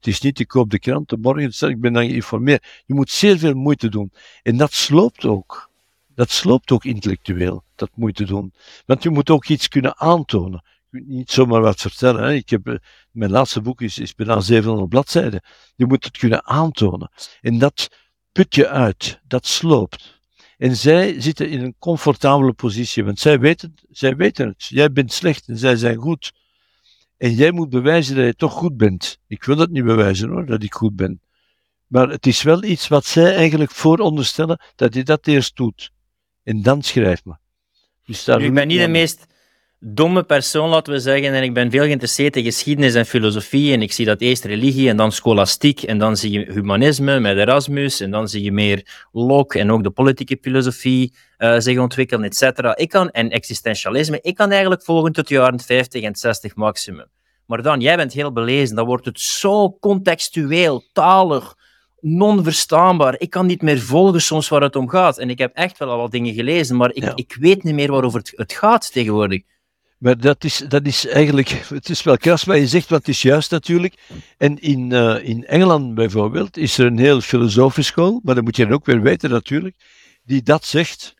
[0.02, 2.82] Het is niet, ik koop de krant, morgen, ik ben dan geïnformeerd.
[2.86, 4.12] Je moet zeer veel moeite doen.
[4.42, 5.70] En dat sloopt ook.
[6.14, 8.52] Dat sloopt ook intellectueel, dat moeite doen.
[8.86, 10.62] Want je moet ook iets kunnen aantonen
[10.92, 12.22] niet zomaar wat vertellen.
[12.22, 12.32] Hè.
[12.32, 12.74] Ik heb, eh,
[13.10, 15.42] mijn laatste boek is, is bijna 700 bladzijden.
[15.76, 17.10] Je moet het kunnen aantonen.
[17.40, 17.88] En dat
[18.32, 19.20] put je uit.
[19.26, 20.20] Dat sloopt.
[20.58, 24.64] En zij zitten in een comfortabele positie, want zij weten, zij weten het.
[24.64, 26.32] Jij bent slecht en zij zijn goed.
[27.22, 29.18] En jij moet bewijzen dat je toch goed bent.
[29.26, 31.20] Ik wil dat niet bewijzen hoor, dat ik goed ben.
[31.86, 35.90] Maar het is wel iets wat zij eigenlijk vooronderstellen, dat je dat eerst doet.
[36.42, 37.34] En dan schrijf me.
[38.06, 39.26] Dus ik ben niet de meest
[39.84, 41.34] domme persoon, laten we zeggen.
[41.34, 43.72] En ik ben veel geïnteresseerd in geschiedenis en filosofie.
[43.72, 45.82] En ik zie dat eerst religie en dan scholastiek.
[45.82, 48.00] En dan zie je humanisme met Erasmus.
[48.00, 52.36] En dan zie je meer Locke en ook de politieke filosofie uh, zich ontwikkelen, et
[52.36, 52.76] cetera.
[52.76, 54.18] Ik kan, en existentialisme.
[54.20, 57.06] Ik kan eigenlijk volgen tot de jaren 50 en 60 maximum.
[57.46, 58.76] Maar dan, jij bent heel belezen.
[58.76, 61.54] Dan wordt het zo contextueel, talig,
[62.00, 63.14] non-verstaanbaar.
[63.18, 65.18] Ik kan niet meer volgen soms waar het om gaat.
[65.18, 67.90] En ik heb echt wel al wat dingen gelezen, maar ik, ik weet niet meer
[67.90, 69.42] waarover het, het gaat tegenwoordig.
[70.02, 73.22] Maar dat is, dat is eigenlijk, het is wel kras wat je zegt, het is
[73.22, 73.94] juist natuurlijk.
[74.38, 78.56] En in, uh, in Engeland bijvoorbeeld is er een heel filosofische school, maar dat moet
[78.56, 79.76] je dan ook weer weten natuurlijk,
[80.24, 81.14] die dat zegt.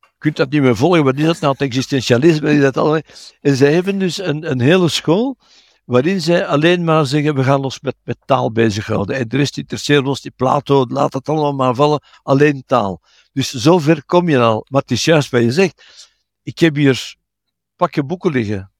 [0.00, 3.02] Je kunt dat niet meer volgen, wat is dat nou, het existentialisme, die dat.
[3.40, 5.38] En zij hebben dus een, een hele school
[5.84, 9.16] waarin zij alleen maar zeggen, we gaan ons met, met taal bezighouden.
[9.16, 13.00] En de rest interesseert ons, die Plato, laat het allemaal maar vallen, alleen taal.
[13.32, 14.66] Dus zover kom je al.
[14.68, 15.84] Maar het is juist wat je zegt.
[16.42, 17.18] Ik heb hier
[17.80, 18.72] pakken boeken liggen.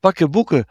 [0.00, 0.64] Pakken boeken.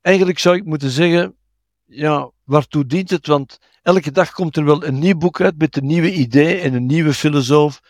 [0.00, 1.36] Eigenlijk zou ik moeten zeggen,
[1.84, 3.26] ja, waartoe dient het?
[3.26, 6.74] Want elke dag komt er wel een nieuw boek uit met een nieuwe idee en
[6.74, 7.80] een nieuwe filosoof.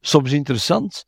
[0.00, 1.04] Soms interessant,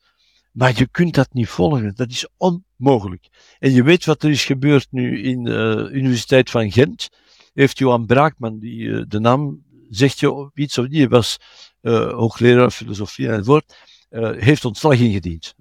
[0.52, 1.94] maar je kunt dat niet volgen.
[1.94, 3.28] Dat is onmogelijk.
[3.58, 7.08] En je weet wat er is gebeurd nu in de Universiteit van Gent.
[7.52, 11.38] Heeft Johan Braakman, die eh, de naam zegt je iets of niet, was
[11.82, 13.76] uh, hoogleraar filosofie enzovoort,
[14.10, 15.54] uh, heeft ontslag ingediend.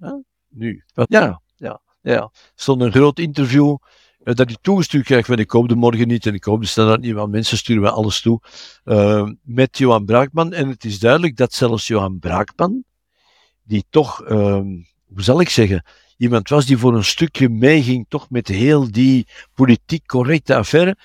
[0.50, 1.42] Nu, ja.
[2.02, 3.78] Ja, stond een groot interview
[4.24, 6.68] uh, dat ik toegestuurd krijg, want ik koop de morgen niet en ik koop de
[6.68, 8.42] standaard niet, want mensen sturen mij alles toe,
[8.86, 10.54] uh, met Johan Braakman.
[10.54, 12.84] En het is duidelijk dat zelfs Johan Braakman,
[13.64, 14.56] die toch, uh,
[15.08, 15.86] hoe zal ik zeggen,
[16.18, 20.98] iemand was die voor een stukje meeging, toch met heel die politiek correcte affaire,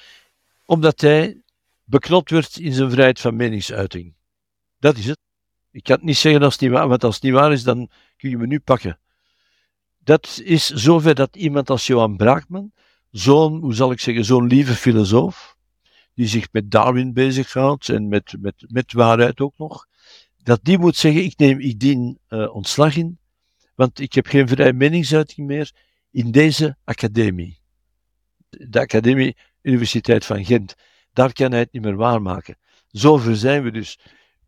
[0.65, 1.43] omdat hij
[1.85, 4.15] beknot werd in zijn vrijheid van meningsuiting.
[4.79, 5.19] Dat is het.
[5.71, 7.63] Ik kan het niet zeggen als het niet waar, want als het niet waar is,
[7.63, 8.99] dan kun je me nu pakken
[10.07, 12.73] dat is zover dat iemand als Johan Braakman,
[13.11, 15.57] zo'n, hoe zal ik zeggen, zo'n lieve filosoof,
[16.15, 19.87] die zich met Darwin bezighoudt en met, met, met waarheid ook nog,
[20.43, 23.19] dat die moet zeggen, ik neem, ik dien uh, ontslag in,
[23.75, 25.73] want ik heb geen vrije meningsuiting meer
[26.11, 27.59] in deze academie.
[28.49, 30.75] De academie Universiteit van Gent.
[31.13, 32.59] Daar kan hij het niet meer waarmaken.
[32.89, 33.99] Zover zijn we dus.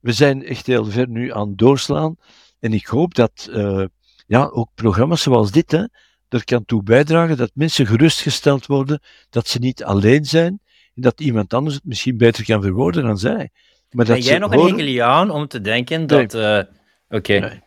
[0.01, 2.17] We zijn echt heel ver nu aan het doorslaan.
[2.59, 3.85] En ik hoop dat uh,
[4.29, 5.85] ja, ook programma's zoals dit, hè,
[6.29, 9.01] er kan toe bijdragen dat mensen gerustgesteld worden
[9.31, 10.61] dat ze niet alleen zijn
[10.95, 13.51] en dat iemand anders het misschien beter kan verwoorden dan zij.
[13.91, 14.71] Maar ben jij nog horen...
[14.71, 16.33] een Hegeliaan om te denken dat...
[16.33, 16.59] Nee.
[16.59, 16.65] Uh,
[17.09, 17.39] Oké.
[17.39, 17.61] Nee.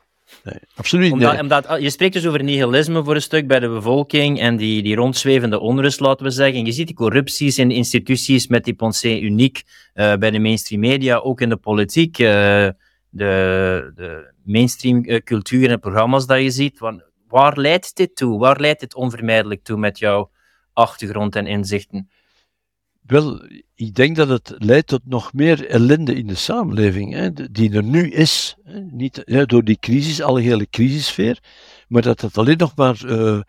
[0.43, 1.39] Nee, absoluut omdat.
[1.39, 4.95] Omdat, je spreekt dus over nihilisme voor een stuk bij de bevolking en die, die
[4.95, 6.65] rondzwevende onrust, laten we zeggen.
[6.65, 9.63] Je ziet die corrupties in de instituties met die pensée uniek
[9.93, 12.19] uh, bij de mainstream media, ook in de politiek.
[12.19, 12.67] Uh,
[13.11, 16.79] de, de mainstream eh, cultuur en programma's dat je ziet.
[16.79, 18.39] Want waar leidt dit toe?
[18.39, 20.31] Waar leidt dit onvermijdelijk toe met jouw
[20.73, 22.09] achtergrond en inzichten?
[23.01, 27.73] Wel, ik denk dat het leidt tot nog meer ellende in de samenleving, hè, die
[27.73, 28.55] er nu is.
[28.63, 31.39] Hè, niet door die crisis, alle hele crisissfeer,
[31.87, 33.41] maar dat het alleen nog maar uh,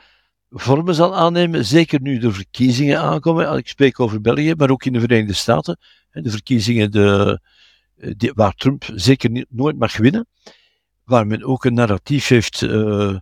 [0.50, 3.56] vormen zal aannemen, zeker nu de verkiezingen aankomen.
[3.56, 5.78] Ik spreek over België, maar ook in de Verenigde Staten.
[6.10, 7.50] De verkiezingen de, eh,
[8.16, 10.26] die, waar Trump zeker nooit mag winnen,
[11.04, 13.16] waar men ook een narratief heeft uh,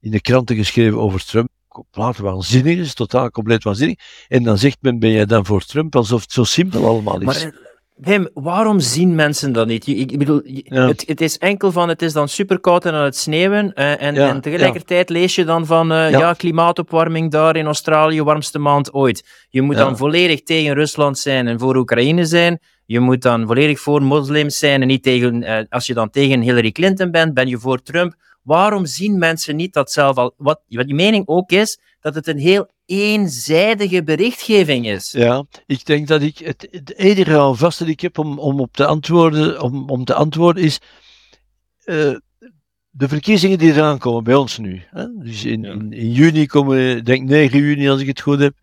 [0.00, 1.48] in de kranten geschreven over Trump.
[1.68, 3.98] compleet waanzinnig is, totaal compleet waanzinnig.
[4.28, 7.24] En dan zegt men, ben jij dan voor Trump, alsof het zo simpel allemaal is.
[7.24, 7.63] Maar,
[7.94, 9.86] Wim, waarom zien mensen dat niet?
[9.86, 13.72] Ik bedoel, het, het, is enkel van, het is dan superkoud en aan het sneeuwen,
[13.74, 16.32] uh, en, en, tegelijkertijd lees je dan van, uh, ja.
[16.32, 19.46] klimaatopwarming daar in Australië, warmste maand ooit.
[19.48, 22.60] Je moet dan volledig tegen Rusland zijn en voor Oekraïne zijn.
[22.86, 26.40] Je moet dan volledig voor moslims zijn en niet tegen, uh, als je dan tegen
[26.40, 28.14] Hillary Clinton bent, ben je voor Trump.
[28.44, 32.26] Waarom zien mensen niet dat zelf al, wat, wat die mening ook is, dat het
[32.26, 35.12] een heel eenzijdige berichtgeving is.
[35.12, 38.72] Ja, ik denk dat ik het, het enige alvast dat ik heb om, om op
[38.72, 40.78] te antwoorden, om, om te antwoorden is
[41.84, 42.16] uh,
[42.90, 44.82] de verkiezingen die eraan komen bij ons nu.
[44.90, 45.06] Hè?
[45.18, 48.54] Dus in, in, in, juni komen, denk 9 juni als ik het goed heb.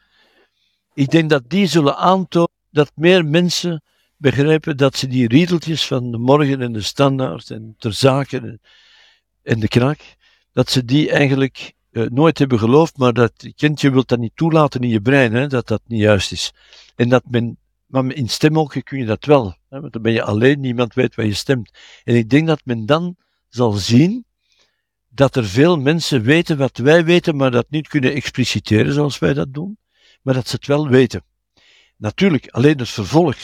[0.93, 3.83] Ik denk dat die zullen aantonen dat meer mensen
[4.17, 8.61] begrijpen dat ze die riedeltjes van de morgen en de standaard en ter zaken
[9.43, 9.99] en de knak,
[10.51, 14.81] dat ze die eigenlijk uh, nooit hebben geloofd, maar dat kindje wilt dat niet toelaten
[14.81, 16.53] in je brein, hè, dat dat niet juist is.
[16.95, 20.23] En dat men, maar in stemhokje kun je dat wel, hè, want dan ben je
[20.23, 21.71] alleen, niemand weet waar je stemt.
[22.03, 23.15] En ik denk dat men dan
[23.49, 24.25] zal zien
[25.09, 29.33] dat er veel mensen weten wat wij weten, maar dat niet kunnen expliciteren zoals wij
[29.33, 29.77] dat doen,
[30.21, 31.23] maar dat ze het wel weten.
[31.97, 33.37] Natuurlijk, alleen het vervolg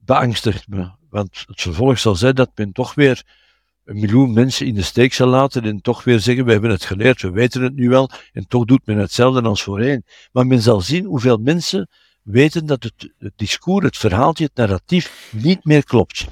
[0.00, 3.22] beangstigt me, want het vervolg zal zijn dat men toch weer
[3.84, 6.84] een miljoen mensen in de steek zal laten en toch weer zeggen, we hebben het
[6.84, 10.04] geleerd, we weten het nu wel, en toch doet men hetzelfde als voorheen.
[10.32, 11.88] Maar men zal zien hoeveel mensen
[12.22, 16.26] weten dat het, het discours, het verhaaltje, het narratief niet meer klopt.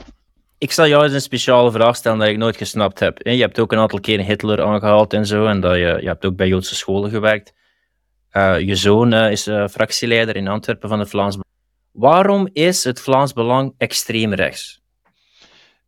[0.58, 3.18] Ik zal jou eens een speciale vraag stellen dat ik nooit gesnapt heb.
[3.22, 6.24] Je hebt ook een aantal keren Hitler aangehaald en zo, en dat je, je hebt
[6.24, 7.52] ook bij Joodse scholen gewerkt.
[8.32, 11.54] Uh, je zoon uh, is uh, fractieleider in Antwerpen van het Vlaams Belang.
[11.92, 14.80] Waarom is het Vlaams Belang extreem rechts?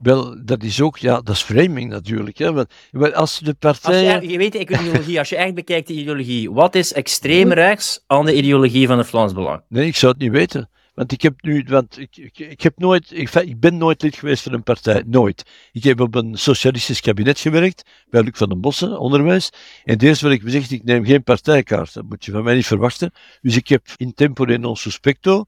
[0.02, 2.38] Wel, dat is ook, ja, dat is framing natuurlijk.
[2.38, 2.52] Hè.
[2.52, 4.14] Want, als de partijen...
[4.14, 7.52] Als je, je weet de ideologie, als je echt bekijkt de ideologie, wat is extreem
[7.52, 9.62] rechts aan de ideologie van het Vlaams Belang?
[9.68, 10.70] Nee, ik zou het niet weten.
[10.94, 14.16] Want ik heb nu, want ik, ik, ik heb nooit, ik, ik, ben nooit lid
[14.16, 15.44] geweest van een partij, nooit.
[15.72, 19.50] Ik heb op een socialistisch kabinet gewerkt, bij Luc van den Bossen, onderwijs.
[19.84, 22.66] En eerst wil ik gezegd, ik neem geen partijkaart, dat moet je van mij niet
[22.66, 23.12] verwachten.
[23.40, 25.44] Dus ik heb in tempore non suspecto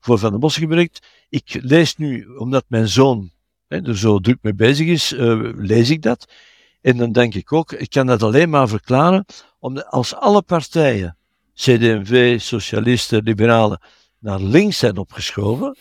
[0.00, 1.06] voor Van den Bossen gewerkt.
[1.28, 3.30] Ik lees nu, omdat mijn zoon
[3.68, 6.32] er zo druk mee bezig is, uh, lees ik dat.
[6.80, 9.24] En dan denk ik ook, ik kan dat alleen maar verklaren,
[9.58, 11.16] omdat als alle partijen,
[11.54, 13.80] CD&V, socialisten, liberalen,
[14.18, 15.76] naar links zijn opgeschoven,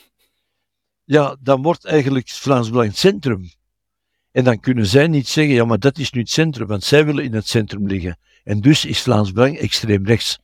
[1.03, 3.49] ja, dan wordt eigenlijk Vlaams Belang het centrum.
[4.31, 7.05] En dan kunnen zij niet zeggen, ja, maar dat is nu het centrum, want zij
[7.05, 8.17] willen in het centrum liggen.
[8.43, 10.39] En dus is Vlaams Belang extreem rechts.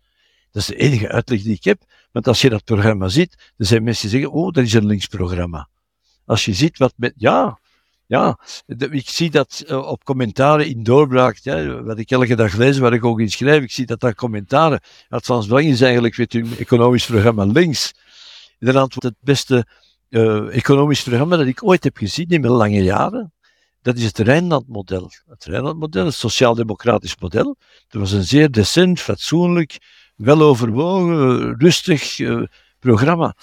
[0.52, 1.82] Dat is de enige uitleg die ik heb.
[2.12, 4.86] Want als je dat programma ziet, dan zijn mensen die zeggen, oh, dat is een
[4.86, 5.68] linksprogramma.
[6.26, 7.60] Als je ziet wat met, ja,
[8.06, 8.40] ja,
[8.90, 12.94] ik zie dat uh, op commentaren in doorbraak, ja, wat ik elke dag lees, waar
[12.94, 16.26] ik ook in schrijf, ik zie dat daar commentaren, het Frans Belang is eigenlijk, u,
[16.30, 17.94] een economisch programma links.
[18.60, 19.66] Inderdaad, het beste
[20.10, 23.34] uh, economisch programma dat ik ooit heb gezien in mijn lange jaren,
[23.82, 25.12] dat is het Rijnlandmodel.
[25.28, 27.58] Het Rijnlandmodel, het sociaal-democratisch model.
[27.88, 29.78] Dat was een zeer decent, fatsoenlijk,
[30.16, 32.44] wel overwogen, rustig uh,
[32.80, 33.36] programma.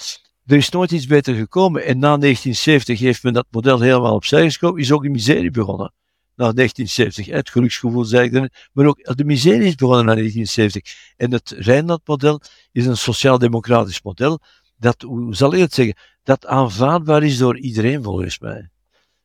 [0.49, 1.85] Er is nooit iets beter gekomen.
[1.85, 5.93] En na 1970 heeft men dat model helemaal opzij geschoven, is ook de miserie begonnen.
[6.37, 11.15] Na 1970, het geluksgevoel zei ik dan, maar ook de miserie is begonnen na 1970.
[11.17, 12.41] En het Rijnland-model
[12.73, 14.41] is een sociaal-democratisch model
[14.77, 18.69] dat, hoe zal ik het zeggen, dat aanvaardbaar is door iedereen volgens mij.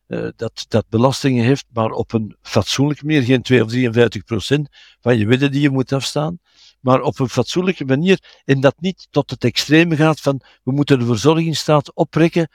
[0.08, 4.68] Uh, dat, dat belastingen heeft, maar op een fatsoenlijke manier, geen 2 of 53 procent
[5.00, 6.38] van je winnen die je moet afstaan
[6.84, 10.98] maar op een fatsoenlijke manier en dat niet tot het extreme gaat van we moeten
[10.98, 12.48] de verzorgingsstaat oprekken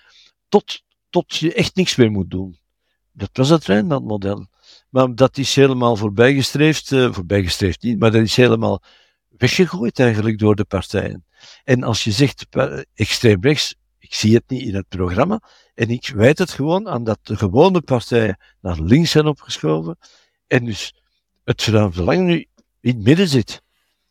[0.49, 2.59] tot, tot je echt niks meer moet doen.
[3.11, 4.47] Dat was het Rijnlandmodel.
[4.89, 8.83] Maar dat is helemaal voorbijgestreefd, uh, voorbijgestreefd niet, maar dat is helemaal
[9.37, 11.25] weggegooid eigenlijk door de partijen.
[11.63, 15.41] En als je zegt uh, extreem rechts, ik zie het niet in het programma,
[15.73, 19.97] en ik wijt het gewoon aan dat de gewone partijen naar links zijn opgeschoven,
[20.47, 20.93] en dus
[21.43, 22.45] het Belang nu
[22.79, 23.61] in het midden zit.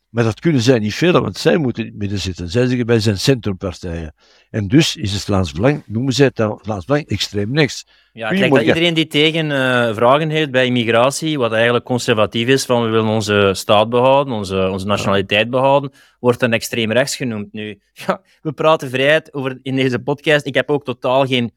[0.09, 2.49] Maar dat kunnen zij niet veel, want zij moeten in het midden zitten.
[2.49, 4.13] Zij zeggen wij zijn centrumpartijen.
[4.49, 7.85] En dus is het Vlaams Belang, noemen zij het dan Vlaams Belang extreem rechts.
[8.13, 12.65] Ja, kijk, dat iedereen die tegen uh, vragen heeft bij immigratie, wat eigenlijk conservatief is,
[12.65, 17.53] van we willen onze staat behouden, onze, onze nationaliteit behouden, wordt dan extreem rechts genoemd
[17.53, 17.79] nu.
[18.07, 20.45] Ja, we praten vrijheid over in deze podcast.
[20.45, 21.51] Ik heb ook totaal geen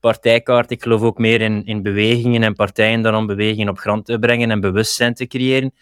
[0.00, 0.70] partijkaart.
[0.70, 4.18] Ik geloof ook meer in, in bewegingen en partijen dan om bewegingen op grond te
[4.18, 5.72] brengen en bewustzijn te creëren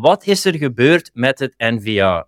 [0.00, 2.26] wat is er gebeurd met het NVA?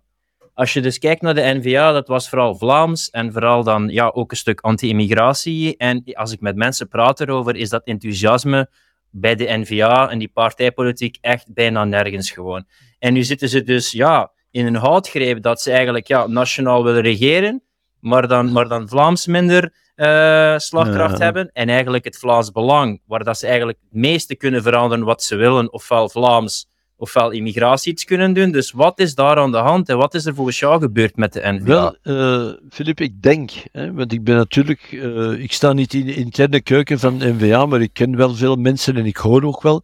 [0.53, 4.07] Als je dus kijkt naar de NVA, dat was vooral Vlaams en vooral dan ja,
[4.07, 5.77] ook een stuk anti-immigratie.
[5.77, 8.69] En als ik met mensen praat erover, is dat enthousiasme
[9.09, 12.65] bij de NVA en die partijpolitiek echt bijna nergens gewoon.
[12.99, 16.83] En nu zitten ze dus ja, in hun hout grijpen dat ze eigenlijk ja, nationaal
[16.83, 17.63] willen regeren,
[17.99, 21.49] maar dan, maar dan Vlaams minder uh, slagkracht hebben.
[21.53, 25.35] En eigenlijk het Vlaams Belang, waar dat ze eigenlijk het meeste kunnen veranderen wat ze
[25.35, 26.67] willen, ofwel Vlaams
[26.99, 28.51] ofwel immigratie iets kunnen doen.
[28.51, 31.33] Dus wat is daar aan de hand en wat is er volgens jou gebeurd met
[31.33, 31.95] de NVA?
[32.03, 36.15] Wel, Filip, ik denk, hè, want ik ben natuurlijk, uh, ik sta niet in de
[36.15, 39.83] interne keuken van NVA, maar ik ken wel veel mensen en ik hoor ook wel.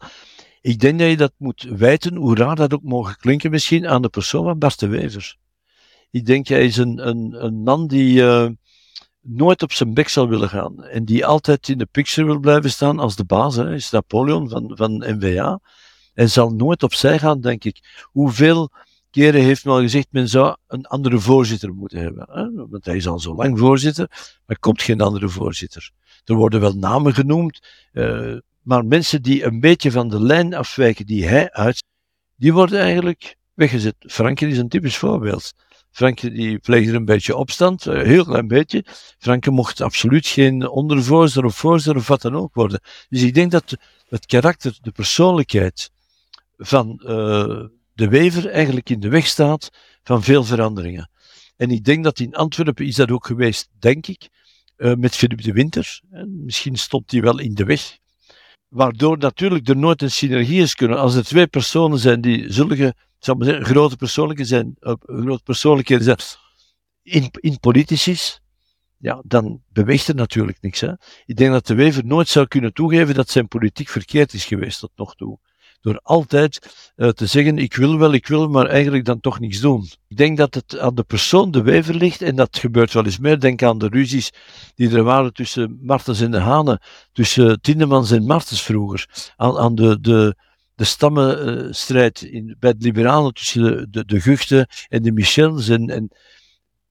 [0.62, 4.02] Ik denk dat je dat moet wijten, hoe raar dat ook mogen klinken misschien, aan
[4.02, 5.36] de persoon van Bart de Wever.
[6.12, 8.48] Ik denk, hij is een, een, een man die uh,
[9.22, 10.84] nooit op zijn bek zal willen gaan.
[10.84, 13.56] En die altijd in de picture wil blijven staan als de baas.
[13.56, 15.60] Hij is Napoleon van, van NVA.
[16.16, 18.04] Hij zal nooit opzij gaan, denk ik.
[18.04, 18.72] Hoeveel
[19.12, 22.28] keren heeft men al gezegd, men zou een andere voorzitter moeten hebben.
[22.30, 22.68] Hè?
[22.68, 25.92] Want hij is al zo lang voorzitter, maar er komt geen andere voorzitter.
[26.26, 27.62] Er worden wel namen genoemd,
[27.94, 31.84] uh, maar mensen die een beetje van de lijn afwijken die hij uit,
[32.36, 33.96] die worden eigenlijk weggezet.
[34.00, 35.54] Franken is een typisch voorbeeld.
[35.92, 38.86] Franke die pleegde een beetje opstand, een heel klein beetje.
[39.18, 42.80] Franke mocht absoluut geen ondervoorzitter of voorzitter of wat dan ook worden.
[43.10, 43.78] Dus ik denk dat
[44.08, 45.92] het karakter, de persoonlijkheid
[46.58, 49.70] van uh, de wever eigenlijk in de weg staat
[50.04, 51.10] van veel veranderingen.
[51.56, 54.30] En ik denk dat in Antwerpen is dat ook geweest, denk ik,
[54.78, 56.02] uh, met Philippe de Winter.
[56.10, 57.98] En misschien stond hij wel in de weg.
[58.68, 60.98] Waardoor natuurlijk er nooit een synergie is kunnen.
[60.98, 62.96] Als er twee personen zijn die zulke
[63.38, 66.18] maar grote persoonlijkheden zijn, uh, grote persoonlijkheden zijn
[67.06, 68.42] in, in politicis,
[68.98, 70.80] ja, dan beweegt er natuurlijk niks.
[70.80, 70.92] Hè.
[71.26, 74.80] Ik denk dat de Wever nooit zou kunnen toegeven dat zijn politiek verkeerd is geweest
[74.80, 75.40] tot nog toe.
[75.82, 79.60] Door altijd uh, te zeggen, ik wil wel, ik wil, maar eigenlijk dan toch niets
[79.60, 79.90] doen.
[80.08, 83.18] Ik denk dat het aan de persoon de Wever ligt, en dat gebeurt wel eens
[83.18, 83.40] meer.
[83.40, 84.32] Denk aan de ruzies
[84.76, 86.80] die er waren tussen Martens en de Hanen,
[87.12, 89.34] tussen Tindemans en Martens vroeger.
[89.36, 90.36] Aan, aan de, de,
[90.76, 95.68] de stammenstrijd in, bij de liberalen tussen de, de, de Guchten en de Michels.
[95.68, 96.12] En, en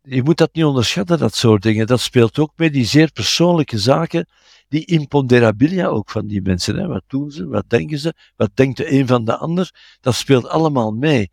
[0.03, 1.87] je moet dat niet onderschatten, dat soort dingen.
[1.87, 4.27] Dat speelt ook mee, die zeer persoonlijke zaken,
[4.69, 6.77] die imponderabilia ook van die mensen.
[6.77, 6.87] Hè.
[6.87, 10.49] Wat doen ze, wat denken ze, wat denkt de een van de ander, dat speelt
[10.49, 11.31] allemaal mee.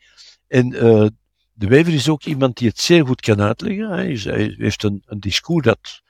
[0.47, 1.07] En uh,
[1.53, 3.89] de Wever is ook iemand die het zeer goed kan uitleggen.
[3.89, 6.01] Hij heeft een, een discours dat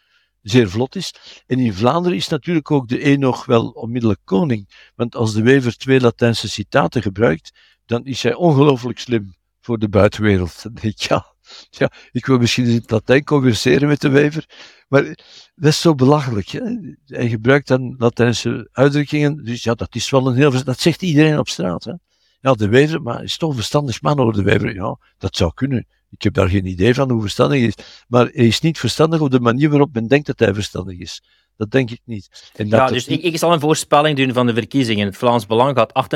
[0.41, 1.14] zeer vlot is.
[1.48, 4.91] En in Vlaanderen is natuurlijk ook de een nog wel onmiddellijk koning.
[4.95, 7.52] Want als de Wever twee Latijnse citaten gebruikt,
[7.85, 10.64] dan is hij ongelooflijk slim voor de buitenwereld.
[10.64, 11.26] Dan denk ik, ja,
[11.69, 14.45] ja, ik wil misschien in het Latijn converseren met de Wever,
[14.88, 15.18] maar
[15.61, 16.47] dat is zo belachelijk.
[16.47, 16.61] Hè?
[17.05, 20.63] Hij gebruikt dan Latijnse uitdrukkingen, dus ja, dat is wel een heel...
[20.63, 21.83] Dat zegt iedereen op straat.
[21.83, 21.93] Hè?
[22.39, 24.73] Ja, de Wever, maar is toch een verstandig man over de Wever?
[24.73, 25.88] Ja, dat zou kunnen.
[26.09, 28.05] Ik heb daar geen idee van hoe verstandig hij is.
[28.07, 31.23] Maar hij is niet verstandig op de manier waarop men denkt dat hij verstandig is.
[31.61, 32.51] Dat denk ik niet.
[32.55, 35.05] En dat ja, dus ik, ik, zal een voorspelling doen van de verkiezingen.
[35.05, 36.07] Het Vlaams Belang gaat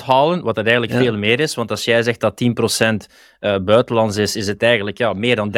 [0.00, 1.54] 28% halen, wat dat eigenlijk veel meer is.
[1.54, 5.36] Want als jij zegt dat 10% uh, eh, buitenlands is, is het eigenlijk ja, meer
[5.36, 5.56] dan 30%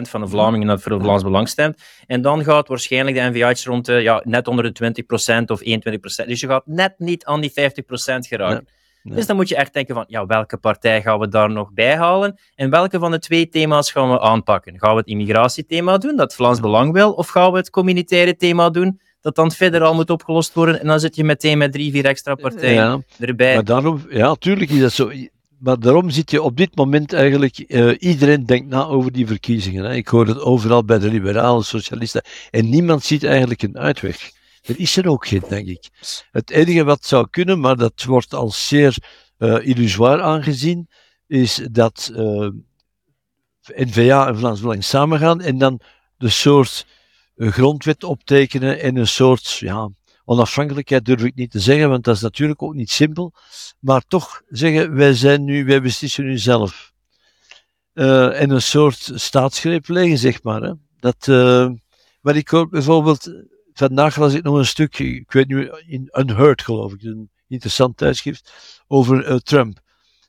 [0.00, 1.82] van de Vlamingen dat voor het Vlaams Belang stemt.
[2.06, 5.02] En dan gaat waarschijnlijk de NVA rond de, ja, net onder de
[5.42, 6.26] 20% of 21%.
[6.26, 7.54] Dus je gaat net niet aan die 50%
[8.18, 8.64] geraken.
[8.66, 8.76] Ja.
[9.02, 11.96] Dus dan moet je echt denken van, ja, welke partij gaan we daar nog bij
[11.96, 12.38] halen?
[12.54, 14.78] En welke van de twee thema's gaan we aanpakken?
[14.78, 17.12] Gaan we het immigratiethema doen, dat Vlaams Belang wil?
[17.12, 20.80] Of gaan we het communitaire thema doen, dat dan federaal moet opgelost worden?
[20.80, 23.54] En dan zit je meteen met drie, vier extra partijen erbij.
[23.54, 25.10] Maar daarom, ja, tuurlijk is dat zo.
[25.58, 29.84] Maar daarom zit je op dit moment eigenlijk, uh, iedereen denkt na over die verkiezingen.
[29.84, 29.94] Hè.
[29.94, 32.22] Ik hoor het overal bij de liberalen, socialisten.
[32.50, 34.36] En niemand ziet eigenlijk een uitweg.
[34.62, 35.88] Er is er ook geen, denk ik.
[36.30, 38.96] Het enige wat zou kunnen, maar dat wordt als zeer
[39.38, 40.88] uh, illusoir aangezien,
[41.26, 42.52] is dat uh, eh,
[43.86, 45.80] N-VA en Vlaams Belang samengaan en dan
[46.16, 46.86] de soort
[47.36, 49.90] uh, grondwet optekenen en een soort ja,
[50.24, 53.32] onafhankelijkheid durf ik niet te zeggen, want dat is natuurlijk ook niet simpel,
[53.80, 56.92] maar toch zeggen wij zijn nu, wij beslissen nu zelf.
[57.92, 60.62] En een soort staatsgreep leggen, zeg maar.
[60.62, 60.72] Hè.
[61.00, 61.26] Dat,
[62.20, 63.30] maar ik hoor bijvoorbeeld
[63.78, 67.96] Vandaag las ik nog een stuk, ik weet niet, in Unheard geloof ik, een interessant
[67.96, 68.52] tijdschrift,
[68.86, 69.78] over uh, Trump.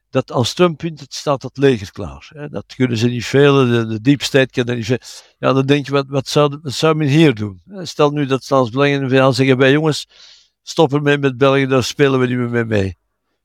[0.09, 2.29] Dat als Trump wint, staat dat leger klaar.
[2.33, 2.49] Hè?
[2.49, 4.97] Dat kunnen ze niet velen, de, de kan dat niet veel.
[5.39, 7.61] Ja, dan denk je, wat, wat, zou, zou men hier doen?
[7.81, 10.07] Stel nu dat Staats Belang en VA zeggen, wij jongens,
[10.61, 12.97] stop ermee met België, daar spelen we niet meer mee.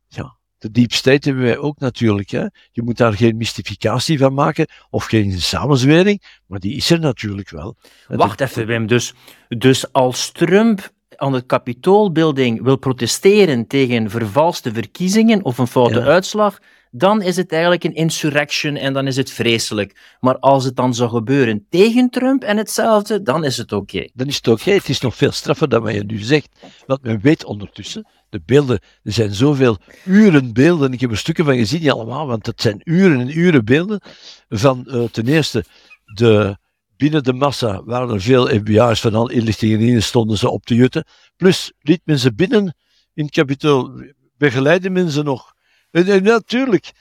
[0.09, 2.31] Ja, de deep state hebben wij ook natuurlijk.
[2.31, 2.45] Hè.
[2.71, 7.51] Je moet daar geen mystificatie van maken of geen samenzwering, maar die is er natuurlijk
[7.51, 7.77] wel.
[8.09, 8.87] Wacht even, Wim.
[8.87, 9.15] Dus,
[9.49, 16.59] dus als Trump aan de kapitoolbuilding wil protesteren tegen vervalste verkiezingen of een foute uitslag,
[16.97, 20.17] dan is het eigenlijk een insurrection en dan is het vreselijk.
[20.21, 24.09] Maar als het dan zou gebeuren tegen Trump en hetzelfde, dan is het oké.
[24.13, 24.71] Dan is het oké.
[24.71, 26.49] Het is nog veel straffer dan wat je nu zegt.
[26.87, 31.45] Want men weet ondertussen, de beelden, er zijn zoveel uren beelden, ik heb er stukken
[31.45, 34.01] van gezien, niet allemaal, want het zijn uren en uren beelden
[34.49, 35.65] van uh, ten eerste
[36.05, 36.57] de
[36.97, 40.75] binnen de massa waren er veel FBI's van al inlichtingen in, stonden ze op te
[40.75, 41.05] jutten.
[41.37, 42.77] Plus liet men ze binnen
[43.15, 44.03] in het kapitool,
[44.37, 45.54] begeleiden men ze nog.
[46.03, 46.93] En natuurlijk.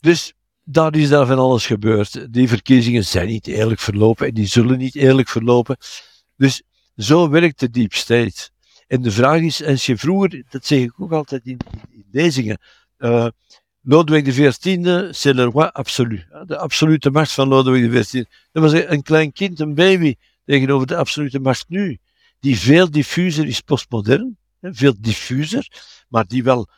[0.00, 0.32] Dus
[0.64, 2.32] daar is daar van alles gebeurd.
[2.32, 5.76] Die verkiezingen zijn niet eerlijk verlopen en die zullen niet eerlijk verlopen.
[6.36, 6.62] Dus
[6.96, 8.50] zo werkt de deep state.
[8.86, 11.58] En de vraag is, als je vroeger, dat zeg ik ook altijd in,
[11.90, 12.58] in lezingen,
[12.98, 13.26] uh,
[13.82, 16.26] Lodewijk XIV, c'est le roi absolu.
[16.46, 18.24] De absolute macht van Lodewijk XIV.
[18.52, 20.14] Dat was een klein kind, een baby,
[20.44, 21.98] tegenover de absolute macht nu.
[22.40, 25.68] Die veel diffuser is postmodern, veel diffuser,
[26.08, 26.68] maar die wel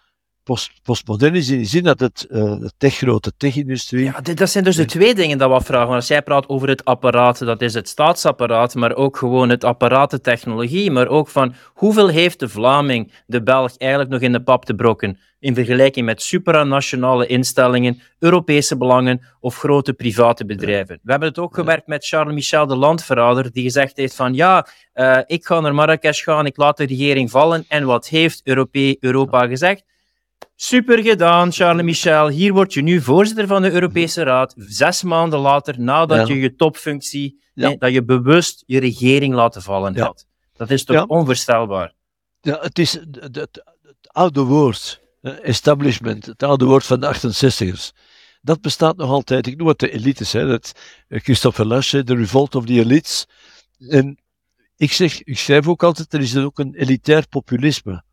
[0.43, 4.05] post, postmodern is in de zin dat het uh, de tech, grote tech-industrie...
[4.05, 5.95] Ja, dat zijn dus de twee dingen dat we vragen.
[5.95, 10.91] Als jij praat over het apparaat, dat is het staatsapparaat, maar ook gewoon het apparaatentechnologie,
[10.91, 14.75] maar ook van hoeveel heeft de Vlaming, de Belg, eigenlijk nog in de pap te
[14.75, 21.01] brokken in vergelijking met supranationale instellingen, Europese belangen of grote private bedrijven.
[21.03, 24.67] We hebben het ook gewerkt met Charles Michel de Landverrader, die gezegd heeft van ja,
[24.95, 27.65] uh, ik ga naar Marrakesh gaan, ik laat de regering vallen.
[27.69, 29.85] En wat heeft Europee, Europa gezegd?
[30.55, 32.29] Super gedaan, Charles Michel.
[32.29, 34.55] Hier word je nu voorzitter van de Europese Raad.
[34.57, 37.77] Zes maanden later, nadat je je topfunctie, ja.
[37.79, 40.27] dat je bewust je regering laten vallen had.
[40.57, 41.95] Dat is toch onvoorstelbaar?
[42.41, 43.65] Ja, het is het, het,
[44.03, 45.01] oude woord,
[45.43, 47.99] establishment, het oude woord van de 68ers.
[48.41, 49.47] Dat bestaat nog altijd.
[49.47, 50.33] Ik noem het de elites.
[50.33, 50.47] Hè.
[50.47, 50.73] Dat,
[51.09, 53.27] eh, Christopher Lasch, de revolt of the elites.
[53.89, 54.19] En
[54.77, 58.05] ik, zeg, ik schrijf ook altijd, er is ook een elitair populisme.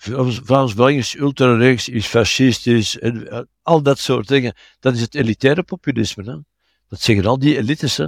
[0.00, 4.54] Vlaams-Belang is ultra-rechts, is fascistisch, en eh, al dat soort dingen.
[4.78, 6.24] Dat is het elitaire populisme.
[6.24, 6.36] Hè?
[6.88, 7.96] Dat zeggen al die elites.
[7.96, 8.06] Hè?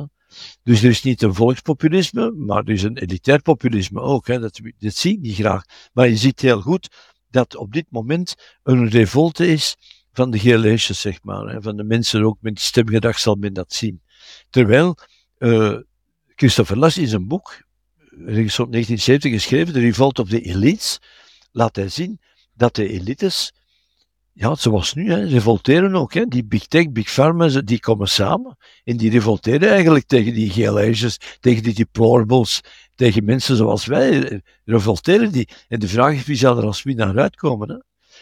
[0.62, 4.26] Dus er is niet een volkspopulisme, maar er is een elitair populisme ook.
[4.26, 4.38] Hè?
[4.38, 5.64] Dat, zie ik niet graag.
[5.92, 6.88] Maar je ziet heel goed
[7.30, 9.76] dat op dit moment een revolte is
[10.12, 11.46] van de GLS'jes, zeg maar.
[11.46, 11.62] Hè?
[11.62, 14.02] Van de mensen ook met stemgedrag zal men dat zien.
[14.50, 14.96] Terwijl
[15.38, 15.78] uh,
[16.34, 17.62] Christopher Lass in zijn boek,
[18.10, 20.98] ergens op 1970 geschreven, The Revolt of the Elites,
[21.52, 22.20] laat hij zien
[22.54, 23.52] dat de elites,
[24.32, 26.14] ja, zoals nu, hè, revolteren ook.
[26.14, 26.26] Hè.
[26.26, 31.18] Die big tech, big pharma, die komen samen en die revolteren eigenlijk tegen die GLS'jes,
[31.40, 32.60] tegen die deplorables,
[32.94, 35.48] tegen mensen zoals wij, revolteren die.
[35.68, 37.68] En de vraag is, wie zal er als winnaar uitkomen?
[37.68, 37.76] Hè?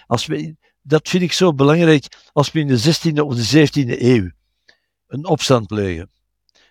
[0.06, 4.00] Als we, dat vind ik zo belangrijk, als we in de 16e of de 17e
[4.02, 4.30] eeuw
[5.06, 6.10] een opstand plegen,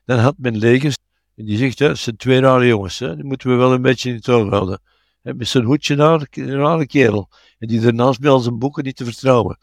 [0.06, 0.96] dan had men legers,
[1.36, 4.10] en die zegt, hè, zijn twee rare jongens, hè, die moeten we wel een beetje
[4.10, 4.82] in het oog houden
[5.22, 7.30] met zijn hoedje naar, een rare kerel.
[7.60, 9.58] En die daarnaast bij al zijn boeken niet te vertrouwen.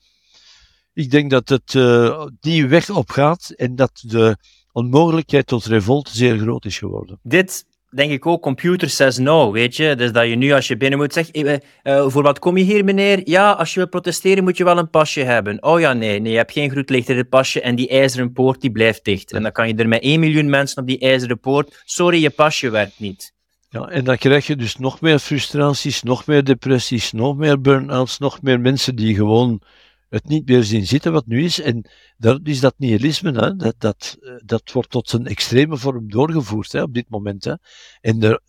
[0.93, 4.37] Ik denk dat het uh, die weg op gaat en dat de
[4.73, 7.19] onmogelijkheid tot revolte zeer groot is geworden.
[7.23, 9.95] Dit denk ik ook, computer says no, weet je.
[9.95, 12.65] Dus dat je nu als je binnen moet zeggen, uh, uh, voor wat kom je
[12.65, 13.21] hier meneer?
[13.25, 15.63] Ja, als je wil protesteren moet je wel een pasje hebben.
[15.63, 18.33] Oh ja, nee, nee, je hebt geen groet licht in het pasje en die ijzeren
[18.33, 19.33] poort die blijft dicht.
[19.33, 22.31] En dan kan je er met 1 miljoen mensen op die ijzeren poort, sorry, je
[22.31, 23.35] pasje werkt niet.
[23.77, 28.19] Ja, en dan krijg je dus nog meer frustraties, nog meer depressies, nog meer burn-outs,
[28.19, 29.63] nog meer mensen die gewoon
[30.09, 31.61] het niet meer zien zitten wat nu is.
[31.61, 36.73] En dat is dat nihilisme, hè, dat, dat, dat wordt tot zijn extreme vorm doorgevoerd
[36.73, 37.45] hè, op dit moment.
[37.45, 37.55] Hè.
[38.01, 38.41] En de,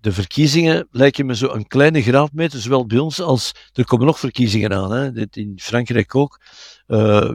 [0.00, 4.18] de verkiezingen lijken me zo een kleine graadmeter, zowel bij ons als er komen nog
[4.18, 4.92] verkiezingen aan.
[4.92, 6.40] Hè, in Frankrijk ook.
[6.86, 7.30] Uh,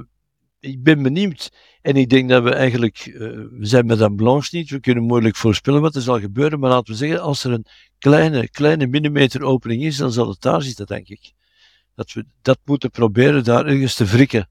[0.59, 1.51] ik ben benieuwd.
[1.83, 3.19] En ik denk dat we eigenlijk, uh,
[3.51, 6.69] we zijn met een Blanche niet, we kunnen moeilijk voorspellen wat er zal gebeuren, maar
[6.69, 7.65] laten we zeggen, als er een
[7.99, 11.33] kleine, kleine millimeter opening is, dan zal het daar zitten, denk ik.
[11.95, 14.49] Dat we dat moeten proberen daar ergens te wrikken.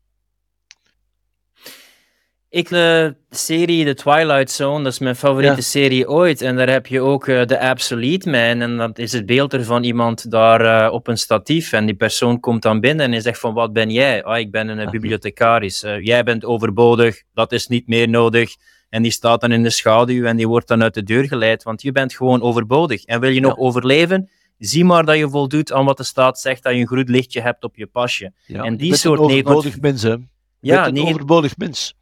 [2.53, 6.41] Ik, de serie The Twilight Zone, dat is mijn favoriete serie ooit.
[6.41, 8.61] En daar heb je ook uh, de Absolute Man.
[8.61, 11.73] En dat is het beeld ervan iemand daar uh, op een statief.
[11.73, 14.25] En die persoon komt dan binnen en zegt van, wat ben jij?
[14.25, 15.81] Ah, ik ben een uh, bibliothecaris.
[15.81, 18.55] jij bent overbodig, dat is niet meer nodig.
[18.89, 21.63] En die staat dan in de schaduw en die wordt dan uit de deur geleid,
[21.63, 23.05] want je bent gewoon overbodig.
[23.05, 24.31] En wil je nog overleven?
[24.59, 27.41] Zie maar dat je voldoet aan wat de staat zegt, dat je een groen lichtje
[27.41, 28.33] hebt op je pasje.
[28.47, 29.19] Ja, en die soort...
[29.19, 30.17] Een overbodig mens, hè?
[30.61, 31.95] Ja, een overbodig mens.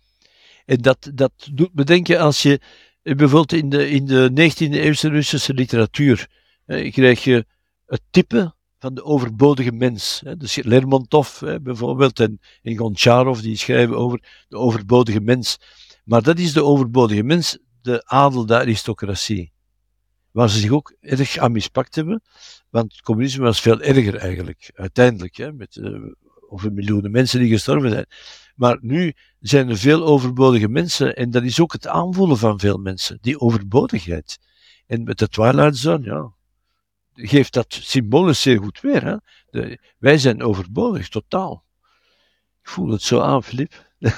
[0.71, 2.61] En dat, dat doet me denken als je
[3.03, 6.29] eh, bijvoorbeeld in de, in de 19e eeuwse Russische literatuur
[6.67, 7.47] eh, krijg je
[7.87, 10.21] het type van de overbodige mens.
[10.25, 10.37] Hè.
[10.37, 15.59] Dus Lermontov hè, bijvoorbeeld en, en Goncharov die schrijven over de overbodige mens.
[16.05, 19.53] Maar dat is de overbodige mens, de adel, de aristocratie.
[20.31, 22.23] Waar ze zich ook erg aan mispakt hebben,
[22.69, 25.99] want het communisme was veel erger eigenlijk, uiteindelijk, hè, met uh,
[26.49, 28.07] over miljoenen mensen die gestorven zijn.
[28.61, 32.77] Maar nu zijn er veel overbodige mensen en dat is ook het aanvoelen van veel
[32.77, 34.39] mensen, die overbodigheid.
[34.87, 36.33] En met de Twilight Zone, ja,
[37.15, 39.05] geeft dat symbolisch zeer goed weer.
[39.05, 39.17] Hè?
[39.99, 41.65] Wij zijn overbodig, totaal.
[42.63, 43.73] Ik voel het zo aan, Filip.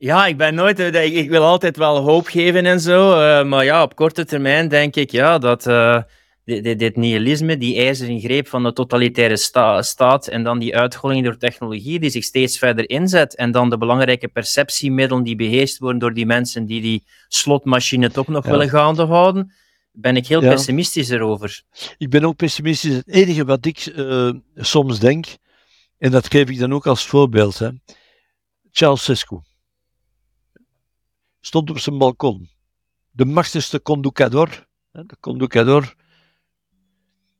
[0.00, 0.78] Ja, ik ben nooit.
[0.78, 3.12] Ik, ik, wil altijd wel hoop geven en zo.
[3.12, 6.02] Uh, maar ja, op korte termijn denk ik ja, dat uh,
[6.48, 11.24] dit, dit, nihilisme, die ijzeren greep van de totalitaire sta staat en dan die uitholling
[11.24, 15.98] door technologie die zich steeds verder inzet en dan de belangrijke perceptiemiddelen die beheerst worden
[15.98, 19.52] door die mensen die die slotmachine toch nog willen gaande houden,
[19.92, 21.62] ben ik heel pessimistisch erover.
[21.98, 22.94] Ik ben ook pessimistisch.
[22.94, 25.26] Het enige wat ik uh, soms denk,
[25.98, 27.68] en dat geef ik dan ook als voorbeeld, hè.
[28.70, 29.40] Charles Sescu
[31.40, 32.48] stond op zijn balkon.
[33.10, 35.94] De machtigste conducador, de conducador.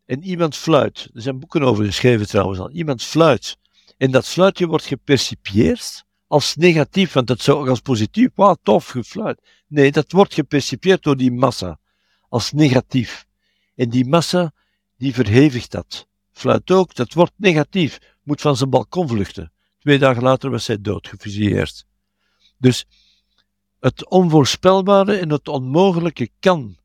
[0.09, 1.11] En iemand fluit.
[1.15, 2.71] Er zijn boeken over geschreven trouwens al.
[2.71, 3.57] Iemand fluit.
[3.97, 8.87] En dat fluitje wordt gepercipieerd als negatief, want dat zou ook als positief, wauw, tof,
[8.87, 9.41] gefluit.
[9.67, 11.79] Nee, dat wordt gepercipieerd door die massa
[12.29, 13.27] als negatief.
[13.75, 14.53] En die massa,
[14.97, 16.07] die verhevigt dat.
[16.33, 19.53] Fluit ook, dat wordt negatief, moet van zijn balkon vluchten.
[19.79, 21.87] Twee dagen later was hij dood, gefusilleerd.
[22.59, 22.87] Dus
[23.81, 26.77] het onvoorspelbare en het onmogelijke kan.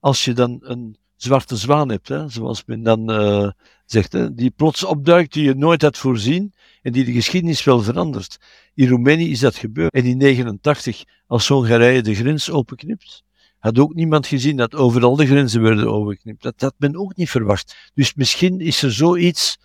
[0.00, 3.50] Als je dan een zwarte zwaan hebt, hè, zoals men dan uh,
[3.86, 7.82] zegt, hè, die plots opduikt, die je nooit had voorzien en die de geschiedenis wel
[7.82, 8.38] verandert.
[8.74, 9.92] In Roemenië is dat gebeurd.
[9.94, 13.22] En in 89, als Hongarije de grens openknipt,
[13.58, 16.42] had ook niemand gezien dat overal de grenzen werden overgeknipt.
[16.42, 17.90] Dat had men ook niet verwacht.
[17.94, 19.58] Dus misschien is er zoiets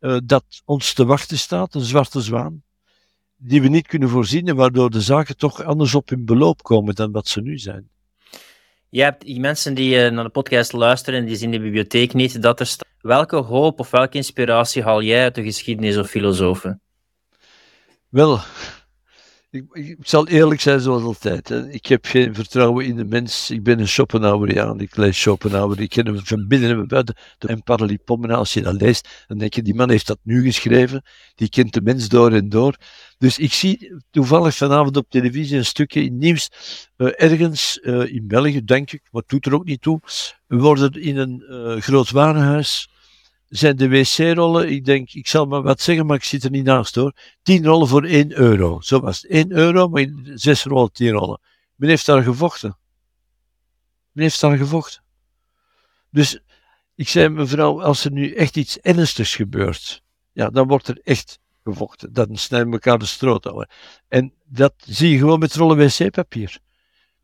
[0.00, 2.62] uh, dat ons te wachten staat, een zwarte zwaan,
[3.36, 6.94] die we niet kunnen voorzien en waardoor de zaken toch anders op hun beloop komen
[6.94, 7.88] dan wat ze nu zijn.
[8.94, 12.42] Je hebt mensen die uh, naar de podcast luisteren en die zien de bibliotheek niet
[12.42, 12.76] dat er.
[13.00, 16.80] Welke hoop of welke inspiratie haal jij uit de geschiedenis of filosofen?
[18.08, 18.40] Wel,
[19.54, 21.50] ik, zal eerlijk zijn zoals altijd.
[21.50, 23.50] Ik heb geen vertrouwen in de mens.
[23.50, 24.80] Ik ben een Schopenhaueriaan.
[24.80, 25.80] Ik lees Schopenhauer.
[25.80, 27.16] Ik ken hem van binnen en buiten.
[27.38, 31.02] En Paralipomena, als je dat leest, dan denk je, die man heeft dat nu geschreven.
[31.34, 32.76] Die kent de mens door en door.
[33.18, 36.50] Dus ik zie toevallig vanavond op televisie een stukje in nieuws.
[36.96, 40.00] Uh, ergens uh, in België, denk ik, het doet er ook niet toe,
[40.46, 42.88] worden in een uh, groot warenhuis
[43.48, 46.64] zijn de wc-rollen, ik denk, ik zal maar wat zeggen, maar ik zit er niet
[46.64, 47.12] naast hoor.
[47.42, 48.80] 10 rollen voor 1 euro.
[48.80, 49.30] Zo was het.
[49.30, 51.40] 1 euro, maar 6 rollen, 10 rollen.
[51.74, 52.76] Men heeft daar gevochten.
[54.12, 55.02] Men heeft daar gevochten.
[56.10, 56.40] Dus
[56.94, 60.02] ik zei mevrouw, als er nu echt iets ernstigs gebeurt,
[60.32, 62.12] ja, dan wordt er echt gevochten.
[62.12, 63.66] Dan snijden we elkaar de stroot
[64.08, 66.58] En dat zie je gewoon met rollen wc-papier.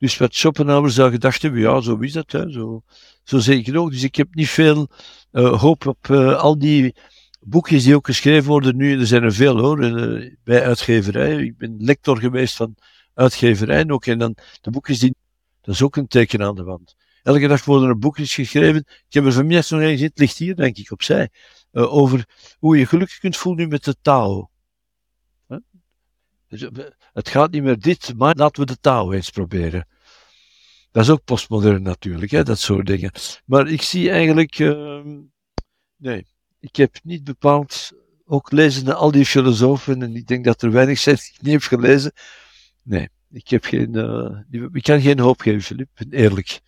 [0.01, 2.82] Dus wat Schopenhauer zou gedacht hebben, ja, zo is dat, hè, zo,
[3.24, 3.90] zo zeker ook.
[3.90, 4.89] Dus ik heb niet veel
[5.32, 6.94] uh, hoop op uh, al die
[7.40, 8.98] boekjes die ook geschreven worden nu.
[8.98, 11.36] Er zijn er veel hoor, uh, bij uitgeverij.
[11.43, 12.77] Ik ben lector geweest van
[13.14, 14.06] uitgeverij ook.
[14.06, 15.14] En dan de boekjes die,
[15.60, 16.94] dat is ook een teken aan de wand.
[17.22, 18.85] Elke dag worden er boekjes geschreven.
[18.86, 21.28] Ik heb er vanmiddag nog eens, het ligt hier denk ik opzij,
[21.72, 22.24] over
[22.59, 24.49] hoe je gelukkig kunt voelen nu met de Tao.
[27.12, 29.86] Het gaat niet meer dit, maar laten we de Tao eens proberen.
[30.93, 33.10] Dat is ook postmodern natuurlijk, hè, dat soort dingen.
[33.44, 35.01] Maar ik zie eigenlijk, uh,
[35.97, 36.27] nee,
[36.60, 37.90] ik heb niet bepaald,
[38.27, 41.52] ook lezende al die filosofen, en ik denk dat er weinig zijn die ik niet
[41.52, 42.12] heb gelezen.
[42.82, 46.60] Nee, ik, heb geen, uh, ik kan geen hoop geven, Filip, eerlijk.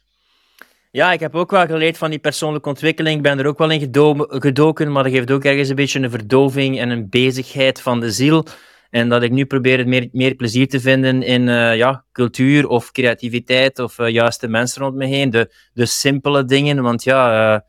[0.91, 3.17] Ja, ik heb ook wel geleerd van die persoonlijke ontwikkeling.
[3.17, 3.81] Ik ben er ook wel in
[4.29, 8.13] gedoken, maar dat geeft ook ergens een beetje een verdoving en een bezigheid van de
[8.13, 8.47] ziel.
[8.93, 12.93] En dat ik nu probeer meer, meer plezier te vinden in uh, ja, cultuur of
[12.93, 15.31] creativiteit of uh, juist de mensen rond me heen.
[15.31, 17.55] De, de simpele dingen, want ja...
[17.55, 17.61] Uh,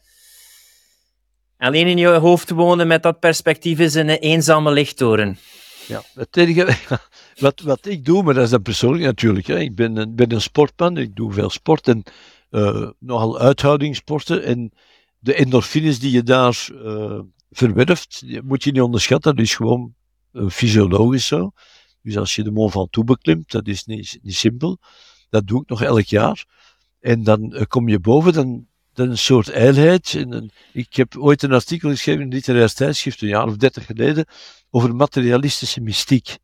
[1.58, 5.38] alleen in je hoofd wonen met dat perspectief is een eenzame lichttoren.
[5.88, 6.76] Ja, het enige,
[7.46, 9.48] wat, wat ik doe, maar dat is dan persoonlijk natuurlijk.
[9.48, 9.60] Hè.
[9.60, 12.04] Ik ben een, ben een sportman, ik doe veel sport en
[12.52, 14.44] uh, nogal uithoudingssporten.
[14.44, 14.72] En
[15.20, 17.20] de endorfines die je daar uh,
[17.52, 19.36] verwerft, moet je niet onderschatten.
[19.36, 19.94] Is gewoon
[20.50, 21.52] fysiologisch zo.
[22.02, 24.78] Dus als je de Mont Ventoux beklimt, dat is niet, niet simpel.
[25.30, 26.46] Dat doe ik nog elk jaar.
[27.00, 30.26] En dan uh, kom je boven, dan, een soort ijlheid.
[30.74, 34.26] Ik heb ooit een artikel geschreven in een literair tijdschrift, een jaar of dertig geleden,
[34.70, 36.38] over materialistische mystiek.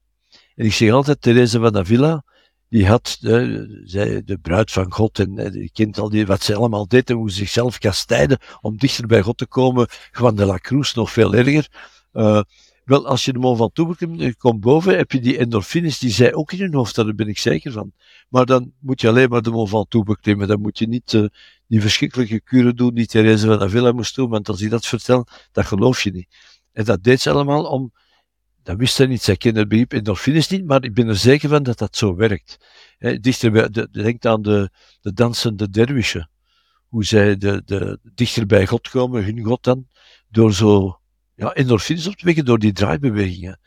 [0.55, 2.23] En ik zeg altijd, Therese van Avila,
[2.69, 6.55] die had de, zij, de bruid van God en die kent al die, wat ze
[6.55, 9.87] allemaal deed en hoe ze zichzelf kastijden om dichter bij God te komen.
[10.11, 11.67] Juan de la Cruz nog veel erger.
[12.89, 16.51] Wel, als je de Mont Ventoux komt boven, heb je die endorfines, die zij ook
[16.51, 17.91] in hun hoofd, daar ben ik zeker van.
[18.29, 20.47] Maar dan moet je alleen maar de Mont Ventoux beklimmen.
[20.47, 21.25] Dan moet je niet uh,
[21.67, 25.31] die verschrikkelijke kuren doen die Therese van Avila moest doen, want als hij dat vertelt,
[25.51, 26.27] dat geloof je niet.
[26.71, 27.91] En dat deed ze allemaal om
[28.63, 29.21] dat wist hij niet.
[29.21, 32.15] Zij kende het begrip endorfines niet, maar ik ben er zeker van dat dat zo
[32.15, 32.57] werkt.
[33.19, 34.69] Dichter de, denk aan de,
[35.01, 36.29] de dansende derwishen.
[36.87, 39.87] Hoe zij de, de, dichter bij God komen, hun God dan,
[40.29, 40.98] door zo
[41.39, 43.59] ja, endorfines op te wekken, door die draaibewegingen.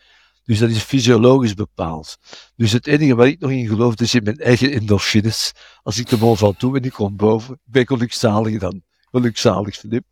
[0.45, 2.17] Dus dat is fysiologisch bepaald.
[2.57, 5.53] Dus het enige waar ik nog in geloof, is in mijn eigen endorfines.
[5.83, 8.83] Als ik de mol van toe en ik kom boven, ben ik gelukzalig dan.
[9.11, 10.05] Gelukzalig, Filip.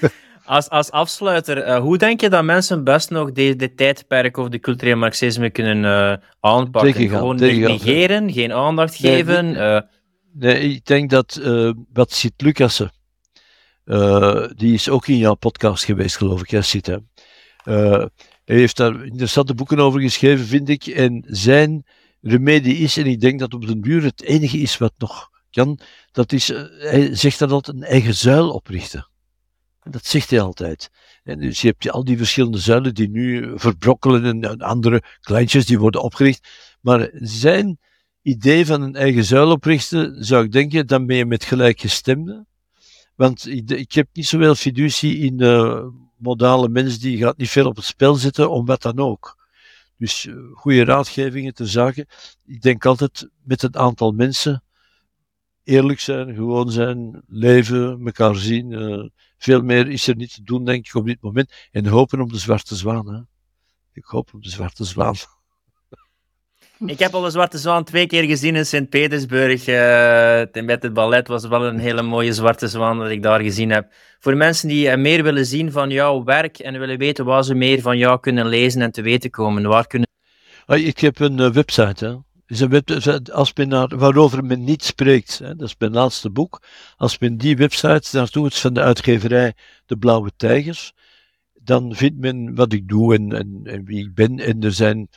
[0.44, 4.48] Als, als afsluiter, uh, hoe denk je dat mensen best nog de, de tijdperk of
[4.48, 6.92] de cultureel marxisme kunnen uh, aanpakken?
[6.92, 9.44] Tegengaan, Gewoon tegengaan, negeren, geen aandacht geven?
[9.44, 9.80] Nee, uh,
[10.32, 11.40] nee ik denk dat
[11.92, 12.90] wat Sint Lucassen,
[14.56, 16.96] die is ook in jouw podcast geweest, geloof ik, ja, hè?
[18.44, 20.86] hij heeft daar interessante boeken over geschreven, vind ik.
[20.86, 21.86] En zijn
[22.20, 25.78] remedie is, en ik denk dat op den duur het enige is wat nog kan,
[26.12, 26.48] dat is,
[26.78, 29.08] hij zegt dat altijd, een eigen zuil oprichten.
[29.90, 30.90] Dat zegt hij altijd.
[31.24, 35.78] En dus je hebt al die verschillende zuilen die nu verbrokkelen en andere kleintjes die
[35.78, 36.48] worden opgericht.
[36.80, 37.78] Maar zijn
[38.22, 42.46] idee van een eigen zuil oprichten, zou ik denken, dan ben je met gelijkgestemden.
[43.18, 45.36] Want ik, heb niet zoveel fiducie in
[46.16, 49.36] modale mensen die gaat niet veel op het spel zetten, om wat dan ook.
[49.96, 52.06] Dus uh, goede raadgevingen te zaken.
[52.46, 54.62] Ik denk altijd met een aantal mensen
[55.64, 58.70] eerlijk zijn, gewoon zijn, leven, elkaar zien.
[58.70, 61.52] Uh, veel meer is er niet te doen, denk ik, op dit moment.
[61.70, 63.28] En hopen op de zwarte zwaan.
[63.92, 65.14] Ik hoop op de zwarte zwaan.
[66.86, 69.66] Ik heb al de Zwarte Zwaan twee keer gezien in Sint-Petersburg.
[69.66, 73.70] Uh, met het ballet was wel een hele mooie Zwarte Zwaan dat ik daar gezien
[73.70, 73.92] heb.
[74.18, 77.54] Voor mensen die uh, meer willen zien van jouw werk en willen weten waar ze
[77.54, 80.08] meer van jou kunnen lezen en te weten komen, waar kunnen...
[80.66, 85.38] Ik heb een uh, website, is een website als men naar, waarover men niet spreekt.
[85.38, 86.62] Hè, dat is mijn laatste boek.
[86.96, 89.54] Als men die website naartoe is van de uitgeverij
[89.86, 90.92] De Blauwe Tijgers,
[91.54, 94.38] dan vindt men wat ik doe en, en, en wie ik ben.
[94.38, 95.08] En er zijn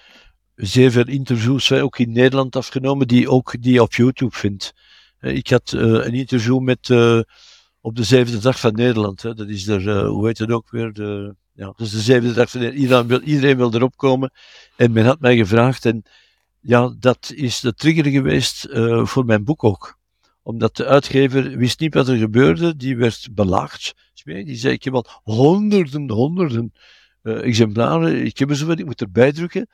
[0.61, 4.73] zeer veel interviews, ook in Nederland afgenomen, die ook die op YouTube vindt.
[5.19, 7.21] Ik had uh, een interview met uh,
[7.81, 9.21] op de zevende dag van Nederland.
[9.21, 9.33] Hè.
[9.33, 10.93] Dat is er, hoe heet het ook weer?
[10.93, 12.83] De, ja, is de zevende dag van Nederland.
[12.83, 14.31] Iedereen wil, iedereen wil erop komen.
[14.75, 15.85] En men had mij gevraagd.
[15.85, 16.03] En
[16.59, 18.67] ja, dat is de trigger geweest
[19.03, 19.97] voor mijn boek ook.
[20.43, 23.93] Omdat de uitgever wist niet wat er gebeurde, die werd belaagd.
[24.23, 26.73] Die zei, ik heb al honderden, honderden
[27.23, 29.67] exemplaren, ik heb er zoveel, ik moet erbij drukken.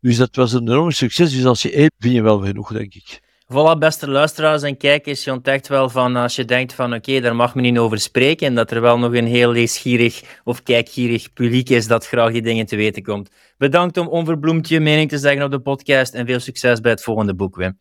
[0.00, 2.94] Dus dat was een enorm succes, dus als je eet, vind je wel genoeg, denk
[2.94, 3.20] ik.
[3.52, 7.36] Voilà, beste luisteraars en kijkers, je ontdekt wel van als je denkt van oké, daar
[7.36, 11.32] mag men niet over spreken en dat er wel nog een heel leesgierig of kijkgierig
[11.32, 13.30] publiek is dat graag die dingen te weten komt.
[13.56, 17.02] Bedankt om onverbloemd je mening te zeggen op de podcast en veel succes bij het
[17.02, 17.78] volgende boek, Wim.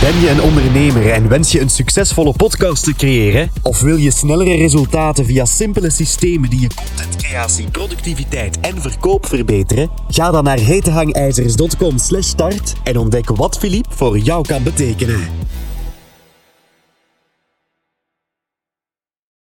[0.00, 3.50] Ben je een ondernemer en wens je een succesvolle podcast te creëren?
[3.62, 9.90] Of wil je snellere resultaten via simpele systemen die je contentcreatie, productiviteit en verkoop verbeteren?
[10.08, 15.20] Ga dan naar hetehangijzers.com/start en ontdek wat Philippe voor jou kan betekenen.